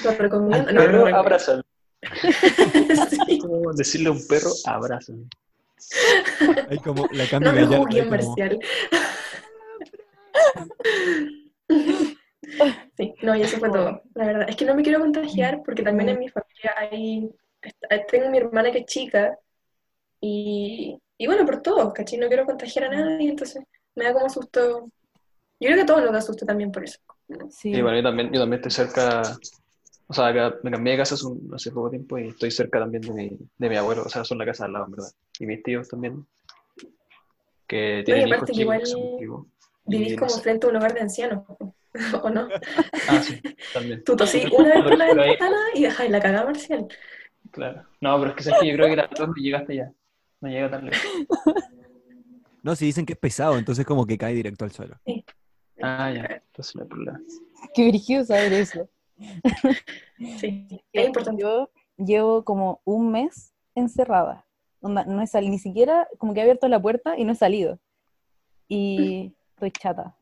Lo 0.04 0.10
recomiendo. 0.12 0.72
No, 0.72 0.80
perro 0.80 0.98
no, 1.04 1.10
no. 1.10 1.16
abraza. 1.16 1.62
Sí. 3.26 3.38
Como 3.40 3.72
decirle 3.72 4.08
a 4.08 4.12
un 4.12 4.26
perro, 4.28 4.50
abraza. 4.66 5.12
Hay 6.70 6.78
como 6.78 7.08
la 7.12 7.38
No 7.40 7.52
me 7.52 7.64
juzguen, 7.66 8.04
hay 8.04 8.08
como- 8.08 8.10
Marcial. 8.10 8.58
Sí, 12.96 13.14
no, 13.22 13.36
y 13.36 13.42
eso 13.42 13.58
fue 13.58 13.70
todo, 13.70 14.02
la 14.14 14.26
verdad. 14.26 14.48
Es 14.48 14.56
que 14.56 14.64
no 14.64 14.74
me 14.74 14.82
quiero 14.82 15.00
contagiar 15.00 15.62
porque 15.64 15.82
también 15.82 16.08
en 16.10 16.18
mi 16.18 16.28
familia 16.28 16.74
hay, 16.76 17.30
tengo 18.10 18.30
mi 18.30 18.38
hermana 18.38 18.72
que 18.72 18.78
es 18.80 18.86
chica 18.86 19.38
y, 20.20 20.98
y 21.18 21.26
bueno, 21.26 21.46
por 21.46 21.62
todo, 21.62 21.92
¿cachai? 21.92 22.18
No 22.18 22.28
quiero 22.28 22.46
contagiar 22.46 22.86
a 22.86 22.90
nadie, 22.90 23.30
entonces 23.30 23.64
me 23.94 24.04
da 24.04 24.12
como 24.14 24.28
susto. 24.30 24.90
Yo 25.60 25.68
creo 25.68 25.76
que 25.76 25.82
a 25.82 25.86
todos 25.86 26.02
nos 26.04 26.12
da 26.12 26.20
susto 26.22 26.46
también 26.46 26.72
por 26.72 26.84
eso. 26.84 26.98
Sí. 27.50 27.70
Y 27.70 27.82
bueno, 27.82 27.96
yo 27.98 28.02
también, 28.02 28.32
yo 28.32 28.40
también 28.40 28.62
estoy 28.62 28.86
cerca, 28.86 29.22
o 30.08 30.14
sea, 30.14 30.28
acá 30.28 30.56
me 30.62 30.70
cambié 30.70 30.92
de 30.92 30.98
casa 30.98 31.14
hace, 31.16 31.26
un- 31.26 31.50
hace 31.54 31.70
poco 31.72 31.90
tiempo 31.90 32.18
y 32.18 32.28
estoy 32.28 32.50
cerca 32.50 32.80
también 32.80 33.02
de 33.02 33.12
mi, 33.12 33.38
de 33.58 33.68
mi 33.68 33.76
abuelo, 33.76 34.04
o 34.06 34.08
sea, 34.08 34.24
son 34.24 34.38
la 34.38 34.46
casa 34.46 34.64
al 34.66 34.72
lado, 34.74 34.86
en 34.86 34.92
verdad. 34.92 35.10
Y 35.40 35.46
mis 35.46 35.62
tíos 35.62 35.88
también, 35.88 36.26
que 37.66 38.02
tienen 38.04 38.32
aparte 38.32 38.52
que 38.52 38.62
igual 38.62 38.82
chicos. 38.82 39.46
Vivís 39.84 40.16
como 40.16 40.38
frente 40.38 40.66
a 40.66 40.70
un 40.70 40.76
hogar 40.76 40.94
de 40.94 41.00
ancianos, 41.00 41.44
¿o 42.22 42.30
no? 42.30 42.48
Ah, 43.08 43.22
sí, 43.22 43.40
también. 43.72 44.04
Tú 44.04 44.16
tosí 44.16 44.44
una 44.56 44.74
vez 44.74 44.82
por 44.82 44.98
la 44.98 45.06
ventana 45.14 45.56
y 45.74 45.82
dejáis 45.82 46.10
la 46.10 46.20
cagada 46.20 46.44
Marcial. 46.44 46.88
Claro. 47.50 47.84
No, 48.00 48.18
pero 48.18 48.30
es 48.30 48.36
que 48.36 48.42
sabes 48.42 48.60
que 48.60 48.68
yo 48.68 48.74
creo 48.74 48.88
que 48.88 48.96
la 48.96 49.08
tos 49.08 49.28
no 49.28 49.34
llega 49.34 49.58
hasta 49.58 49.72
allá. 49.72 49.92
No 50.40 50.48
llega 50.48 50.70
tan 50.70 50.86
lejos. 50.86 51.02
No, 52.60 52.74
si 52.74 52.86
dicen 52.86 53.06
que 53.06 53.12
es 53.12 53.18
pesado, 53.18 53.56
entonces 53.56 53.86
como 53.86 54.04
que 54.04 54.18
cae 54.18 54.34
directo 54.34 54.64
al 54.64 54.72
suelo. 54.72 54.96
Ah, 55.80 56.10
ya. 56.12 56.42
Entonces 56.46 56.74
no 56.74 56.82
hay 56.82 56.88
problema. 56.88 57.20
Qué 57.72 57.84
dirigido 57.84 58.24
saber 58.24 58.52
eso. 58.52 58.90
Sí, 60.18 60.66
es 60.92 61.06
importante. 61.06 61.40
Yo 61.40 61.70
llevo 61.96 62.44
como 62.44 62.82
un 62.84 63.12
mes 63.12 63.54
encerrada. 63.74 64.44
Onda, 64.80 65.04
no 65.04 65.22
he 65.22 65.26
salido, 65.26 65.52
ni 65.52 65.58
siquiera 65.58 66.08
como 66.18 66.34
que 66.34 66.40
he 66.40 66.42
abierto 66.42 66.68
la 66.68 66.82
puerta 66.82 67.16
y 67.16 67.24
no 67.24 67.32
he 67.32 67.36
salido. 67.36 67.78
Y 68.66 69.32
estoy 69.54 69.70
chata. 69.70 70.16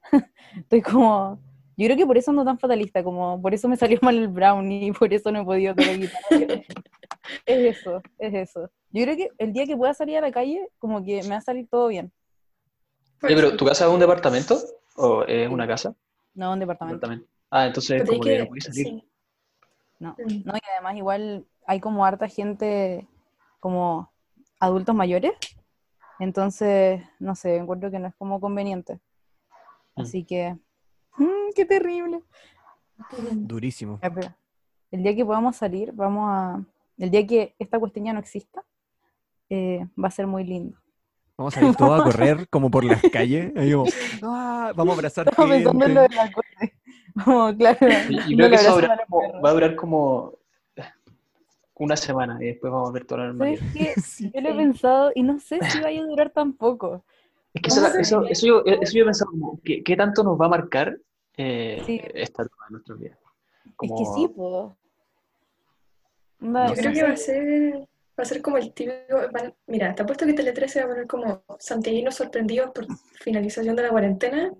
Estoy 0.57 0.83
como. 0.83 1.41
Yo 1.77 1.87
creo 1.87 1.97
que 1.97 2.07
por 2.07 2.17
eso 2.17 2.31
ando 2.31 2.45
tan 2.45 2.59
fatalista, 2.59 3.03
como 3.05 3.41
por 3.41 3.53
eso 3.55 3.69
me 3.69 3.77
salió 3.77 3.99
mal 4.03 4.17
el 4.17 4.29
brownie 4.29 4.87
y 4.89 4.93
por 4.93 5.13
eso 5.13 5.31
no 5.31 5.41
he 5.41 5.45
podido 5.45 5.75
tocar 5.75 5.97
guitarra. 5.99 6.63
Es 7.45 7.77
eso, 7.79 8.03
es 8.19 8.35
eso. 8.35 8.71
Yo 8.91 9.03
creo 9.05 9.17
que 9.17 9.31
el 9.39 9.53
día 9.53 9.67
que 9.67 9.77
pueda 9.77 9.93
salir 9.95 10.17
a 10.19 10.21
la 10.21 10.31
calle, 10.33 10.69
como 10.79 11.05
que 11.05 11.23
me 11.25 11.31
va 11.31 11.37
a 11.37 11.41
salir 11.41 11.69
todo 11.69 11.89
bien. 11.89 12.13
Oye, 13.23 13.35
pero 13.35 13.57
¿tu 13.57 13.65
casa 13.67 13.87
es 13.87 13.91
un 13.91 14.01
departamento? 14.01 14.57
¿O 14.97 15.23
es 15.25 15.49
una 15.51 15.67
casa? 15.67 15.95
No 16.35 16.53
un 16.53 16.61
departamento. 16.61 16.97
Departamento. 16.99 17.29
Ah, 17.51 17.67
entonces 17.67 18.01
Pero 18.03 18.13
como 18.13 18.21
que 18.23 18.31
que- 18.31 18.39
no 18.39 18.47
podéis 18.47 18.65
salir. 18.65 18.87
sí. 18.87 19.05
No. 19.99 20.15
No, 20.45 20.55
y 20.57 20.61
además 20.73 20.97
igual 20.97 21.47
hay 21.67 21.81
como 21.81 22.05
harta 22.05 22.29
gente 22.29 23.07
como 23.61 24.13
adultos 24.61 24.95
mayores, 24.95 25.33
entonces, 26.19 27.03
no 27.19 27.35
sé, 27.35 27.57
encuentro 27.57 27.91
que 27.91 27.99
no 27.99 28.09
es 28.09 28.15
como 28.17 28.41
conveniente. 28.41 29.01
Mm. 29.97 30.01
Así 30.03 30.25
que, 30.25 30.57
mm, 31.19 31.53
qué 31.55 31.65
terrible. 31.65 32.23
Durísimo. 33.33 34.01
El 34.91 35.03
día 35.03 35.15
que 35.15 35.25
podamos 35.25 35.57
salir, 35.57 35.93
vamos 35.93 36.29
a, 36.31 36.61
el 36.99 37.11
día 37.11 37.27
que 37.27 37.55
esta 37.59 37.79
cuestión 37.79 38.07
ya 38.07 38.13
no 38.13 38.21
exista, 38.21 38.63
eh, 39.51 39.87
va 40.03 40.09
a 40.09 40.13
ser 40.13 40.27
muy 40.27 40.45
lindo. 40.45 40.77
Vamos 41.37 41.55
a 41.57 41.65
ir 41.67 41.77
todos 41.77 42.01
a 42.01 42.05
correr 42.05 42.49
como 42.51 42.71
por 42.71 42.85
las 42.85 43.03
calles. 43.13 43.53
ahí 43.57 43.73
"Ah", 44.23 44.73
vamos 44.75 44.95
a 44.95 44.97
abrazar 44.99 45.29
Estaba 45.29 45.49
pensando 45.51 45.85
en 45.85 45.95
lo 45.95 46.01
gente. 46.03 46.17
de 46.17 46.23
la. 46.23 47.25
Como, 47.25 47.57
claro. 47.57 47.79
Y, 48.09 48.37
creo 48.37 48.49
que 48.51 48.55
eso 48.57 48.71
va 48.71 48.73
a 48.73 48.81
durar 48.81 49.07
como, 49.07 49.21
perros. 49.21 49.45
va 49.45 49.49
a 49.49 49.53
durar 49.53 49.77
como 49.77 50.33
una 51.79 51.97
semana 51.97 52.39
y 52.41 52.47
después 52.47 52.73
vamos 52.73 52.89
a 52.89 52.93
ver 52.93 53.05
toda 53.05 53.27
la 53.27 53.33
¿Sabes 53.35 53.61
normalidad. 53.61 53.95
Sí. 54.03 54.31
Yo 54.35 54.41
lo 54.41 54.49
he 54.49 54.55
pensado 54.55 55.13
y 55.15 55.23
no 55.23 55.39
sé 55.39 55.59
si 55.71 55.81
vaya 55.81 56.01
a 56.03 56.07
durar 56.07 56.31
tan 56.31 56.55
poco. 56.55 57.05
Es 57.53 57.63
que 57.63 57.69
eso, 57.69 57.81
No 57.83 57.89
sé. 57.91 58.01
eso, 58.01 58.25
eso 58.27 58.47
yo, 58.47 58.63
eso 58.65 58.93
yo 58.95 59.03
he 59.03 59.05
pensado 59.05 59.31
como, 59.31 59.61
¿qué, 59.65 59.83
qué 59.83 59.97
tanto 59.97 60.23
nos 60.23 60.41
va 60.41 60.47
a 60.47 60.51
marcar 60.51 60.99
eh, 61.37 61.83
Sí. 61.87 62.01
esta 62.15 62.43
etapa 62.43 62.65
de 62.69 62.73
nuestras 62.73 62.99
vidas? 62.99 63.19
Es 63.67 63.73
Como- 63.77 63.97
que 63.99 64.05
sí, 64.15 64.29
pues. 64.35 64.73
Yo 66.41 66.75
creo 66.75 66.93
que 66.93 67.03
va 67.03 67.11
a 67.11 67.17
ser, 67.17 67.75
va 68.19 68.23
a 68.23 68.25
ser 68.25 68.43
como 68.43 68.59
el 68.59 68.73
típico. 68.73 69.17
van- 69.33 69.55
mira, 69.67 69.95
te 69.95 70.03
apuesto 70.03 70.27
que 70.27 70.35
Tele 70.35 70.53
13 70.53 70.81
va 70.81 70.87
a 70.87 70.89
poner 70.89 71.07
como 71.07 71.43
santiaguinos 71.59 72.15
sorprendidos 72.15 72.71
por 72.73 72.87
finalización 73.21 73.75
de 73.77 73.83
la 73.83 73.89
cuarentena. 73.91 74.53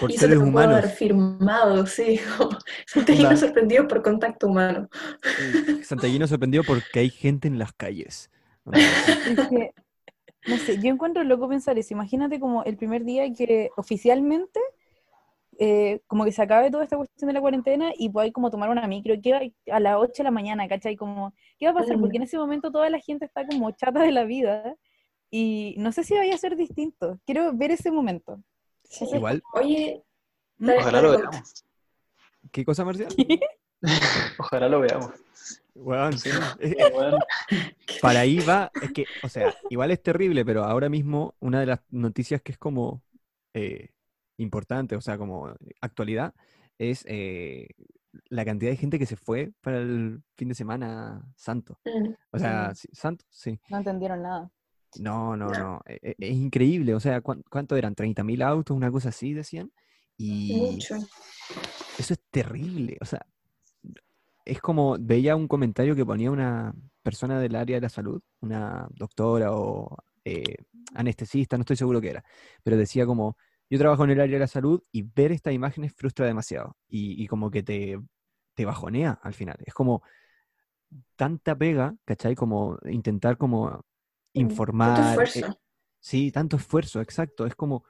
Por 0.00 0.10
y 0.10 0.14
eso 0.14 0.22
seres 0.22 0.38
puedo 0.38 0.48
humanos. 0.50 0.74
dar 0.82 0.88
firmado, 0.90 1.86
sí. 1.86 2.18
como 2.36 2.50
santiaguinos 2.86 3.40
sorprendidos 3.40 3.86
por 3.86 4.02
contacto 4.02 4.48
humano. 4.48 4.88
Sí, 5.22 5.84
Santiaguino 5.84 6.26
sorprendido 6.26 6.64
porque 6.64 6.98
hay 7.00 7.10
gente 7.10 7.46
en 7.46 7.58
las 7.58 7.72
calles. 7.72 8.30
Onda, 8.64 8.78
Es 8.80 9.48
que, 9.48 9.72
no 10.48 10.56
sé, 10.56 10.78
yo 10.80 10.88
encuentro 10.90 11.22
loco 11.22 11.48
pensar 11.48 11.78
eso. 11.78 11.94
Imagínate 11.94 12.40
como 12.40 12.64
el 12.64 12.76
primer 12.76 13.04
día 13.04 13.32
que 13.32 13.70
oficialmente, 13.76 14.58
eh, 15.58 16.00
como 16.06 16.24
que 16.24 16.32
se 16.32 16.42
acabe 16.42 16.70
toda 16.70 16.84
esta 16.84 16.96
cuestión 16.96 17.28
de 17.28 17.34
la 17.34 17.40
cuarentena 17.40 17.92
y 17.96 18.08
podáis 18.10 18.32
como 18.32 18.50
tomar 18.50 18.70
una 18.70 18.86
micro, 18.86 19.14
que 19.22 19.32
va 19.32 19.76
a 19.76 19.80
las 19.80 19.96
8 19.96 20.12
de 20.18 20.24
la 20.24 20.30
mañana, 20.30 20.68
¿cachai? 20.68 20.96
Como, 20.96 21.34
¿qué 21.58 21.66
va 21.66 21.72
a 21.72 21.74
pasar? 21.82 21.98
Porque 21.98 22.18
en 22.18 22.24
ese 22.24 22.38
momento 22.38 22.70
toda 22.70 22.90
la 22.90 23.00
gente 23.00 23.24
está 23.24 23.46
como 23.46 23.70
chata 23.70 24.02
de 24.02 24.12
la 24.12 24.24
vida 24.24 24.76
y 25.30 25.74
no 25.78 25.92
sé 25.92 26.04
si 26.04 26.14
vaya 26.14 26.34
a 26.34 26.38
ser 26.38 26.56
distinto. 26.56 27.18
Quiero 27.24 27.52
ver 27.54 27.70
ese 27.70 27.90
momento. 27.90 28.42
Sí. 28.84 29.06
Igual, 29.12 29.42
Oye, 29.54 30.04
¿Mm? 30.58 30.70
Ojalá 30.78 31.02
lo 31.02 31.10
veamos. 31.10 31.64
¿qué 32.50 32.64
cosa, 32.64 32.84
Marcial? 32.84 33.08
Ojalá 34.38 34.68
lo 34.68 34.80
veamos. 34.80 35.10
Weón, 35.74 36.18
sí. 36.18 36.30
Bueno, 36.94 37.18
Para 38.00 38.20
ahí 38.20 38.38
va, 38.38 38.70
es 38.80 38.92
que, 38.92 39.04
o 39.22 39.28
sea, 39.28 39.54
igual 39.68 39.90
es 39.90 40.02
terrible, 40.02 40.44
pero 40.44 40.64
ahora 40.64 40.88
mismo 40.88 41.34
una 41.40 41.60
de 41.60 41.66
las 41.66 41.80
noticias 41.90 42.40
que 42.40 42.52
es 42.52 42.58
como 42.58 43.02
eh, 43.52 43.90
importante, 44.38 44.96
o 44.96 45.00
sea, 45.00 45.18
como 45.18 45.52
actualidad, 45.80 46.34
es 46.78 47.04
eh, 47.08 47.68
la 48.28 48.44
cantidad 48.44 48.70
de 48.70 48.76
gente 48.76 48.98
que 48.98 49.06
se 49.06 49.16
fue 49.16 49.52
para 49.60 49.78
el 49.78 50.22
fin 50.36 50.48
de 50.48 50.54
semana 50.54 51.22
santo. 51.36 51.78
mm, 51.84 52.12
O 52.32 52.38
sea, 52.38 52.70
Mm. 52.70 52.74
sí, 52.74 52.88
santo, 52.92 53.24
sí. 53.30 53.58
No 53.70 53.78
entendieron 53.78 54.22
nada. 54.22 54.50
No, 55.00 55.36
no, 55.36 55.48
No. 55.48 55.80
e- 55.86 55.98
e- 56.02 56.16
Es, 56.18 56.34
increíble. 56.36 56.94
O 56.94 57.00
sea, 57.00 57.20
¿cuán- 57.20 57.42
¿cuánto 57.50 57.76
eran? 57.76 57.94
¿30.000 57.94 58.40
autos? 58.42 58.76
Una 58.76 58.90
cosa 58.90 59.10
así, 59.10 59.32
decían. 59.34 59.70
Y 60.16 60.54
mucho. 60.56 60.94
eso 61.98 62.14
es 62.14 62.20
terrible. 62.30 62.96
O 63.00 63.04
sea, 63.04 63.26
es 64.44 64.60
como, 64.60 64.96
veía 64.98 65.36
un 65.36 65.48
comentario 65.48 65.94
que 65.96 66.06
ponía 66.06 66.30
una 66.30 66.74
persona 67.02 67.38
del 67.40 67.54
área 67.56 67.76
de 67.76 67.80
la 67.82 67.88
salud, 67.88 68.22
una 68.40 68.86
doctora 68.92 69.52
o 69.52 69.96
eh, 70.24 70.56
anestesista, 70.94 71.56
no 71.56 71.62
estoy 71.62 71.76
seguro 71.76 72.00
qué 72.00 72.10
era, 72.10 72.24
pero 72.62 72.76
decía 72.76 73.06
como, 73.06 73.36
yo 73.68 73.78
trabajo 73.78 74.04
en 74.04 74.10
el 74.10 74.20
área 74.20 74.34
de 74.34 74.40
la 74.40 74.46
salud 74.46 74.82
y 74.92 75.02
ver 75.02 75.32
estas 75.32 75.52
imágenes 75.52 75.92
frustra 75.94 76.26
demasiado 76.26 76.76
y, 76.88 77.22
y 77.22 77.26
como 77.26 77.50
que 77.50 77.62
te, 77.62 77.98
te 78.54 78.64
bajonea 78.64 79.18
al 79.22 79.34
final. 79.34 79.56
Es 79.64 79.74
como 79.74 80.02
tanta 81.16 81.56
pega, 81.56 81.94
¿cachai? 82.04 82.34
Como 82.34 82.78
intentar 82.84 83.36
como 83.36 83.84
informar. 84.32 84.96
Tanto 84.96 85.20
eh, 85.20 85.24
esfuerzo. 85.24 85.60
Sí, 86.00 86.30
tanto 86.32 86.56
esfuerzo, 86.56 87.00
exacto. 87.00 87.46
Es 87.46 87.54
como, 87.54 87.84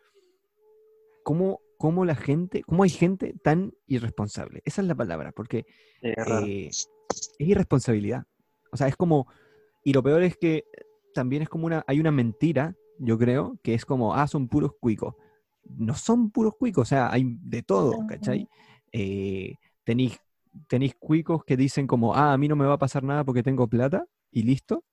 ¿cómo, 1.22 1.60
cómo 1.78 2.04
la 2.04 2.14
gente, 2.14 2.62
cómo 2.62 2.82
hay 2.82 2.90
gente 2.90 3.34
tan 3.42 3.72
irresponsable? 3.86 4.62
Esa 4.64 4.82
es 4.82 4.88
la 4.88 4.94
palabra, 4.94 5.32
porque 5.32 5.66
eh, 6.02 6.14
eh, 6.16 6.68
es 6.68 6.88
irresponsabilidad. 7.38 8.24
O 8.72 8.76
sea, 8.76 8.88
es 8.88 8.96
como, 8.96 9.26
y 9.84 9.92
lo 9.92 10.02
peor 10.02 10.22
es 10.22 10.36
que 10.36 10.64
también 11.14 11.42
es 11.42 11.48
como 11.48 11.66
una, 11.66 11.84
hay 11.86 12.00
una 12.00 12.10
mentira, 12.10 12.74
yo 12.98 13.18
creo, 13.18 13.58
que 13.62 13.74
es 13.74 13.84
como, 13.84 14.14
ah, 14.14 14.26
son 14.26 14.48
puros 14.48 14.72
cuicos. 14.80 15.14
No 15.68 15.94
son 15.94 16.30
puros 16.30 16.54
cuicos, 16.58 16.82
o 16.82 16.88
sea, 16.88 17.12
hay 17.12 17.24
de 17.40 17.62
todo, 17.62 18.06
¿cachai? 18.06 18.48
Eh, 18.92 19.54
tenéis, 19.84 20.18
tenéis 20.68 20.94
cuicos 20.98 21.44
que 21.44 21.56
dicen 21.56 21.86
como, 21.86 22.14
ah, 22.14 22.32
a 22.32 22.38
mí 22.38 22.48
no 22.48 22.56
me 22.56 22.66
va 22.66 22.74
a 22.74 22.78
pasar 22.78 23.02
nada 23.02 23.24
porque 23.24 23.42
tengo 23.42 23.68
plata, 23.68 24.06
y 24.30 24.42
listo. 24.42 24.84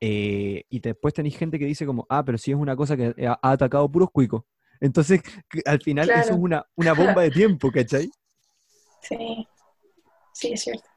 Eh, 0.00 0.64
y 0.68 0.80
después 0.80 1.12
tenéis 1.12 1.36
gente 1.36 1.58
que 1.58 1.64
dice 1.64 1.86
como, 1.86 2.06
ah, 2.08 2.24
pero 2.24 2.38
si 2.38 2.52
es 2.52 2.56
una 2.56 2.76
cosa 2.76 2.96
que 2.96 3.14
ha, 3.26 3.38
ha 3.42 3.50
atacado 3.50 3.90
puros 3.90 4.10
cuicos. 4.10 4.42
Entonces, 4.80 5.20
al 5.64 5.80
final 5.80 6.08
eso 6.10 6.34
es 6.34 6.38
una, 6.38 6.64
una 6.76 6.92
bomba 6.92 7.22
de 7.22 7.30
tiempo, 7.30 7.70
¿cachai? 7.70 8.08
Sí, 9.02 9.46
sí, 10.32 10.52
es 10.52 10.62
cierto. 10.62 10.88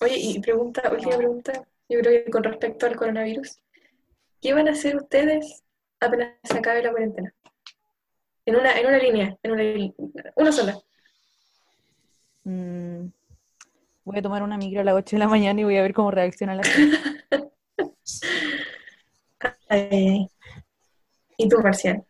Oye, 0.00 0.16
y 0.16 0.40
pregunta, 0.40 0.90
última 0.90 1.16
pregunta, 1.16 1.52
yo 1.88 1.98
creo 2.00 2.24
que 2.24 2.30
con 2.30 2.44
respecto 2.44 2.86
al 2.86 2.96
coronavirus, 2.96 3.58
¿qué 4.40 4.54
van 4.54 4.68
a 4.68 4.72
hacer 4.72 4.96
ustedes 4.96 5.64
apenas 6.00 6.34
se 6.42 6.58
acabe 6.58 6.82
la 6.82 6.90
cuarentena? 6.90 7.34
En 8.46 8.56
una, 8.56 8.78
en 8.78 8.86
una 8.86 8.98
línea, 8.98 9.36
en 9.42 9.52
una, 9.52 9.62
una 10.36 10.52
sola. 10.52 10.78
Mm, 12.44 13.08
voy 14.04 14.18
a 14.18 14.22
tomar 14.22 14.42
una 14.42 14.56
micro 14.56 14.80
a 14.80 14.84
las 14.84 14.94
8 14.94 15.16
de 15.16 15.20
la 15.20 15.28
mañana 15.28 15.60
y 15.60 15.64
voy 15.64 15.76
a 15.76 15.82
ver 15.82 15.92
cómo 15.92 16.10
reacciona 16.10 16.54
la 16.54 16.62
gente. 16.64 16.98
¿Y 21.36 21.48
tú, 21.48 21.58
Marcial? 21.58 22.04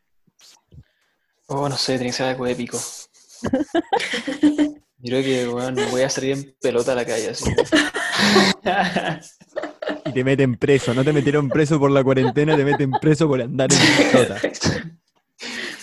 Oh, 1.48 1.68
no 1.68 1.76
sé, 1.76 1.96
tiene 1.96 2.10
que 2.10 2.16
ser 2.16 2.26
algo 2.26 2.46
épico. 2.46 2.78
Yo 5.00 5.10
creo 5.10 5.22
que, 5.22 5.46
bueno, 5.46 5.82
voy 5.90 6.02
a 6.02 6.10
salir 6.10 6.32
en 6.32 6.56
pelota 6.60 6.92
a 6.92 6.96
la 6.96 7.06
calle, 7.06 7.30
así. 7.30 7.50
Y 10.08 10.12
te 10.12 10.24
meten 10.24 10.56
preso, 10.56 10.94
no 10.94 11.04
te 11.04 11.12
metieron 11.12 11.50
preso 11.50 11.78
por 11.78 11.90
la 11.90 12.02
cuarentena, 12.02 12.56
te 12.56 12.64
meten 12.64 12.92
preso 12.98 13.28
por 13.28 13.40
andar 13.42 13.70
en 13.72 13.78
pelota. 14.10 14.40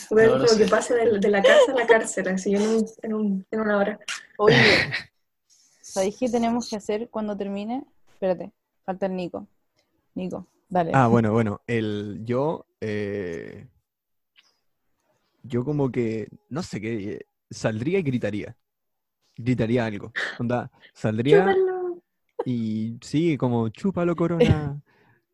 Bueno, 0.09 0.31
No, 0.33 0.37
no 0.39 0.47
sé. 0.47 0.63
que 0.63 0.69
pase 0.69 0.93
de, 0.95 1.19
de 1.19 1.29
la 1.29 1.41
casa 1.41 1.71
a 1.71 1.75
la 1.75 1.85
cárcel, 1.87 2.27
así 2.29 2.55
en, 2.55 2.61
un- 2.61 2.85
en, 3.01 3.13
un- 3.13 3.45
en 3.51 3.59
una 3.59 3.77
hora. 3.77 3.99
Oye, 4.37 4.55
¿sabéis 5.81 6.15
qué 6.19 6.29
tenemos 6.29 6.69
que 6.69 6.75
hacer 6.75 7.09
cuando 7.09 7.35
termine? 7.37 7.83
Espérate, 8.13 8.51
falta 8.85 9.05
el 9.07 9.15
Nico. 9.15 9.47
Nico, 10.15 10.47
dale. 10.69 10.91
Ah, 10.93 11.07
bueno, 11.07 11.31
bueno, 11.33 11.61
el, 11.67 12.21
yo, 12.23 12.65
eh, 12.81 13.67
yo 15.43 15.63
como 15.65 15.91
que, 15.91 16.29
no 16.49 16.63
sé 16.63 16.79
qué, 16.81 17.13
eh, 17.13 17.25
saldría 17.49 17.99
y 17.99 18.03
gritaría. 18.03 18.55
Gritaría 19.37 19.85
algo. 19.85 20.13
Onda, 20.39 20.71
saldría 20.93 21.39
Chúpalo. 21.53 21.74
Y 22.45 22.97
sí, 23.01 23.37
como 23.37 23.69
chúpalo 23.69 24.15
corona. 24.15 24.79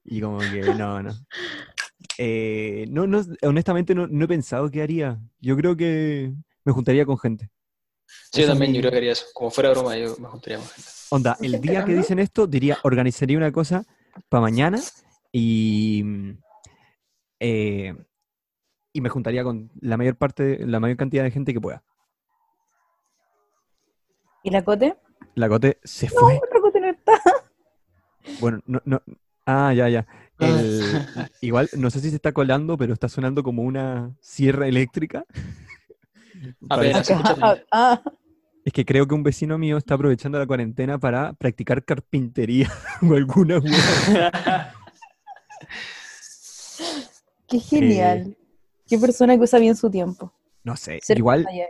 Y 0.03 0.19
como 0.21 0.41
que, 0.49 0.73
no, 0.73 1.03
no. 1.03 1.13
Eh, 2.17 2.85
no, 2.89 3.05
no, 3.05 3.21
honestamente 3.43 3.93
no, 3.93 4.07
no 4.07 4.25
he 4.25 4.27
pensado 4.27 4.69
qué 4.71 4.81
haría. 4.81 5.19
Yo 5.39 5.55
creo 5.55 5.75
que 5.77 6.33
me 6.65 6.73
juntaría 6.73 7.05
con 7.05 7.17
gente. 7.19 7.49
Sí, 8.31 8.41
yo 8.41 8.47
también, 8.47 8.71
mi- 8.71 8.77
yo 8.77 8.81
creo 8.81 8.91
que 8.91 8.97
haría 8.97 9.11
eso. 9.11 9.25
Como 9.33 9.51
fuera 9.51 9.69
broma, 9.71 9.95
yo 9.97 10.15
me 10.17 10.27
juntaría 10.27 10.57
con 10.57 10.67
gente. 10.67 10.89
Onda, 11.11 11.37
¿Hay 11.39 11.45
el 11.47 11.61
día 11.61 11.83
que 11.83 11.93
dicen 11.93 12.19
esto, 12.19 12.47
diría, 12.47 12.77
organizaría 12.83 13.37
una 13.37 13.51
cosa 13.51 13.83
para 14.29 14.41
mañana 14.41 14.79
y, 15.31 16.01
mm, 16.03 16.31
eh, 17.41 17.95
y 18.93 19.01
me 19.01 19.09
juntaría 19.09 19.43
con 19.43 19.69
la 19.81 19.97
mayor 19.97 20.15
parte, 20.15 20.65
la 20.65 20.79
mayor 20.79 20.97
cantidad 20.97 21.23
de 21.23 21.31
gente 21.31 21.53
que 21.53 21.61
pueda. 21.61 21.83
¿Y 24.43 24.49
la 24.49 24.63
Cote? 24.63 24.95
La 25.35 25.47
Cote 25.49 25.79
se 25.83 26.09
fue. 26.09 26.39
No 26.61 26.89
está. 26.89 27.13
Bueno, 28.39 28.59
no, 28.65 28.81
no. 28.85 29.01
Ah, 29.45 29.73
ya, 29.73 29.89
ya. 29.89 30.07
El- 30.39 31.05
igual, 31.41 31.69
no 31.77 31.89
sé 31.89 31.99
si 31.99 32.09
se 32.09 32.15
está 32.15 32.31
colando, 32.31 32.77
pero 32.77 32.93
está 32.93 33.09
sonando 33.09 33.43
como 33.43 33.63
una 33.63 34.15
sierra 34.19 34.67
eléctrica. 34.67 35.25
Se 36.71 36.89
escucha 36.89 37.35
Ah, 37.41 37.55
ah, 37.71 38.01
es 38.63 38.73
que 38.73 38.85
creo 38.85 39.07
que 39.07 39.13
un 39.15 39.23
vecino 39.23 39.57
mío 39.57 39.77
está 39.77 39.95
aprovechando 39.95 40.39
la 40.39 40.47
cuarentena 40.47 40.97
para 40.97 41.33
practicar 41.33 41.83
carpintería 41.83 42.71
o 43.01 43.13
alguna 43.13 43.59
hueá. 43.59 44.73
qué 47.47 47.59
genial. 47.59 48.37
Qué 48.87 48.97
persona 48.97 49.35
que 49.37 49.43
usa 49.43 49.59
bien 49.59 49.75
su 49.75 49.89
tiempo. 49.89 50.33
No 50.63 50.75
sé, 50.77 50.99
Ser 51.01 51.17
igual 51.17 51.45
allá. 51.47 51.65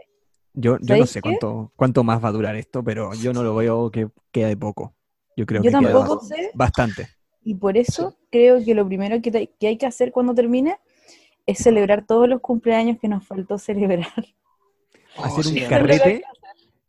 Yo, 0.53 0.77
yo 0.79 0.79
no 0.79 0.87
¿Sabéis 0.87 1.09
sé 1.11 1.21
cuánto, 1.21 1.71
cuánto 1.75 2.03
más 2.03 2.23
va 2.23 2.29
a 2.29 2.31
durar 2.31 2.55
esto, 2.55 2.83
pero 2.83 3.13
yo 3.15 3.33
no 3.33 3.43
lo 3.43 3.55
veo 3.55 3.91
que 3.91 4.09
quede 4.31 4.57
poco. 4.57 4.95
Yo 5.35 5.45
creo 5.45 5.61
Yo 5.63 5.69
que 5.69 5.69
queda 5.77 5.93
tampoco 5.93 6.19
bas- 6.19 6.27
sé, 6.27 6.51
bastante. 6.53 7.07
y 7.43 7.55
por 7.55 7.77
eso 7.77 8.17
creo 8.31 8.63
que 8.63 8.75
lo 8.75 8.85
primero 8.87 9.21
que, 9.21 9.31
te- 9.31 9.47
que 9.59 9.67
hay 9.67 9.77
que 9.77 9.85
hacer 9.85 10.11
cuando 10.11 10.33
termine 10.35 10.77
es 11.47 11.59
celebrar 11.59 12.05
todos 12.05 12.27
los 12.29 12.41
cumpleaños 12.41 12.99
que 12.99 13.07
nos 13.09 13.25
faltó 13.27 13.57
celebrar. 13.57 14.11
Oh, 15.17 15.23
Hacer 15.25 15.47
un 15.47 15.53
carrete, 15.69 16.23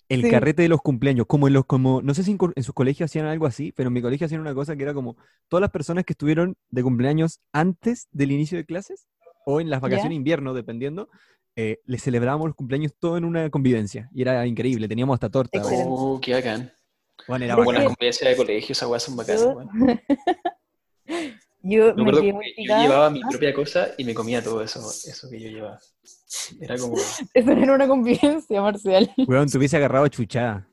el 0.08 0.20
Sí. 0.22 0.30
carrete 0.30 0.62
de 0.62 0.68
los 0.68 0.80
cumpleaños, 0.82 1.26
como 1.26 1.48
en 1.48 1.54
los, 1.54 1.64
como, 1.66 2.02
no 2.02 2.14
sé 2.14 2.22
si 2.24 2.36
en 2.56 2.62
sus 2.62 2.74
colegios 2.74 3.10
hacían 3.10 3.26
algo 3.26 3.46
así, 3.46 3.72
pero 3.72 3.88
en 3.88 3.94
mi 3.94 4.02
colegio 4.02 4.26
hacían 4.26 4.40
una 4.40 4.54
cosa 4.54 4.76
que 4.76 4.82
era 4.82 4.94
como 4.94 5.16
todas 5.48 5.62
las 5.62 5.70
personas 5.70 6.04
que 6.04 6.12
estuvieron 6.12 6.56
de 6.70 6.82
cumpleaños 6.82 7.40
antes 7.52 8.08
del 8.12 8.32
inicio 8.32 8.58
de 8.58 8.64
clases 8.66 9.08
o 9.46 9.60
en 9.60 9.70
las 9.70 9.80
vacaciones 9.80 10.10
de 10.10 10.16
invierno, 10.16 10.54
dependiendo, 10.54 11.08
eh, 11.56 11.80
les 11.86 12.02
celebrábamos 12.02 12.46
los 12.48 12.56
cumpleaños 12.56 12.92
todo 12.98 13.16
en 13.16 13.24
una 13.24 13.50
convivencia. 13.50 14.08
Y 14.14 14.22
era 14.22 14.46
increíble, 14.46 14.88
teníamos 14.88 15.14
hasta 15.14 15.28
torta. 15.30 15.60
Oh, 15.86 16.20
qué 16.20 16.34
bacán. 16.34 16.72
Bueno, 17.28 17.44
era 17.44 17.54
Buenas 17.56 17.84
convivencias 17.84 18.30
de 18.30 18.36
colegio, 18.36 18.72
esas 18.72 18.88
weas 18.88 19.02
son 19.02 19.16
bacanas, 19.16 19.42
Yo- 19.42 19.52
weón. 19.52 19.70
Yo 21.64 21.94
Me 21.94 22.02
me 22.04 22.10
quedé 22.12 22.32
muy 22.32 22.52
yo 22.58 22.76
llevaba 22.76 23.08
mi 23.08 23.20
propia 23.20 23.54
cosa 23.54 23.90
y 23.96 24.02
me 24.04 24.14
comía 24.14 24.42
todo 24.42 24.62
eso, 24.64 24.80
eso 24.80 25.30
que 25.30 25.38
yo 25.40 25.48
llevaba. 25.48 25.78
Era 26.60 26.76
como... 26.76 26.96
Eso 27.34 27.50
era 27.52 27.72
una 27.74 27.86
convivencia, 27.86 28.60
Marcial. 28.60 29.08
Weón, 29.28 29.48
te 29.48 29.58
hubiese 29.58 29.76
agarrado 29.76 30.08
chuchada. 30.08 30.66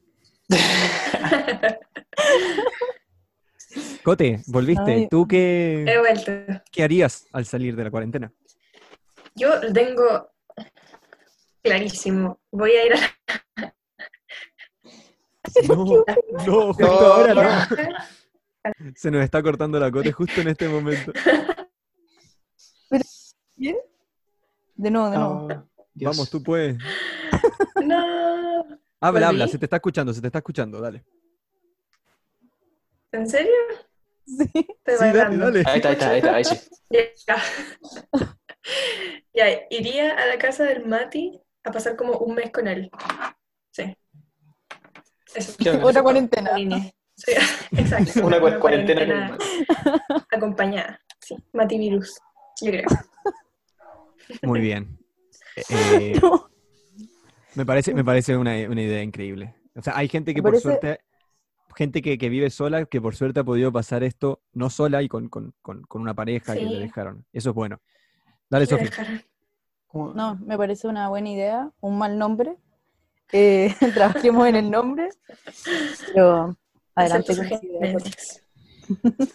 Cote, 4.03 4.41
volviste. 4.47 4.91
Ay. 4.91 5.07
¿Tú 5.09 5.23
He 5.25 5.27
qué, 5.27 5.95
vuelto. 5.99 6.31
qué 6.71 6.83
harías 6.83 7.27
al 7.33 7.45
salir 7.45 7.75
de 7.75 7.83
la 7.83 7.91
cuarentena? 7.91 8.31
Yo 9.35 9.59
tengo 9.71 10.29
clarísimo. 11.69 12.39
Voy 12.51 12.71
a 12.71 12.85
ir 12.85 12.93
a 12.93 12.97
No, 15.67 15.75
no, 15.75 16.73
justo 16.73 16.83
No, 16.83 16.87
ahora 16.91 17.33
no. 17.33 17.41
la 17.41 17.67
Se 18.95 19.09
nos 19.11 19.23
está 19.23 19.41
cortando 19.41 19.79
la 19.79 19.89
cote 19.91 20.11
justo 20.11 20.41
en 20.41 20.49
este 20.49 20.67
momento. 20.67 21.11
¿Qué? 23.57 23.75
De 24.75 24.91
nuevo, 24.91 25.09
de 25.09 25.17
nuevo. 25.17 25.47
Oh, 25.47 25.69
Dios. 25.93 26.15
Vamos, 26.15 26.29
tú 26.29 26.41
puedes. 26.43 26.77
No. 27.83 28.65
Habla, 29.01 29.29
habla, 29.29 29.47
se 29.47 29.57
te 29.57 29.65
está 29.65 29.77
escuchando, 29.77 30.13
se 30.13 30.21
te 30.21 30.27
está 30.27 30.39
escuchando, 30.39 30.79
dale. 30.81 31.03
¿En 33.11 33.27
serio? 33.27 33.51
Sí. 34.25 34.43
Estoy 34.53 34.63
Sí, 34.85 34.95
dale, 34.99 35.19
bailando. 35.19 35.45
dale. 35.45 35.63
Ahí 35.65 35.77
está, 35.77 35.89
ahí 35.89 35.93
está, 35.95 36.09
ahí 36.11 36.17
está, 36.19 36.35
ahí 36.35 36.43
sí. 36.45 36.57
Ya. 37.27 37.37
Ya, 39.33 39.45
iría 39.71 40.15
a 40.15 40.25
la 40.27 40.37
casa 40.37 40.63
del 40.65 40.85
Mati 40.85 41.41
a 41.63 41.71
pasar 41.71 41.95
como 41.95 42.17
un 42.19 42.35
mes 42.35 42.51
con 42.51 42.67
él. 42.67 42.89
Sí. 43.71 43.95
Eso. 45.35 45.55
Otra 45.83 46.01
cuarentena. 46.01 46.51
Sí, 47.15 47.33
exacto. 47.71 48.25
Una 48.25 48.39
cua- 48.39 48.59
cuarentena 48.59 49.27
con 49.29 49.37
cuarentena 49.37 50.25
acompañada. 50.31 51.01
Sí, 51.19 51.35
Mati 51.53 51.77
Virus, 51.77 52.17
yo 52.61 52.71
creo. 52.71 52.85
Muy 54.43 54.59
bien. 54.61 54.97
Eh, 55.71 56.17
No. 56.21 56.49
me 57.55 57.65
parece, 57.65 57.93
me 57.93 58.05
parece 58.05 58.37
una, 58.37 58.51
una 58.69 58.81
idea 58.81 59.03
increíble. 59.03 59.55
O 59.75 59.81
sea, 59.81 59.97
hay 59.97 60.07
gente 60.07 60.33
que 60.33 60.39
Me 60.41 60.43
por 60.43 60.51
parece- 60.51 60.63
suerte, 60.69 61.01
gente 61.75 62.01
que, 62.01 62.17
que 62.17 62.29
vive 62.29 62.49
sola, 62.49 62.85
que 62.85 63.01
por 63.01 63.13
suerte 63.15 63.41
ha 63.41 63.43
podido 63.43 63.69
pasar 63.71 64.03
esto 64.05 64.41
no 64.53 64.69
sola 64.69 65.01
y 65.03 65.09
con, 65.09 65.27
con- 65.27 65.53
con- 65.61 65.81
con 65.83 66.01
una 66.01 66.13
pareja 66.13 66.53
que 66.53 66.61
le 66.61 66.79
dejaron. 66.79 67.25
Eso 67.33 67.49
es 67.49 67.55
bueno. 67.55 67.81
Dale, 68.49 68.65
dejaron. 68.67 69.21
Como- 69.89 70.13
No, 70.13 70.37
me 70.45 70.57
parece 70.57 70.87
una 70.87 71.09
buena 71.09 71.29
idea, 71.29 71.71
un 71.81 71.97
mal 71.97 72.17
nombre. 72.17 72.55
Eh, 73.33 73.75
trabajemos 73.93 74.47
en 74.47 74.55
el 74.55 74.71
nombre. 74.71 75.09
Pero 76.13 76.55
adelante 76.95 77.35
con. 77.35 77.47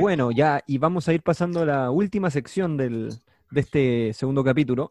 Bueno, 0.00 0.32
ya, 0.32 0.62
y 0.66 0.78
vamos 0.78 1.06
a 1.06 1.12
ir 1.12 1.22
pasando 1.22 1.60
a 1.60 1.64
la 1.64 1.90
última 1.92 2.28
sección 2.28 2.76
del, 2.76 3.10
de 3.52 3.60
este 3.60 4.12
segundo 4.14 4.42
capítulo, 4.42 4.90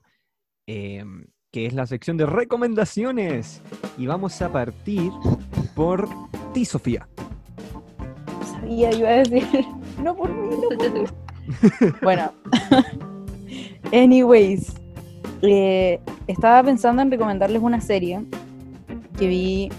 eh, 0.67 1.03
que 1.51 1.65
es 1.65 1.73
la 1.73 1.85
sección 1.85 2.15
de 2.15 2.25
recomendaciones. 2.25 3.61
Y 3.97 4.05
vamos 4.07 4.41
a 4.41 4.53
partir 4.53 5.11
por 5.75 6.07
ti, 6.53 6.63
Sofía. 6.63 7.09
Sabía, 8.53 8.93
iba 8.93 9.09
a 9.09 9.13
decir, 9.17 9.65
no 10.01 10.15
por 10.15 10.33
mí, 10.33 10.55
no 10.61 10.69
por 10.77 10.93
mí. 10.93 11.05
bueno, 12.01 12.31
anyways, 13.91 14.73
eh, 15.49 15.99
estaba 16.27 16.63
pensando 16.63 17.01
en 17.01 17.11
recomendarles 17.11 17.61
una 17.61 17.81
serie 17.81 18.23
que 19.17 19.27
vi 19.27 19.69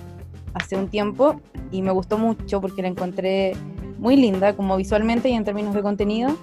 hace 0.54 0.76
un 0.76 0.88
tiempo 0.88 1.40
y 1.70 1.82
me 1.82 1.90
gustó 1.90 2.18
mucho 2.18 2.60
porque 2.60 2.82
la 2.82 2.88
encontré 2.88 3.54
muy 3.98 4.16
linda 4.16 4.54
como 4.54 4.76
visualmente 4.76 5.28
y 5.28 5.32
en 5.32 5.44
términos 5.44 5.74
de 5.74 5.82
contenido 5.82 6.36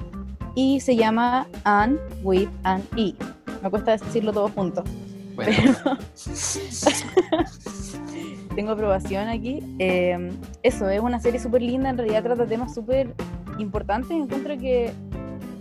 y 0.56 0.80
se 0.80 0.96
llama 0.96 1.48
Anne 1.64 1.98
with 2.24 2.50
an 2.64 2.84
E. 2.98 3.14
Me 3.62 3.70
cuesta 3.70 3.98
decirlo 3.98 4.34
todo 4.34 4.50
junto. 4.50 4.84
Bueno, 5.36 5.52
Tengo 8.56 8.72
aprobación 8.72 9.30
aquí. 9.30 9.62
Eh, 9.80 10.32
eso, 10.62 10.90
es 10.90 11.00
una 11.00 11.20
serie 11.20 11.40
súper 11.40 11.62
linda, 11.62 11.90
en 11.90 11.98
realidad 11.98 12.24
trata 12.24 12.46
temas 12.46 12.74
súper 12.74 13.14
importantes. 13.58 14.12
Encuentro 14.12 14.58
que 14.58 14.92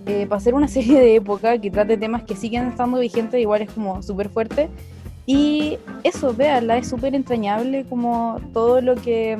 eh, 0.07 0.27
para 0.29 0.41
ser 0.41 0.55
una 0.55 0.69
serie 0.77 0.99
de 1.01 1.17
época 1.17 1.59
que 1.59 1.71
trate 1.71 1.97
temas 1.97 2.23
que 2.25 2.37
siguen 2.37 2.67
estando 2.69 2.99
vigentes, 2.99 3.41
igual 3.41 3.63
es 3.63 3.71
como 3.71 4.03
súper 4.03 4.29
fuerte. 4.29 4.69
Y 5.27 5.79
eso, 6.03 6.35
véanla, 6.35 6.79
es 6.79 6.89
súper 6.89 7.15
entrañable, 7.15 7.85
como 7.89 8.41
todo 8.53 8.81
lo 8.81 8.97
que 8.97 9.39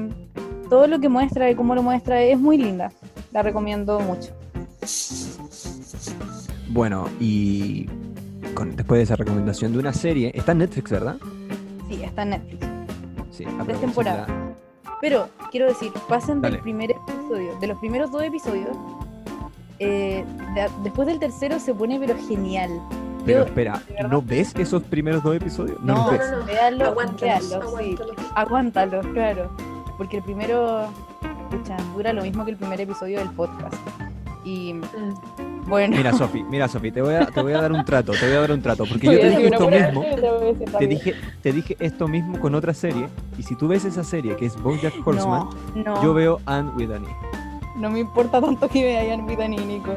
todo 0.71 0.87
lo 0.87 1.01
que 1.01 1.09
muestra 1.11 1.51
y 1.51 1.55
cómo 1.55 1.75
lo 1.75 1.83
muestra 1.83 2.23
es 2.23 2.39
muy 2.39 2.57
linda. 2.57 2.93
La 3.33 3.43
recomiendo 3.43 3.99
mucho. 4.01 4.31
Bueno, 6.71 7.09
y 7.21 7.87
con- 8.55 8.75
después 8.77 8.99
de 8.99 9.03
esa 9.03 9.17
recomendación 9.17 9.73
de 9.73 9.79
una 9.79 9.93
serie, 9.93 10.31
está 10.35 10.53
en 10.53 10.59
Netflix, 10.59 10.91
¿verdad? 10.91 11.17
Sí, 11.89 12.03
está 12.03 12.23
en 12.23 12.31
Netflix. 12.31 12.67
Sí, 13.31 13.45
Tres 13.67 13.81
temporadas. 13.81 14.29
Pero 15.01 15.29
quiero 15.51 15.67
decir, 15.67 15.91
pasen 16.09 16.41
Dale. 16.41 16.55
del 16.57 16.63
primer 16.63 16.91
episodio, 16.93 17.59
de 17.61 17.67
los 17.67 17.79
primeros 17.79 18.11
dos 18.13 18.23
episodios. 18.23 18.77
Eh, 19.79 20.25
de- 20.55 20.71
después 20.83 21.07
del 21.09 21.19
tercero 21.19 21.59
se 21.61 21.75
pone 21.75 21.99
pero 22.01 22.15
genial. 22.29 22.71
Pero 23.25 23.41
Yo- 23.41 23.45
espera, 23.47 23.81
¿no 24.11 24.21
ves 24.21 24.53
esos 24.57 24.83
primeros 24.83 25.23
dos 25.23 25.37
episodios? 25.37 25.79
No, 25.81 25.95
No, 25.95 26.03
los 26.11 26.19
ves. 26.19 26.31
no, 26.31 26.39
no. 26.39 26.45
véanlo, 26.47 26.85
Aguántalos, 26.87 27.49
véanlo, 27.51 27.79
sí. 27.79 27.97
aguántalos. 28.35 29.07
Claro. 29.09 29.51
Porque 29.97 30.17
el 30.17 30.23
primero, 30.25 30.89
escucha, 31.51 31.77
dura 31.95 32.13
lo 32.13 32.23
mismo 32.23 32.45
que 32.45 32.51
el 32.53 32.57
primer 32.57 32.81
episodio 32.81 33.21
del 33.21 33.31
podcast. 33.31 33.75
Y 34.45 34.75
Mm. 34.75 35.69
bueno. 35.69 35.97
Mira, 35.97 36.13
Sofi, 36.13 36.43
mira, 36.43 36.67
Sofi, 36.67 36.91
te 36.91 37.01
voy, 37.01 37.15
a, 37.15 37.27
te 37.27 37.41
voy 37.41 37.53
a 37.53 37.61
dar 37.61 37.71
un 37.71 37.85
trato, 37.85 38.11
te 38.11 38.27
voy 38.27 38.37
a 38.37 38.41
dar 38.41 38.51
un 38.51 38.61
trato, 38.61 38.85
porque 38.87 39.07
yo 39.07 39.13
te 39.21 39.29
dije 39.31 39.47
esto 39.47 39.71
mismo, 39.71 40.05
te 40.79 40.87
dije, 40.89 41.15
te 41.43 41.53
dije 41.53 41.77
esto 41.79 42.09
mismo 42.09 42.41
con 42.41 42.57
otra 42.57 42.75
serie, 42.75 43.09
y 43.39 43.45
si 43.45 43.55
tú 43.55 43.69
ves 43.69 43.85
esa 43.85 44.03
serie 44.03 44.35
que 44.35 44.47
es 44.47 44.61
BoJack 44.61 44.95
Horseman, 45.07 45.49
No, 45.77 45.85
no, 45.85 46.03
yo 46.03 46.13
veo 46.13 46.41
Anne 46.47 46.71
with 46.77 46.91
an 46.91 47.05
E. 47.05 47.09
no 47.77 47.91
me 47.91 48.01
importa 48.01 48.41
tanto 48.41 48.69
que 48.69 48.81
me 48.83 48.99
hayan 48.99 49.27
vida 49.27 49.47
ni 49.49 49.57
Nico. 49.57 49.95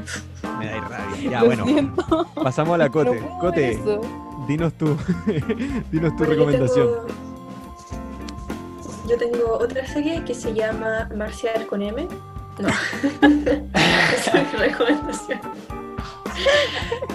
Me 0.60 0.68
da 0.68 0.82
rabia. 0.82 1.30
Ya, 1.32 1.40
Lo 1.42 1.46
bueno, 1.48 1.66
siento. 1.66 2.28
pasamos 2.36 2.76
a 2.76 2.78
la 2.78 2.90
Cote. 2.90 3.20
no 3.22 3.40
Cote, 3.40 3.80
dinos 4.48 4.74
tú, 4.74 4.96
dinos 5.92 6.16
tu 6.16 6.24
Bueno, 6.26 6.34
yo 6.34 6.46
recomendación. 6.46 6.88
tengo- 6.88 7.08
Yo 9.08 9.18
tengo 9.18 9.54
otra 9.60 9.86
serie 9.88 10.24
que 10.24 10.34
se 10.34 10.54
llama 10.54 11.10
Marcial 11.16 11.66
con 11.68 11.82
M. 11.82 12.08
No. 12.60 12.68
Esa 14.16 14.42
es 14.42 14.54
mi 14.54 14.60
recomendación. 14.60 15.40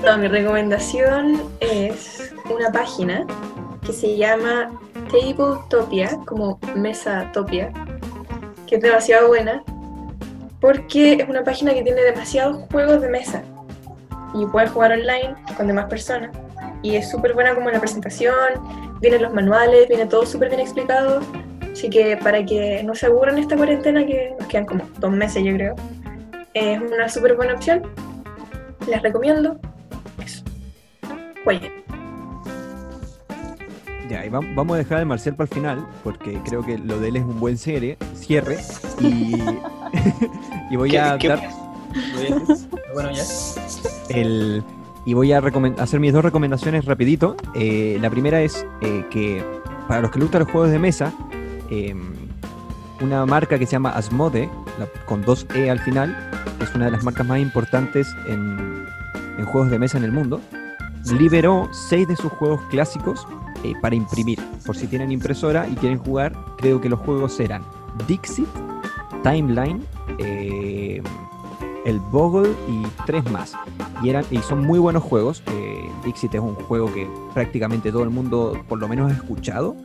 No, 0.05 0.19
mi 0.19 0.29
recomendación 0.29 1.43
es 1.61 2.33
una 2.55 2.71
página 2.73 3.27
que 3.85 3.93
se 3.93 4.17
llama 4.17 4.71
Tabletopia, 5.11 6.17
como 6.27 6.59
Mesa 6.77 7.31
Topia, 7.33 7.73
que 8.67 8.77
es 8.77 8.83
demasiado 8.83 9.29
buena 9.29 9.63
porque 10.61 11.15
es 11.15 11.29
una 11.29 11.43
página 11.43 11.73
que 11.75 11.83
tiene 11.83 12.03
demasiados 12.03 12.65
juegos 12.71 13.01
de 13.01 13.09
mesa 13.09 13.43
y 14.35 14.47
puedes 14.47 14.71
jugar 14.71 14.93
online 14.93 15.35
con 15.57 15.67
demás 15.67 15.87
personas. 15.87 16.31
Y 16.83 16.97
es 16.97 17.11
súper 17.11 17.35
buena 17.35 17.55
como 17.55 17.71
la 17.71 17.81
presentación, 17.81 18.99
vienen 19.01 19.23
los 19.23 19.33
manuales, 19.33 19.89
viene 19.89 20.07
todo 20.07 20.25
súper 20.27 20.49
bien 20.49 20.61
explicado. 20.61 21.21
Así 21.73 21.89
que 21.89 22.17
para 22.17 22.45
que 22.45 22.83
no 22.83 22.95
se 22.95 23.07
aburran 23.07 23.39
esta 23.39 23.57
cuarentena, 23.57 24.05
que 24.05 24.35
nos 24.39 24.49
quedan 24.49 24.67
como 24.67 24.85
dos 24.99 25.11
meses 25.11 25.45
yo 25.45 25.55
creo, 25.55 25.75
es 26.55 26.81
una 26.81 27.09
súper 27.09 27.37
buena 27.37 27.55
opción. 27.55 27.83
Les 28.87 29.03
recomiendo. 29.03 29.59
Eso. 30.23 30.45
Oye, 31.47 31.80
Ya, 34.11 34.27
y 34.27 34.29
vam- 34.29 34.55
vamos 34.57 34.75
a 34.75 34.79
dejar 34.79 34.99
al 34.99 35.07
Marcial 35.07 35.37
para 35.37 35.49
el 35.49 35.55
final, 35.55 35.87
porque 36.03 36.41
creo 36.45 36.63
que 36.65 36.77
lo 36.79 36.99
de 36.99 37.09
él 37.09 37.17
es 37.17 37.23
un 37.25 37.39
buen 37.39 37.57
cierre, 37.57 37.97
cierre 38.15 38.59
y, 39.01 39.37
y 40.71 40.77
voy 40.77 40.97
a 40.97 41.13
¿Qué- 41.17 41.19
qué- 41.21 41.29
dar 41.29 41.41
voy 42.15 42.27
a 42.27 42.35
decir? 42.49 42.69
Bueno, 42.93 43.11
ya. 43.13 43.23
el 44.09 44.65
y 45.07 45.15
voy 45.15 45.33
a 45.33 45.39
hacer 45.79 45.99
mis 46.01 46.13
dos 46.13 46.23
recomendaciones 46.25 46.85
rapidito. 46.85 47.37
Eh, 47.55 47.99
la 48.03 48.11
primera 48.11 48.43
es 48.43 48.67
eh, 48.83 49.05
que 49.11 49.43
para 49.89 50.03
los 50.03 50.11
que 50.11 50.19
gustan 50.21 50.41
los 50.41 50.51
juegos 50.51 50.71
de 50.71 50.79
mesa, 50.79 51.13
eh, 51.71 51.95
una 53.01 53.25
marca 53.27 53.59
que 53.59 53.65
se 53.67 53.73
llama 53.73 53.91
Asmode, 53.91 54.51
la- 54.79 54.89
con 55.07 55.23
dos 55.23 55.47
E 55.55 55.71
al 55.71 55.79
final, 55.79 56.17
es 56.61 56.75
una 56.75 56.87
de 56.87 56.91
las 56.91 57.05
marcas 57.05 57.27
más 57.27 57.39
importantes 57.39 58.13
en, 58.27 58.85
en 59.39 59.45
juegos 59.47 59.71
de 59.71 59.79
mesa 59.79 59.99
en 59.99 60.05
el 60.05 60.13
mundo, 60.13 60.41
liberó 61.19 61.69
seis 61.73 62.07
de 62.07 62.17
sus 62.17 62.31
juegos 62.33 62.61
clásicos 62.71 63.27
eh, 63.65 63.75
para 63.81 63.95
imprimir. 63.95 64.39
Por 64.67 64.77
si 64.77 64.87
tienen 64.87 65.13
impresora 65.13 65.69
y 65.69 65.75
quieren 65.75 65.99
jugar, 65.99 66.33
creo 66.59 66.81
que 66.81 66.89
los 66.89 67.01
juegos 67.01 67.39
eran 67.41 67.63
Dixit, 68.07 68.49
Timeline, 69.23 69.85
eh, 70.19 71.03
el 71.85 71.99
Bogle 71.99 72.51
y 72.69 72.83
tres 73.07 73.29
más. 73.31 73.55
Y, 74.03 74.11
eran, 74.11 74.25
y 74.31 74.39
son 74.39 74.65
muy 74.67 74.79
buenos 74.79 75.03
juegos. 75.03 75.43
eh, 75.53 75.91
Dixit 76.05 76.35
es 76.35 76.41
un 76.41 76.55
juego 76.55 76.93
que 76.93 77.09
prácticamente 77.35 77.91
todo 77.93 78.03
el 78.03 78.11
mundo 78.11 78.59
por 78.69 78.79
lo 78.79 78.89
menos 78.89 79.11
ha 79.11 79.15
escuchado. 79.15 79.77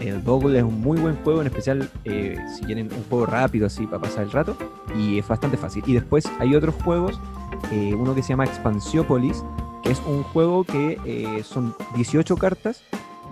El 0.00 0.18
Bogle 0.18 0.58
es 0.58 0.64
un 0.64 0.80
muy 0.80 0.98
buen 0.98 1.16
juego, 1.22 1.40
en 1.40 1.46
especial 1.46 1.88
si 2.04 2.64
quieren 2.64 2.90
un 2.92 3.04
juego 3.08 3.26
rápido 3.26 3.66
así 3.66 3.86
para 3.86 4.02
pasar 4.02 4.24
el 4.24 4.32
rato. 4.32 4.56
y 4.96 5.18
es 5.18 5.26
bastante 5.26 5.56
fácil. 5.56 5.82
Y 5.86 5.94
después 5.94 6.24
hay 6.38 6.54
otros 6.54 6.74
juegos, 6.82 7.20
eh, 7.70 7.94
uno 7.98 8.14
que 8.14 8.22
se 8.22 8.30
llama 8.30 8.44
Expansiopolis, 8.44 9.42
que 9.42 9.44
es 9.84 10.00
un 10.06 10.22
juego 10.22 10.64
que 10.64 10.98
eh, 11.04 11.42
son 11.44 11.74
18 11.94 12.36
cartas 12.36 12.82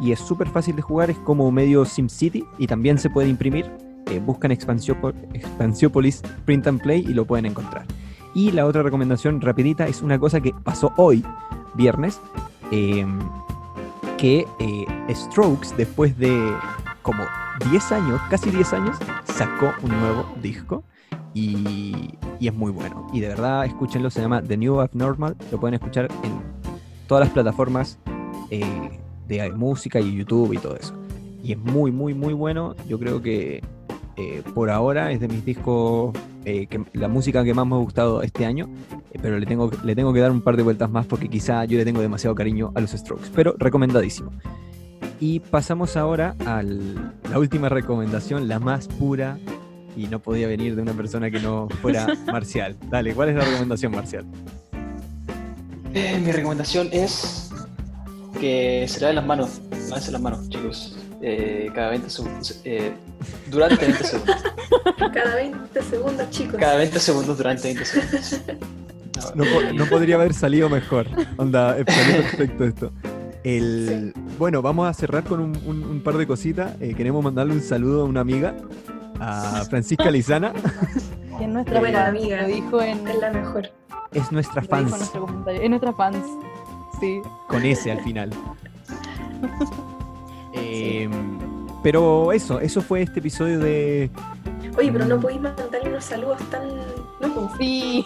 y 0.00 0.12
es 0.12 0.20
súper 0.20 0.48
fácil 0.48 0.76
de 0.76 0.82
jugar, 0.82 1.10
es 1.10 1.18
como 1.18 1.50
medio 1.50 1.84
SimCity 1.84 2.44
y 2.58 2.66
también 2.66 2.98
se 2.98 3.10
puede 3.10 3.28
imprimir. 3.28 3.70
Eh, 4.06 4.18
buscan 4.18 4.50
Expansiopolis 4.50 6.22
Print 6.44 6.66
and 6.66 6.82
Play 6.82 7.04
y 7.08 7.14
lo 7.14 7.24
pueden 7.24 7.46
encontrar. 7.46 7.86
Y 8.34 8.50
la 8.50 8.66
otra 8.66 8.82
recomendación 8.82 9.40
rapidita 9.40 9.86
es 9.86 10.02
una 10.02 10.18
cosa 10.18 10.40
que 10.40 10.52
pasó 10.64 10.92
hoy, 10.96 11.24
viernes, 11.74 12.20
eh, 12.70 13.06
que 14.18 14.46
eh, 14.58 14.86
Strokes, 15.14 15.68
después 15.76 16.16
de 16.18 16.52
como 17.02 17.24
10 17.70 17.92
años, 17.92 18.20
casi 18.30 18.50
10 18.50 18.72
años, 18.72 18.96
sacó 19.24 19.72
un 19.82 19.90
nuevo 19.90 20.26
disco 20.42 20.84
y, 21.34 22.18
es 22.40 22.54
muy 22.54 22.72
bueno. 22.72 23.06
Y 23.12 23.20
de 23.20 23.28
verdad, 23.28 23.64
escúchenlo, 23.64 24.10
se 24.10 24.20
llama 24.20 24.42
The 24.42 24.56
New 24.56 24.80
Abnormal, 24.80 25.36
lo 25.50 25.60
pueden 25.60 25.74
escuchar 25.74 26.08
en 26.24 26.40
todas 27.06 27.26
las 27.26 27.32
plataformas 27.32 27.98
eh, 28.50 28.98
de 29.28 29.50
música 29.52 30.00
y 30.00 30.16
YouTube 30.16 30.52
y 30.52 30.58
todo 30.58 30.76
eso. 30.76 30.94
Y 31.42 31.52
es 31.52 31.58
muy, 31.58 31.90
muy, 31.90 32.14
muy 32.14 32.32
bueno. 32.32 32.74
Yo 32.88 32.98
creo 32.98 33.22
que 33.22 33.62
eh, 34.16 34.42
por 34.54 34.70
ahora 34.70 35.10
es 35.10 35.20
de 35.20 35.28
mis 35.28 35.44
discos, 35.44 36.14
eh, 36.44 36.68
la 36.92 37.08
música 37.08 37.42
que 37.44 37.54
más 37.54 37.66
me 37.66 37.76
ha 37.76 37.78
gustado 37.78 38.22
este 38.22 38.44
año, 38.44 38.68
eh, 39.10 39.18
pero 39.22 39.38
le 39.38 39.46
tengo, 39.46 39.70
le 39.84 39.94
tengo 39.94 40.12
que 40.12 40.20
dar 40.20 40.30
un 40.30 40.42
par 40.42 40.56
de 40.56 40.62
vueltas 40.62 40.90
más 40.90 41.06
porque 41.06 41.28
quizá 41.28 41.64
yo 41.64 41.78
le 41.78 41.84
tengo 41.84 42.02
demasiado 42.02 42.34
cariño 42.34 42.72
a 42.74 42.80
los 42.80 42.90
Strokes, 42.90 43.30
pero 43.34 43.54
recomendadísimo. 43.58 44.30
Y 45.18 45.40
pasamos 45.40 45.96
ahora 45.96 46.34
a 46.44 46.62
la 46.62 47.38
última 47.38 47.68
recomendación, 47.68 48.48
la 48.48 48.58
más 48.58 48.88
pura, 48.88 49.38
y 49.96 50.06
no 50.06 50.18
podía 50.20 50.46
venir 50.48 50.74
de 50.76 50.82
una 50.82 50.92
persona 50.92 51.30
que 51.30 51.40
no 51.40 51.68
fuera 51.80 52.06
Marcial. 52.26 52.76
Dale, 52.90 53.14
¿cuál 53.14 53.30
es 53.30 53.36
la 53.36 53.44
recomendación, 53.44 53.92
Marcial? 53.92 54.24
Eh, 55.94 56.20
mi 56.24 56.32
recomendación 56.32 56.88
es 56.92 57.50
que 58.40 58.86
se 58.88 59.00
laven 59.00 59.16
las 59.16 59.26
manos. 59.26 59.60
Lávense 59.88 60.10
las 60.12 60.20
manos, 60.20 60.48
chicos. 60.48 60.96
Eh, 61.20 61.70
cada 61.74 61.90
20 61.90 62.10
segundos. 62.10 62.60
eh, 62.64 62.92
durante 63.50 63.86
20 63.86 64.04
segundos. 64.04 64.36
Cada 65.12 65.34
20 65.36 65.82
segundos, 65.82 66.30
chicos. 66.30 66.56
Cada 66.58 66.76
20 66.76 66.98
segundos 66.98 67.36
durante 67.36 67.62
20 67.68 67.84
segundos. 67.84 68.40
No, 69.36 69.44
po- 69.44 69.72
no 69.74 69.86
podría 69.86 70.16
haber 70.16 70.34
salido 70.34 70.68
mejor. 70.68 71.06
Onda, 71.36 71.76
salió 71.86 72.22
perfecto 72.22 72.64
esto. 72.64 72.92
El, 73.44 74.12
Bueno, 74.36 74.62
vamos 74.62 74.88
a 74.88 74.92
cerrar 74.94 75.22
con 75.22 75.38
un, 75.38 75.56
un- 75.64 75.84
un 75.84 76.00
par 76.02 76.16
de 76.16 76.26
cositas. 76.26 76.72
Eh, 76.80 76.94
queremos 76.96 77.22
mandarle 77.22 77.52
un 77.52 77.60
saludo 77.62 78.02
a 78.02 78.04
una 78.04 78.20
amiga, 78.20 78.56
a 79.22 79.64
Francisca 79.64 80.10
Lizana. 80.10 80.52
Que 81.38 81.44
es 81.44 81.50
nuestra 81.50 81.80
Buena 81.80 82.06
amiga. 82.06 82.42
Lo 82.42 82.48
dijo 82.48 82.82
en, 82.82 83.06
Es 83.06 83.18
la 83.20 83.30
mejor. 83.30 83.70
Es 84.12 84.32
nuestra 84.32 84.62
lo 84.62 84.66
dijo 84.66 84.76
en 84.76 84.88
fans. 84.88 85.12
Es 85.46 85.70
nuestra 85.70 85.92
fans. 85.92 86.26
Sí. 87.00 87.20
con 87.48 87.64
S 87.64 87.90
al 87.90 88.00
final. 88.02 88.30
Eh, 90.54 91.08
Pero 91.82 92.30
eso, 92.30 92.60
eso 92.60 92.82
fue 92.82 93.00
este 93.00 93.20
episodio 93.20 93.58
de... 93.58 94.10
Oye, 94.76 94.92
pero 94.92 95.06
no 95.06 95.18
podéis 95.18 95.40
mandarle 95.40 95.88
unos 95.88 96.04
saludos 96.04 96.38
tan 96.50 96.68
locos. 97.22 97.50
Sí. 97.58 98.04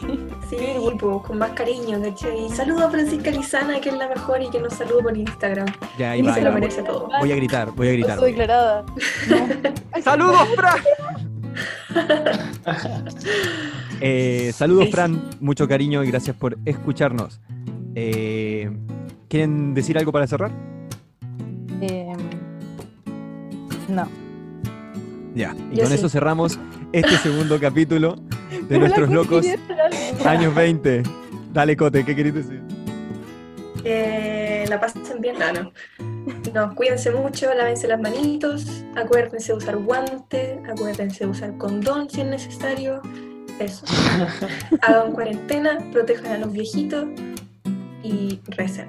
Sí, 0.49 0.57
pues, 1.01 1.23
con 1.23 1.39
más 1.39 1.51
cariño, 1.51 2.01
¿cachai? 2.03 2.47
Y 2.47 2.49
saludo 2.51 2.87
a 2.87 2.91
Francisca 2.91 3.31
Lizana, 3.31 3.81
que 3.81 3.89
es 3.89 3.97
la 3.97 4.09
mejor 4.09 4.43
y 4.43 4.49
que 4.51 4.61
nos 4.61 4.75
saluda 4.75 5.03
por 5.03 5.17
Instagram. 5.17 5.67
Ya, 5.99 6.12
ahí 6.12 6.21
Y 6.21 6.23
va, 6.23 6.33
se 6.35 6.39
ahí 6.39 6.45
lo 6.45 6.51
va. 6.51 6.55
merece 6.61 6.83
todo. 6.83 7.09
Voy 7.21 7.33
a 7.33 7.37
gritar, 7.37 7.71
voy 7.73 7.89
a 7.89 7.93
gritar. 7.93 8.21
Declarada. 8.21 8.85
No. 9.29 10.03
¡Saludos, 10.03 10.49
Fran! 10.55 10.77
Eh, 14.01 14.53
saludos. 14.55 14.91
Fran. 14.91 15.31
Mucho 15.41 15.67
cariño 15.67 16.05
y 16.05 16.09
gracias 16.11 16.37
por 16.37 16.59
escucharnos. 16.67 17.41
Eh, 17.95 18.71
¿Quieren 19.29 19.73
decir 19.73 19.97
algo 19.97 20.12
para 20.12 20.27
cerrar? 20.27 20.51
Eh, 21.81 22.12
no. 23.89 24.07
Ya. 25.35 25.55
Y 25.73 25.77
Yo 25.77 25.83
con 25.85 25.89
sí. 25.93 25.95
eso 25.95 26.09
cerramos 26.11 26.59
este 26.93 27.17
segundo 27.17 27.59
capítulo 27.59 28.17
de 28.69 28.79
nuestros 28.79 29.09
locos 29.11 29.47
años 30.25 30.55
20. 30.55 31.03
Dale, 31.53 31.77
Cote, 31.77 32.05
¿qué 32.05 32.14
querés 32.14 32.35
decir? 32.35 32.61
Que 33.83 34.64
la 34.69 34.81
pasen 34.81 35.21
bien, 35.21 35.37
no, 35.39 35.53
no. 35.53 35.73
No, 36.55 36.75
cuídense 36.75 37.11
mucho, 37.12 37.53
lávense 37.55 37.87
las 37.87 38.01
manitos, 38.01 38.85
acuérdense 38.97 39.53
de 39.53 39.59
usar 39.59 39.77
guantes, 39.77 40.59
acuérdense 40.69 41.25
de 41.25 41.31
usar 41.31 41.57
condón 41.57 42.11
si 42.11 42.23
es 42.23 42.27
necesario. 42.27 43.01
Eso. 43.59 43.87
Hagan 44.83 45.12
cuarentena, 45.12 45.79
protejan 45.93 46.33
a 46.33 46.39
los 46.39 46.53
viejitos 46.53 47.07
y 48.03 48.41
recen. 48.49 48.89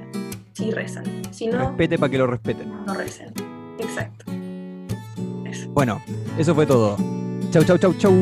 Sí, 0.53 0.71
rezan. 0.71 1.05
Si 1.31 1.47
no, 1.47 1.59
Respete 1.59 1.97
para 1.99 2.09
que 2.09 2.17
lo 2.17 2.27
respeten. 2.27 2.85
no 2.85 2.93
recen. 2.95 3.31
Exacto. 3.79 4.25
Eso. 5.45 5.69
Bueno, 5.69 6.01
eso 6.37 6.55
fue 6.55 6.65
todo. 6.65 6.97
Chau, 7.51 7.63
chau, 7.63 7.77
chau, 7.77 7.93
chau. 7.93 8.13